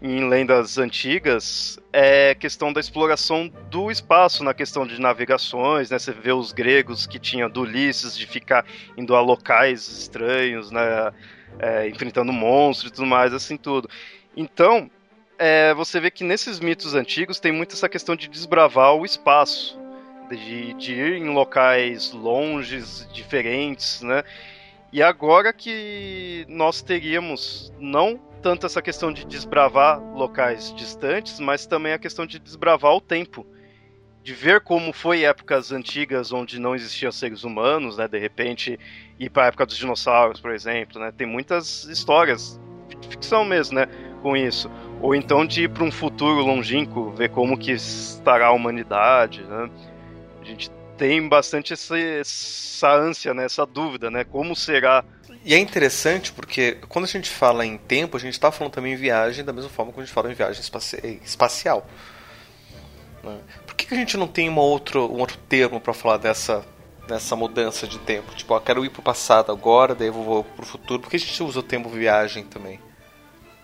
em 0.00 0.26
lendas 0.26 0.78
antigas 0.78 1.78
é 1.92 2.34
questão 2.34 2.72
da 2.72 2.80
exploração 2.80 3.52
do 3.70 3.90
espaço, 3.90 4.42
na 4.42 4.54
questão 4.54 4.86
de 4.86 4.98
navegações, 4.98 5.90
né? 5.90 5.98
Você 5.98 6.10
vê 6.10 6.32
os 6.32 6.50
gregos 6.50 7.06
que 7.06 7.18
tinham 7.18 7.50
do 7.50 7.60
Ulisses 7.60 8.16
de 8.16 8.26
ficar 8.26 8.64
indo 8.96 9.14
a 9.14 9.20
locais 9.20 9.86
estranhos, 9.86 10.70
né? 10.70 11.12
É, 11.58 11.88
enfrentando 11.90 12.32
monstros 12.32 12.90
e 12.90 12.94
tudo 12.94 13.06
mais, 13.06 13.34
assim 13.34 13.58
tudo. 13.58 13.86
Então, 14.34 14.90
é, 15.38 15.74
você 15.74 16.00
vê 16.00 16.10
que 16.10 16.24
nesses 16.24 16.58
mitos 16.58 16.94
antigos 16.94 17.38
tem 17.38 17.52
muito 17.52 17.74
essa 17.74 17.86
questão 17.86 18.16
de 18.16 18.28
desbravar 18.28 18.94
o 18.94 19.04
espaço 19.04 19.78
de, 20.36 20.74
de 20.74 20.92
ir 20.92 21.14
em 21.14 21.28
locais 21.28 22.12
longes, 22.12 23.08
diferentes, 23.12 24.02
né? 24.02 24.22
E 24.92 25.02
agora 25.02 25.52
que 25.52 26.46
nós 26.48 26.80
teríamos 26.80 27.72
não 27.78 28.18
tanto 28.40 28.64
essa 28.64 28.80
questão 28.80 29.12
de 29.12 29.26
desbravar 29.26 30.00
locais 30.14 30.74
distantes, 30.74 31.38
mas 31.40 31.66
também 31.66 31.92
a 31.92 31.98
questão 31.98 32.24
de 32.24 32.38
desbravar 32.38 32.94
o 32.94 33.00
tempo. 33.00 33.46
De 34.22 34.32
ver 34.32 34.60
como 34.60 34.92
foi 34.92 35.24
épocas 35.24 35.72
antigas 35.72 36.32
onde 36.32 36.58
não 36.58 36.74
existiam 36.74 37.12
seres 37.12 37.44
humanos, 37.44 37.98
né? 37.98 38.08
De 38.08 38.18
repente 38.18 38.78
ir 39.18 39.30
para 39.30 39.44
a 39.44 39.46
época 39.48 39.66
dos 39.66 39.76
dinossauros, 39.76 40.40
por 40.40 40.52
exemplo, 40.52 41.00
né? 41.00 41.12
Tem 41.16 41.26
muitas 41.26 41.84
histórias 41.84 42.58
de 43.00 43.08
ficção 43.08 43.44
mesmo, 43.44 43.76
né? 43.76 43.86
Com 44.22 44.36
isso. 44.36 44.70
Ou 45.00 45.14
então 45.14 45.46
de 45.46 45.64
ir 45.64 45.70
para 45.70 45.84
um 45.84 45.92
futuro 45.92 46.40
longínquo, 46.40 47.10
ver 47.10 47.30
como 47.30 47.58
que 47.58 47.72
estará 47.72 48.46
a 48.46 48.52
humanidade, 48.52 49.42
né? 49.44 49.70
Gente 50.48 50.70
tem 50.96 51.28
bastante 51.28 51.72
essa, 51.72 51.96
essa 51.96 52.92
ânsia, 52.92 53.32
né, 53.32 53.44
essa 53.44 53.64
dúvida, 53.64 54.10
né, 54.10 54.24
como 54.24 54.56
será. 54.56 55.04
E 55.44 55.54
é 55.54 55.58
interessante 55.58 56.32
porque 56.32 56.78
quando 56.88 57.04
a 57.04 57.08
gente 57.08 57.30
fala 57.30 57.64
em 57.64 57.78
tempo, 57.78 58.16
a 58.16 58.20
gente 58.20 58.32
está 58.32 58.50
falando 58.50 58.72
também 58.72 58.92
em 58.92 58.96
viagem 58.96 59.44
da 59.44 59.52
mesma 59.52 59.70
forma 59.70 59.92
que 59.92 60.00
a 60.00 60.04
gente 60.04 60.12
fala 60.12 60.30
em 60.30 60.34
viagem 60.34 60.60
espaci 60.60 61.20
espacial. 61.24 61.86
Né? 63.22 63.38
Por 63.66 63.74
que, 63.76 63.86
que, 63.86 63.94
a 63.94 63.96
gente 63.96 64.16
não 64.16 64.26
tem 64.26 64.48
uma 64.48 64.62
outro, 64.62 65.04
um 65.12 65.20
outro 65.20 65.38
termo 65.48 65.80
para 65.80 65.94
falar 65.94 66.16
dessa, 66.16 66.64
dessa 67.06 67.36
mudança 67.36 67.86
de 67.86 67.98
tempo? 68.00 68.34
Tipo, 68.34 68.54
eu 68.54 68.60
quero 68.60 68.84
ir 68.84 68.90
para 68.90 69.00
o 69.00 69.04
passado 69.04 69.52
agora, 69.52 69.94
daí 69.94 70.08
eu 70.08 70.12
vou 70.12 70.42
para 70.42 70.62
o 70.64 70.66
futuro. 70.66 71.00
Por 71.00 71.10
que 71.10 71.16
a 71.16 71.20
gente 71.20 71.42
usa 71.42 71.60
o 71.60 71.62
termo 71.62 71.88
viagem 71.88 72.44
também? 72.44 72.80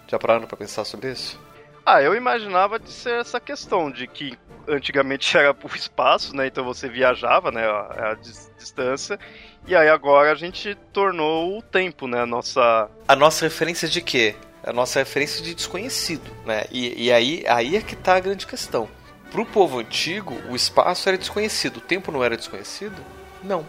Já 0.07 0.19
pararam 0.19 0.47
para 0.47 0.57
pensar 0.57 0.85
sobre 0.85 1.11
isso? 1.11 1.41
Ah, 1.85 2.01
eu 2.01 2.15
imaginava 2.15 2.79
de 2.79 2.91
ser 2.91 3.21
essa 3.21 3.39
questão 3.39 3.91
de 3.91 4.07
que 4.07 4.39
antigamente 4.69 5.37
era 5.37 5.53
o 5.53 5.77
espaço, 5.77 6.35
né? 6.35 6.47
Então 6.47 6.65
você 6.65 6.89
viajava, 6.89 7.51
né? 7.51 7.65
A, 7.65 8.11
a 8.11 8.15
distância. 8.15 9.19
E 9.67 9.75
aí 9.75 9.89
agora 9.89 10.33
a 10.33 10.35
gente 10.35 10.75
tornou 10.93 11.59
o 11.59 11.63
tempo, 11.63 12.07
né? 12.07 12.21
A 12.23 12.27
nossa. 12.27 12.91
A 13.09 13.17
nossa 13.17 13.45
referência 13.45 13.89
de 13.89 14.01
quê? 14.01 14.35
A 14.63 14.73
nossa 14.73 14.99
referência 14.99 15.43
de 15.43 15.55
desconhecido, 15.55 16.31
né? 16.45 16.65
E, 16.71 17.05
e 17.05 17.13
aí, 17.13 17.45
aí 17.47 17.77
é 17.77 17.81
que 17.81 17.97
tá 17.97 18.17
a 18.17 18.21
grande 18.21 18.47
questão. 18.47 18.89
Pro 19.31 19.45
povo 19.45 19.81
antigo, 19.81 20.35
o 20.49 20.55
espaço 20.55 21.09
era 21.09 21.19
desconhecido. 21.19 21.79
O 21.79 21.81
tempo 21.81 22.13
não 22.13 22.23
era 22.23 22.37
desconhecido? 22.37 23.03
Não. 23.43 23.67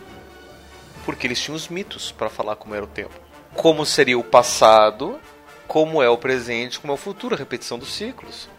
Porque 1.04 1.28
eles 1.28 1.42
tinham 1.42 1.56
os 1.56 1.68
mitos 1.68 2.12
para 2.12 2.30
falar 2.30 2.56
como 2.56 2.76
era 2.76 2.84
o 2.84 2.88
tempo. 2.88 3.14
Como 3.54 3.86
seria 3.86 4.18
o 4.18 4.24
passado, 4.24 5.20
como 5.68 6.02
é 6.02 6.10
o 6.10 6.18
presente, 6.18 6.80
como 6.80 6.92
é 6.92 6.94
o 6.94 6.98
futuro, 6.98 7.36
a 7.36 7.38
repetição 7.38 7.80
dos 7.80 7.94
ciclos. 7.94 8.50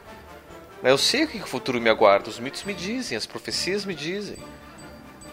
Né, 0.87 0.93
eu 0.93 0.99
sei 0.99 1.25
o 1.25 1.29
que 1.29 1.39
o 1.39 1.47
futuro 1.49 1.81
me 1.81 1.91
aguarda, 1.91 2.31
os 2.31 2.39
mitos 2.39 2.63
me 2.63 2.73
dizem, 2.73 3.19
as 3.19 3.27
profecias 3.27 3.85
me 3.85 3.93
dizem. 3.93 4.37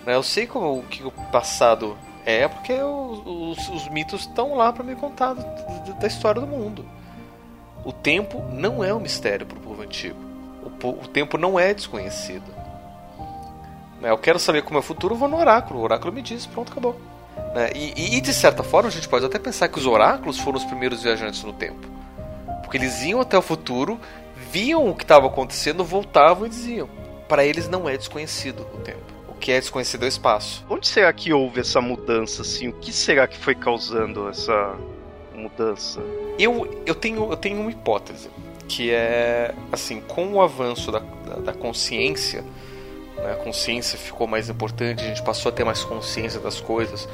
Né, 0.04 0.16
eu 0.16 0.24
sei 0.24 0.48
como, 0.48 0.80
o 0.80 0.82
que 0.82 1.04
o 1.04 1.12
passado 1.12 1.96
é, 2.26 2.48
porque 2.48 2.74
os, 2.74 3.70
os 3.70 3.88
mitos 3.90 4.22
estão 4.22 4.56
lá 4.56 4.74
para 4.74 4.84
me 4.84 4.96
contar 4.96 5.36
da 5.36 6.08
história 6.08 6.42
do 6.42 6.48
mundo. 6.48 6.84
O 7.86 7.92
tempo 7.92 8.44
não 8.52 8.84
é 8.84 8.92
um 8.92 9.00
mistério 9.00 9.46
para 9.46 9.60
o 9.60 9.62
povo 9.62 9.84
antigo. 9.84 10.18
O, 10.64 10.90
o, 10.90 11.08
tempo 11.08 11.38
não 11.38 11.60
é 11.60 11.72
desconhecido. 11.72 12.52
Né, 14.02 14.10
eu 14.10 14.18
quero 14.18 14.40
saber 14.40 14.64
como 14.64 14.78
é 14.78 14.80
o 14.80 14.84
futuro, 14.84 15.14
vou 15.14 15.28
no 15.28 15.38
oráculo. 15.38 15.82
O 15.82 15.84
oráculo 15.84 16.12
me 16.12 16.24
diz, 16.24 16.48
pronto, 16.48 16.72
acabou. 16.72 17.00
E, 17.76 18.18
e, 18.18 18.22
de 18.22 18.34
certa 18.34 18.64
forma, 18.64 18.90
a 18.90 18.92
gente 18.92 19.08
pode 19.08 19.24
até 19.24 19.38
pensar 19.38 19.68
que 19.68 19.78
os 19.78 19.86
oráculos 19.86 20.40
foram 20.40 20.58
os 20.58 20.66
primeiros 20.66 21.04
viajantes 21.04 21.44
no 21.44 21.54
tempo. 21.54 21.88
Porque 22.64 22.78
eles 22.78 23.04
iam 23.04 23.22
até 23.22 23.38
o 23.38 23.42
futuro 23.44 24.00
viam 24.52 24.90
o 24.90 24.96
que 24.96 25.04
estava 25.04 25.28
acontecendo, 25.28 25.84
voltavam 25.84 26.46
e 26.46 26.50
diziam: 26.50 26.90
para 27.28 27.46
eles 27.46 27.68
não 27.68 27.88
é 27.90 27.98
desconhecido 27.98 28.68
o 28.74 28.78
tempo. 28.80 29.02
O 29.28 29.34
que 29.34 29.52
é 29.52 29.60
desconhecido 29.60 30.04
é 30.04 30.06
o 30.06 30.10
espaço. 30.10 30.66
Onde 30.70 30.88
será 30.88 31.12
que 31.12 31.34
houve 31.34 31.62
essa 31.62 31.82
mudança 31.82 32.44
assim? 32.44 32.68
O 32.68 32.74
que 32.74 32.94
será 32.94 33.28
que 33.28 33.38
foi 33.38 33.56
causando 33.56 34.30
essa 34.30 34.76
mudança? 35.34 36.02
Eu, 36.38 36.84
eu, 36.86 36.96
tenho, 36.96 37.32
eu 37.32 37.38
tenho 37.38 37.60
uma 37.60 37.72
hipótese 37.72 38.30
que 38.68 38.92
é 38.92 39.54
assim, 39.72 40.02
com 40.02 40.34
o 40.34 40.42
avanço 40.42 40.92
da, 40.92 41.00
da, 41.00 41.36
da 41.36 41.54
consciência, 41.54 42.44
né, 43.18 43.34
a 43.34 43.36
consciência 43.36 43.98
ficou 43.98 44.26
mais 44.26 44.50
importante, 44.50 45.04
a 45.04 45.08
gente 45.08 45.22
passou 45.22 45.50
a 45.50 45.52
ter 45.54 45.64
mais 45.64 45.84
consciência 45.84 46.40
das 46.40 46.60
coisas 46.60 47.08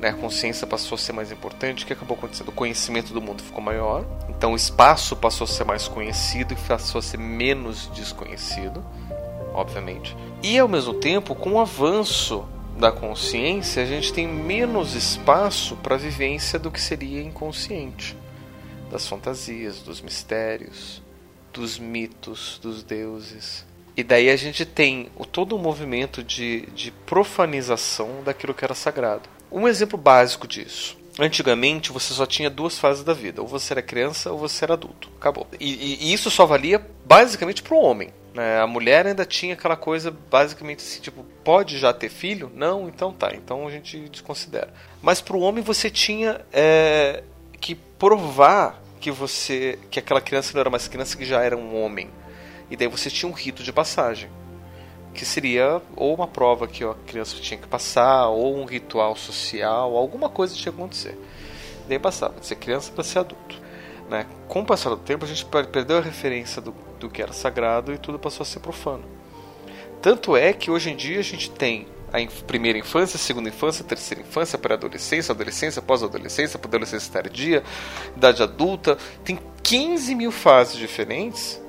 né, 0.00 0.10
a 0.10 0.12
consciência 0.12 0.66
passou 0.66 0.96
a 0.96 0.98
ser 0.98 1.12
mais 1.12 1.32
importante, 1.32 1.84
o 1.84 1.86
que 1.86 1.92
acabou 1.92 2.16
acontecendo? 2.16 2.48
O 2.48 2.52
conhecimento 2.52 3.12
do 3.12 3.20
mundo 3.20 3.42
ficou 3.42 3.62
maior, 3.62 4.04
então 4.28 4.52
o 4.52 4.56
espaço 4.56 5.16
passou 5.16 5.44
a 5.44 5.48
ser 5.48 5.64
mais 5.64 5.88
conhecido 5.88 6.52
e 6.52 6.56
passou 6.56 6.98
a 6.98 7.02
ser 7.02 7.18
menos 7.18 7.90
desconhecido, 7.94 8.84
obviamente. 9.54 10.16
E 10.42 10.58
ao 10.58 10.68
mesmo 10.68 10.94
tempo, 10.94 11.34
com 11.34 11.54
o 11.54 11.60
avanço 11.60 12.46
da 12.78 12.92
consciência, 12.92 13.82
a 13.82 13.86
gente 13.86 14.12
tem 14.12 14.28
menos 14.28 14.94
espaço 14.94 15.76
para 15.76 15.94
a 15.94 15.98
vivência 15.98 16.58
do 16.58 16.70
que 16.70 16.80
seria 16.80 17.22
inconsciente, 17.22 18.16
das 18.90 19.08
fantasias, 19.08 19.80
dos 19.80 20.02
mistérios, 20.02 21.02
dos 21.52 21.78
mitos, 21.78 22.58
dos 22.62 22.82
deuses. 22.82 23.64
E 23.96 24.04
daí 24.04 24.28
a 24.28 24.36
gente 24.36 24.66
tem 24.66 25.08
todo 25.32 25.56
o 25.56 25.58
movimento 25.58 26.22
de, 26.22 26.66
de 26.74 26.90
profanização 26.90 28.22
daquilo 28.22 28.52
que 28.52 28.62
era 28.62 28.74
sagrado. 28.74 29.35
Um 29.50 29.68
exemplo 29.68 29.98
básico 29.98 30.46
disso. 30.46 30.96
Antigamente 31.18 31.92
você 31.92 32.12
só 32.12 32.26
tinha 32.26 32.50
duas 32.50 32.78
fases 32.78 33.02
da 33.02 33.14
vida, 33.14 33.40
ou 33.40 33.48
você 33.48 33.72
era 33.72 33.82
criança 33.82 34.30
ou 34.30 34.38
você 34.38 34.64
era 34.64 34.74
adulto. 34.74 35.10
Acabou. 35.18 35.46
E, 35.58 36.08
e, 36.08 36.12
isso 36.12 36.30
só 36.30 36.44
valia 36.44 36.84
basicamente 37.06 37.62
para 37.62 37.74
o 37.74 37.80
homem. 37.80 38.12
Né? 38.34 38.60
A 38.60 38.66
mulher 38.66 39.06
ainda 39.06 39.24
tinha 39.24 39.54
aquela 39.54 39.76
coisa 39.76 40.14
basicamente 40.30 40.80
assim, 40.80 41.00
tipo, 41.00 41.24
pode 41.42 41.78
já 41.78 41.92
ter 41.92 42.10
filho? 42.10 42.52
Não, 42.54 42.86
então 42.86 43.14
tá, 43.14 43.34
então 43.34 43.66
a 43.66 43.70
gente 43.70 43.98
desconsidera. 44.10 44.72
Mas 45.00 45.22
para 45.22 45.36
o 45.36 45.40
homem 45.40 45.64
você 45.64 45.88
tinha 45.88 46.42
é, 46.52 47.22
que 47.58 47.74
provar 47.74 48.82
que 49.00 49.10
você, 49.10 49.78
que 49.90 49.98
aquela 49.98 50.20
criança 50.20 50.52
não 50.52 50.60
era 50.60 50.70
mais 50.70 50.86
criança, 50.86 51.16
que 51.16 51.24
já 51.24 51.42
era 51.42 51.56
um 51.56 51.82
homem. 51.82 52.10
E 52.70 52.76
daí 52.76 52.88
você 52.88 53.08
tinha 53.08 53.30
um 53.30 53.34
rito 53.34 53.62
de 53.62 53.72
passagem 53.72 54.28
que 55.16 55.24
seria 55.24 55.80
ou 55.96 56.14
uma 56.14 56.28
prova 56.28 56.68
que 56.68 56.84
a 56.84 56.94
criança 57.06 57.36
tinha 57.40 57.58
que 57.58 57.66
passar, 57.66 58.28
ou 58.28 58.56
um 58.56 58.64
ritual 58.64 59.16
social, 59.16 59.96
alguma 59.96 60.28
coisa 60.28 60.54
tinha 60.54 60.70
que 60.70 60.78
acontecer. 60.78 61.18
Daí 61.88 61.98
passava 61.98 62.38
de 62.38 62.46
ser 62.46 62.56
criança 62.56 62.92
para 62.92 63.02
ser 63.02 63.20
adulto. 63.20 63.60
Né? 64.10 64.26
Com 64.46 64.60
o 64.60 64.66
passar 64.66 64.90
do 64.90 64.98
tempo, 64.98 65.24
a 65.24 65.28
gente 65.28 65.44
perdeu 65.44 65.98
a 65.98 66.00
referência 66.00 66.60
do, 66.60 66.74
do 67.00 67.08
que 67.08 67.22
era 67.22 67.32
sagrado 67.32 67.92
e 67.92 67.98
tudo 67.98 68.18
passou 68.18 68.42
a 68.42 68.46
ser 68.46 68.60
profano. 68.60 69.04
Tanto 70.02 70.36
é 70.36 70.52
que 70.52 70.70
hoje 70.70 70.90
em 70.90 70.96
dia 70.96 71.18
a 71.18 71.22
gente 71.22 71.50
tem 71.50 71.88
a 72.12 72.20
inf 72.20 72.42
primeira 72.42 72.78
infância, 72.78 73.18
segunda 73.18 73.48
infância, 73.48 73.84
terceira 73.84 74.22
infância, 74.22 74.58
pré-adolescência, 74.58 75.32
adolescência, 75.32 75.82
pós-adolescência, 75.82 76.60
adolescência 76.62 77.12
tardia, 77.12 77.64
idade 78.16 78.42
adulta. 78.42 78.96
Tem 79.24 79.38
15 79.62 80.14
mil 80.14 80.30
fases 80.30 80.76
diferentes 80.76 81.60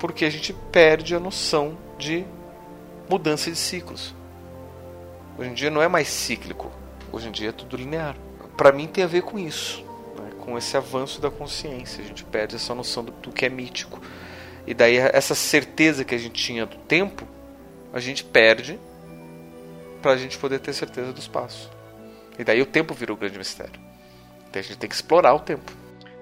porque 0.00 0.24
a 0.24 0.30
gente 0.30 0.52
perde 0.72 1.14
a 1.14 1.20
noção 1.20 1.78
de 1.98 2.24
mudança 3.08 3.50
de 3.50 3.56
ciclos. 3.56 4.14
Hoje 5.36 5.50
em 5.50 5.54
dia 5.54 5.70
não 5.70 5.82
é 5.82 5.88
mais 5.88 6.08
cíclico, 6.08 6.70
hoje 7.12 7.28
em 7.28 7.32
dia 7.32 7.48
é 7.48 7.52
tudo 7.52 7.76
linear. 7.76 8.16
Para 8.56 8.72
mim 8.72 8.86
tem 8.86 9.02
a 9.02 9.06
ver 9.06 9.22
com 9.22 9.38
isso, 9.38 9.84
né? 10.16 10.30
com 10.38 10.56
esse 10.56 10.76
avanço 10.76 11.20
da 11.20 11.30
consciência. 11.30 12.02
A 12.04 12.06
gente 12.06 12.24
perde 12.24 12.54
essa 12.54 12.74
noção 12.74 13.04
do, 13.04 13.12
do 13.12 13.32
que 13.32 13.44
é 13.44 13.48
mítico. 13.48 14.00
E 14.66 14.72
daí 14.72 14.96
essa 14.96 15.34
certeza 15.34 16.04
que 16.04 16.14
a 16.14 16.18
gente 16.18 16.42
tinha 16.42 16.64
do 16.64 16.76
tempo, 16.76 17.26
a 17.92 18.00
gente 18.00 18.24
perde 18.24 18.78
para 20.00 20.12
a 20.12 20.16
gente 20.16 20.38
poder 20.38 20.60
ter 20.60 20.72
certeza 20.72 21.12
do 21.12 21.18
espaço. 21.18 21.70
E 22.38 22.44
daí 22.44 22.60
o 22.62 22.66
tempo 22.66 22.94
virou 22.94 23.16
o 23.16 23.20
grande 23.20 23.38
mistério. 23.38 23.80
Então 24.48 24.60
a 24.60 24.62
gente 24.62 24.78
tem 24.78 24.88
que 24.88 24.94
explorar 24.94 25.34
o 25.34 25.40
tempo. 25.40 25.72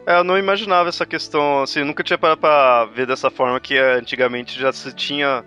É, 0.07 0.19
eu 0.19 0.25
não 0.25 0.37
imaginava 0.37 0.89
essa 0.89 1.07
questão, 1.07 1.63
assim, 1.63 1.85
nunca 1.85 2.03
tinha 2.03 2.19
parado 2.19 2.41
pra 2.41 2.87
ver 2.87 3.07
dessa 3.07 3.31
forma 3.31 3.61
que 3.61 3.79
antigamente 3.79 4.59
já 4.59 4.73
se 4.73 4.93
tinha 4.93 5.45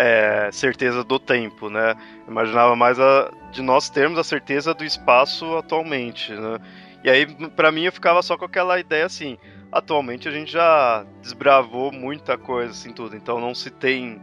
é, 0.00 0.48
certeza 0.52 1.02
do 1.02 1.18
tempo, 1.18 1.68
né? 1.68 1.96
Imaginava 2.28 2.76
mais 2.76 3.00
a, 3.00 3.32
de 3.50 3.60
nós 3.60 3.90
termos 3.90 4.16
a 4.16 4.22
certeza 4.22 4.72
do 4.72 4.84
espaço 4.84 5.56
atualmente, 5.56 6.32
né? 6.32 6.60
E 7.02 7.10
aí, 7.10 7.26
para 7.50 7.72
mim, 7.72 7.82
eu 7.82 7.92
ficava 7.92 8.22
só 8.22 8.38
com 8.38 8.44
aquela 8.44 8.78
ideia 8.78 9.06
assim, 9.06 9.36
atualmente 9.72 10.28
a 10.28 10.30
gente 10.30 10.52
já 10.52 11.04
desbravou 11.20 11.90
muita 11.90 12.38
coisa, 12.38 12.70
assim, 12.70 12.92
tudo, 12.92 13.16
então 13.16 13.40
não 13.40 13.52
se 13.56 13.70
tem 13.70 14.22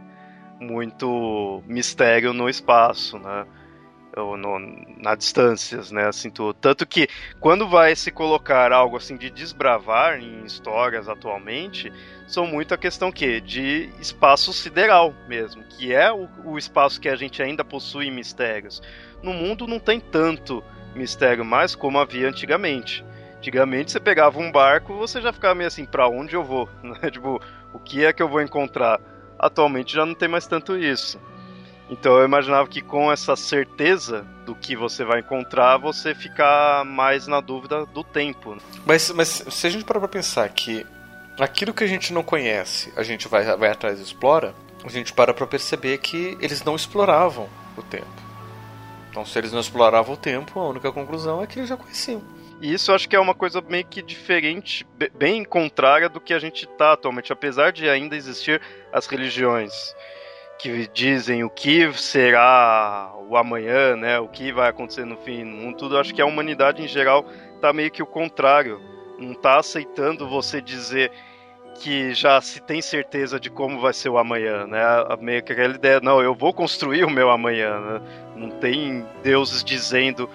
muito 0.58 1.62
mistério 1.66 2.32
no 2.32 2.48
espaço, 2.48 3.18
né? 3.18 3.46
Ou 4.16 4.36
no, 4.36 4.58
na 4.98 5.14
distâncias, 5.14 5.90
né, 5.90 6.06
assim. 6.06 6.30
Tanto 6.60 6.86
que 6.86 7.08
quando 7.38 7.68
vai 7.68 7.94
se 7.94 8.10
colocar 8.10 8.72
algo 8.72 8.96
assim 8.96 9.16
de 9.16 9.30
desbravar 9.30 10.18
em 10.18 10.44
histórias 10.44 11.08
atualmente, 11.08 11.92
são 12.26 12.46
muito 12.46 12.72
a 12.72 12.78
questão 12.78 13.12
que 13.12 13.40
de 13.40 13.90
espaço 14.00 14.52
sideral 14.52 15.14
mesmo, 15.28 15.62
que 15.64 15.94
é 15.94 16.10
o, 16.12 16.28
o 16.44 16.58
espaço 16.58 17.00
que 17.00 17.08
a 17.08 17.16
gente 17.16 17.42
ainda 17.42 17.64
possui 17.64 18.10
mistérios. 18.10 18.82
No 19.22 19.32
mundo 19.32 19.66
não 19.66 19.78
tem 19.78 20.00
tanto 20.00 20.64
mistério 20.94 21.44
mais 21.44 21.74
como 21.74 21.98
havia 21.98 22.28
antigamente. 22.28 23.04
Antigamente 23.36 23.92
você 23.92 24.00
pegava 24.00 24.38
um 24.38 24.50
barco, 24.50 24.94
você 24.94 25.20
já 25.20 25.32
ficava 25.32 25.54
meio 25.54 25.68
assim, 25.68 25.84
para 25.84 26.08
onde 26.08 26.34
eu 26.34 26.42
vou? 26.42 26.68
Né? 26.82 27.10
tipo, 27.10 27.40
o 27.72 27.78
que 27.78 28.04
é 28.04 28.12
que 28.12 28.22
eu 28.22 28.28
vou 28.28 28.40
encontrar? 28.40 28.98
Atualmente 29.38 29.92
já 29.92 30.06
não 30.06 30.14
tem 30.14 30.28
mais 30.28 30.46
tanto 30.46 30.76
isso. 30.76 31.20
Então 31.88 32.18
eu 32.18 32.24
imaginava 32.24 32.68
que 32.68 32.80
com 32.80 33.12
essa 33.12 33.36
certeza 33.36 34.26
do 34.44 34.54
que 34.54 34.74
você 34.74 35.04
vai 35.04 35.20
encontrar, 35.20 35.76
você 35.76 36.14
ficar 36.14 36.84
mais 36.84 37.26
na 37.26 37.40
dúvida 37.40 37.86
do 37.86 38.02
tempo. 38.02 38.56
Mas, 38.84 39.10
mas 39.10 39.44
se 39.48 39.66
a 39.66 39.70
gente 39.70 39.84
parar 39.84 40.00
pra 40.00 40.08
pensar 40.08 40.48
que 40.48 40.84
aquilo 41.38 41.72
que 41.72 41.84
a 41.84 41.86
gente 41.86 42.12
não 42.12 42.22
conhece, 42.22 42.92
a 42.96 43.02
gente 43.02 43.28
vai, 43.28 43.44
vai 43.56 43.70
atrás 43.70 44.00
e 44.00 44.02
explora, 44.02 44.54
a 44.84 44.88
gente 44.88 45.12
para 45.12 45.32
pra 45.32 45.46
perceber 45.46 45.98
que 45.98 46.36
eles 46.40 46.64
não 46.64 46.74
exploravam 46.74 47.48
o 47.76 47.82
tempo. 47.82 48.06
Então 49.10 49.24
se 49.24 49.38
eles 49.38 49.52
não 49.52 49.60
exploravam 49.60 50.14
o 50.14 50.18
tempo, 50.18 50.58
a 50.58 50.68
única 50.68 50.90
conclusão 50.90 51.42
é 51.42 51.46
que 51.46 51.58
eles 51.58 51.68
já 51.68 51.76
conheciam. 51.76 52.22
E 52.60 52.72
isso 52.72 52.90
eu 52.90 52.94
acho 52.94 53.08
que 53.08 53.14
é 53.14 53.20
uma 53.20 53.34
coisa 53.34 53.60
meio 53.60 53.84
que 53.84 54.02
diferente, 54.02 54.86
bem 55.14 55.44
contrária 55.44 56.08
do 56.08 56.20
que 56.20 56.32
a 56.32 56.38
gente 56.38 56.64
está 56.64 56.92
atualmente, 56.92 57.32
apesar 57.32 57.70
de 57.70 57.88
ainda 57.88 58.16
existir 58.16 58.60
as 58.92 59.06
religiões 59.06 59.94
que 60.58 60.88
dizem 60.88 61.44
o 61.44 61.50
que 61.50 61.92
será 61.92 63.12
o 63.28 63.36
amanhã, 63.36 63.96
né? 63.96 64.18
O 64.18 64.28
que 64.28 64.52
vai 64.52 64.68
acontecer 64.68 65.04
no 65.04 65.16
fim 65.16 65.44
do 65.44 65.50
mundo, 65.50 65.76
tudo. 65.76 65.98
Acho 65.98 66.14
que 66.14 66.22
a 66.22 66.26
humanidade 66.26 66.82
em 66.82 66.88
geral 66.88 67.24
tá 67.60 67.72
meio 67.72 67.90
que 67.90 68.02
o 68.02 68.06
contrário. 68.06 68.80
Não 69.18 69.34
tá 69.34 69.58
aceitando 69.58 70.28
você 70.28 70.60
dizer 70.60 71.10
que 71.80 72.14
já 72.14 72.40
se 72.40 72.60
tem 72.60 72.80
certeza 72.80 73.38
de 73.38 73.50
como 73.50 73.80
vai 73.80 73.92
ser 73.92 74.08
o 74.08 74.18
amanhã, 74.18 74.66
né? 74.66 74.80
Meio 75.20 75.42
que 75.42 75.52
aquela 75.52 75.74
ideia, 75.74 76.00
não, 76.00 76.22
eu 76.22 76.34
vou 76.34 76.52
construir 76.52 77.04
o 77.04 77.10
meu 77.10 77.30
amanhã, 77.30 77.78
né? 77.80 78.00
Não 78.34 78.50
tem 78.50 79.04
deuses 79.22 79.62
dizendo 79.62 80.28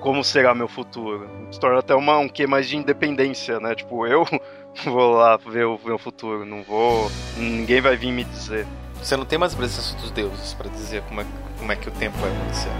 como 0.00 0.24
será 0.24 0.54
meu 0.54 0.68
futuro. 0.68 1.28
Se 1.50 1.58
torna 1.58 1.80
até 1.80 1.94
uma, 1.94 2.18
um 2.18 2.28
que 2.28 2.46
mais 2.46 2.68
de 2.68 2.76
independência, 2.76 3.60
né? 3.60 3.74
Tipo, 3.74 4.06
eu 4.06 4.26
vou 4.84 5.12
lá 5.12 5.36
ver 5.36 5.66
o 5.66 5.78
meu 5.84 5.98
futuro, 5.98 6.44
não 6.44 6.62
vou. 6.62 7.10
Ninguém 7.36 7.80
vai 7.80 7.96
vir 7.96 8.12
me 8.12 8.24
dizer. 8.24 8.66
Você 9.02 9.16
não 9.16 9.24
tem 9.24 9.38
mais 9.38 9.54
a 9.54 9.56
presença 9.56 9.96
dos 9.96 10.10
deuses 10.10 10.54
para 10.54 10.68
dizer 10.68 11.02
como 11.02 11.20
é, 11.20 11.26
como 11.58 11.72
é 11.72 11.76
que 11.76 11.88
o 11.88 11.92
tempo 11.92 12.18
vai 12.18 12.30
acontecer. 12.30 12.70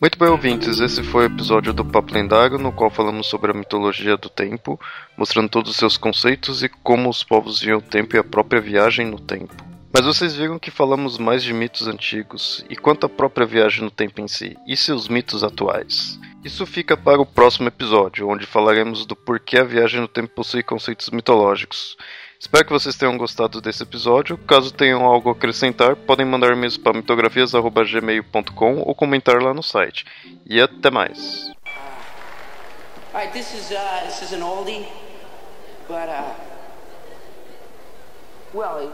Muito 0.00 0.18
bem, 0.18 0.30
ouvintes, 0.30 0.80
esse 0.80 1.02
foi 1.02 1.24
o 1.24 1.26
episódio 1.26 1.74
do 1.74 1.84
Papo 1.84 2.14
Lendário, 2.14 2.56
no 2.56 2.72
qual 2.72 2.88
falamos 2.88 3.26
sobre 3.26 3.50
a 3.50 3.54
mitologia 3.54 4.16
do 4.16 4.30
tempo, 4.30 4.80
mostrando 5.14 5.50
todos 5.50 5.72
os 5.72 5.76
seus 5.76 5.98
conceitos 5.98 6.62
e 6.62 6.70
como 6.70 7.10
os 7.10 7.22
povos 7.22 7.60
viam 7.60 7.80
o 7.80 7.82
tempo 7.82 8.16
e 8.16 8.18
a 8.18 8.24
própria 8.24 8.62
viagem 8.62 9.06
no 9.06 9.20
tempo. 9.20 9.54
Mas 9.92 10.06
vocês 10.06 10.34
viram 10.34 10.58
que 10.58 10.70
falamos 10.70 11.18
mais 11.18 11.42
de 11.42 11.52
mitos 11.52 11.86
antigos, 11.86 12.64
e 12.70 12.76
quanto 12.76 13.04
à 13.04 13.10
própria 13.10 13.46
viagem 13.46 13.84
no 13.84 13.90
tempo 13.90 14.22
em 14.22 14.26
si, 14.26 14.56
e 14.66 14.74
seus 14.74 15.06
mitos 15.06 15.44
atuais? 15.44 16.18
Isso 16.42 16.64
fica 16.64 16.96
para 16.96 17.20
o 17.20 17.26
próximo 17.26 17.68
episódio, 17.68 18.26
onde 18.26 18.46
falaremos 18.46 19.04
do 19.04 19.14
porquê 19.14 19.58
a 19.58 19.64
viagem 19.64 20.00
no 20.00 20.08
tempo 20.08 20.34
possui 20.34 20.62
conceitos 20.62 21.10
mitológicos. 21.10 21.98
Espero 22.40 22.64
que 22.64 22.72
vocês 22.72 22.96
tenham 22.96 23.18
gostado 23.18 23.60
desse 23.60 23.82
episódio. 23.82 24.38
Caso 24.38 24.72
tenham 24.72 25.04
algo 25.04 25.28
a 25.28 25.32
acrescentar, 25.32 25.94
podem 25.94 26.24
mandar 26.24 26.52
e-mails 26.54 26.78
para 26.78 26.94
mitografias.gmail.com 26.94 28.78
ou 28.78 28.94
comentar 28.94 29.42
lá 29.42 29.52
no 29.52 29.62
site. 29.62 30.06
E 30.46 30.58
até 30.58 30.90
mais. 30.90 31.52
Alright, 33.12 33.34
this 33.34 33.52
is 33.52 33.70
uh, 33.70 34.06
this 34.06 34.22
is 34.22 34.32
an 34.32 34.40
oldie, 34.40 34.86
but 35.86 36.08
uh, 36.08 36.32
well, 38.54 38.90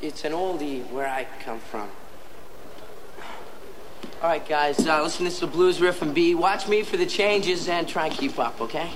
it's 0.00 0.24
an 0.24 0.32
oldie 0.32 0.84
where 0.92 1.08
I 1.08 1.26
come 1.44 1.58
from. 1.58 1.88
All 4.22 4.30
right, 4.30 4.46
guys, 4.48 4.86
uh, 4.86 5.02
listen 5.02 5.24
this 5.24 5.40
blues 5.40 5.80
riff 5.80 6.02
and 6.02 6.14
B. 6.14 6.36
Watch 6.36 6.68
me 6.68 6.84
for 6.84 6.96
the 6.96 7.06
changes 7.06 7.68
and 7.68 7.88
try 7.88 8.06
and 8.06 8.14
keep 8.14 8.38
up, 8.38 8.60
okay? 8.60 8.90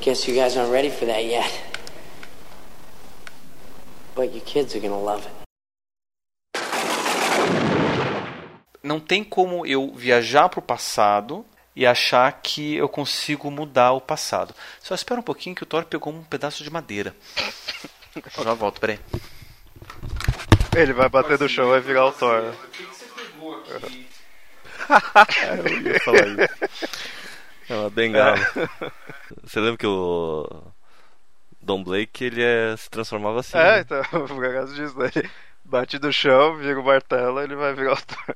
Guess 0.00 0.26
you 0.26 0.34
guys 0.34 0.56
aren't 0.56 0.72
ready 0.72 0.90
for 0.90 1.06
that 1.06 1.24
yet. 1.24 1.50
But 4.14 4.32
your 4.32 4.42
kids 4.44 4.74
are 4.74 4.80
gonna 4.80 4.98
love 4.98 5.26
it. 5.26 5.32
Não 8.82 8.98
tem 8.98 9.22
como 9.22 9.64
eu 9.64 9.92
viajar 9.94 10.48
para 10.48 10.58
o 10.58 10.62
passado 10.62 11.46
e 11.74 11.86
achar 11.86 12.32
que 12.42 12.74
eu 12.74 12.88
consigo 12.88 13.50
mudar 13.50 13.92
o 13.92 14.00
passado. 14.00 14.54
Só 14.80 14.94
espera 14.94 15.20
um 15.20 15.22
pouquinho 15.22 15.54
que 15.54 15.62
o 15.62 15.66
Thor 15.66 15.84
pegou 15.84 16.12
um 16.12 16.22
pedaço 16.24 16.64
de 16.64 16.70
madeira. 16.70 17.14
Eu 18.36 18.44
já 18.44 18.52
volto, 18.52 18.78
peraí. 18.78 19.00
Ele 20.76 20.92
vai 20.92 21.08
bater 21.08 21.38
no 21.38 21.48
chão 21.48 21.68
e 21.68 21.70
vai 21.70 21.80
virar 21.80 22.06
o 22.06 22.12
Thor. 22.12 22.52
O 22.52 22.68
que 22.68 22.82
você 22.82 23.06
pegou 23.06 23.54
aqui? 23.54 24.06
eu 25.46 25.82
ia 25.82 26.00
falar 26.00 26.26
isso. 26.26 26.92
É 27.70 27.74
uma 27.74 27.88
bengala. 27.88 28.36
Você 29.52 29.60
lembra 29.60 29.76
que 29.76 29.86
o 29.86 30.72
Don 31.60 31.84
Blake 31.84 32.24
ele 32.24 32.42
é, 32.42 32.74
se 32.74 32.88
transformava 32.88 33.40
assim? 33.40 33.58
É, 33.58 33.72
né? 33.72 33.80
então, 33.80 34.02
por 34.26 34.50
causa 34.50 34.74
disso, 34.74 34.98
né? 34.98 35.10
Ele 35.14 35.30
bate 35.62 35.98
no 35.98 36.10
chão, 36.10 36.56
vira 36.56 36.80
o 36.80 36.82
martelo 36.82 37.38
ele 37.38 37.54
vai 37.54 37.74
virar 37.74 37.92
o 37.92 38.00
Thor. 38.00 38.34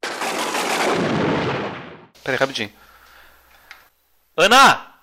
Peraí, 2.24 2.38
rapidinho. 2.38 2.72
Ana! 4.34 4.94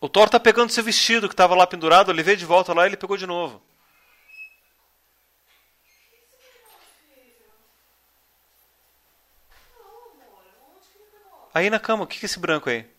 O 0.00 0.08
Thor 0.08 0.28
tá 0.28 0.38
pegando 0.38 0.70
seu 0.70 0.84
vestido 0.84 1.28
que 1.28 1.34
tava 1.34 1.56
lá 1.56 1.66
pendurado, 1.66 2.12
eu 2.12 2.14
levei 2.14 2.36
de 2.36 2.46
volta 2.46 2.72
lá 2.72 2.84
e 2.84 2.90
ele 2.90 2.96
pegou 2.96 3.16
de 3.16 3.26
novo. 3.26 3.60
Aí 11.52 11.68
na 11.68 11.80
cama, 11.80 12.04
o 12.04 12.06
que 12.06 12.20
que 12.20 12.26
é 12.26 12.28
esse 12.28 12.38
branco 12.38 12.70
aí? 12.70 12.93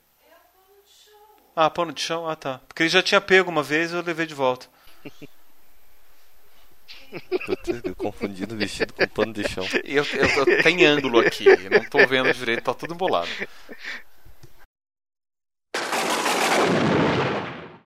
Ah, 1.56 1.70
pano 1.70 1.94
de 1.94 2.02
chão? 2.02 2.28
Ah, 2.28 2.36
tá. 2.36 2.60
Porque 2.68 2.84
ele 2.84 2.90
já 2.90 3.02
tinha 3.02 3.22
pego 3.22 3.50
uma 3.50 3.64
vez 3.64 3.92
e 3.92 3.96
eu 3.96 4.02
levei 4.02 4.26
de 4.26 4.34
volta. 4.34 4.68
Putz, 7.46 7.70
eu 7.84 7.96
confundindo 7.96 8.56
vestido 8.58 8.94
com 8.94 9.08
pano 9.08 9.34
de 9.34 9.48
chão. 9.48 9.66
Eu, 9.84 10.04
eu, 10.04 10.46
eu 10.46 10.64
tenho 10.64 10.90
ângulo 10.90 11.20
aqui, 11.20 11.46
eu 11.46 11.70
não 11.70 11.86
tô 11.90 12.06
vendo 12.06 12.34
direito, 12.34 12.64
tá 12.64 12.74
tudo 12.74 12.94
embolado. 12.94 13.30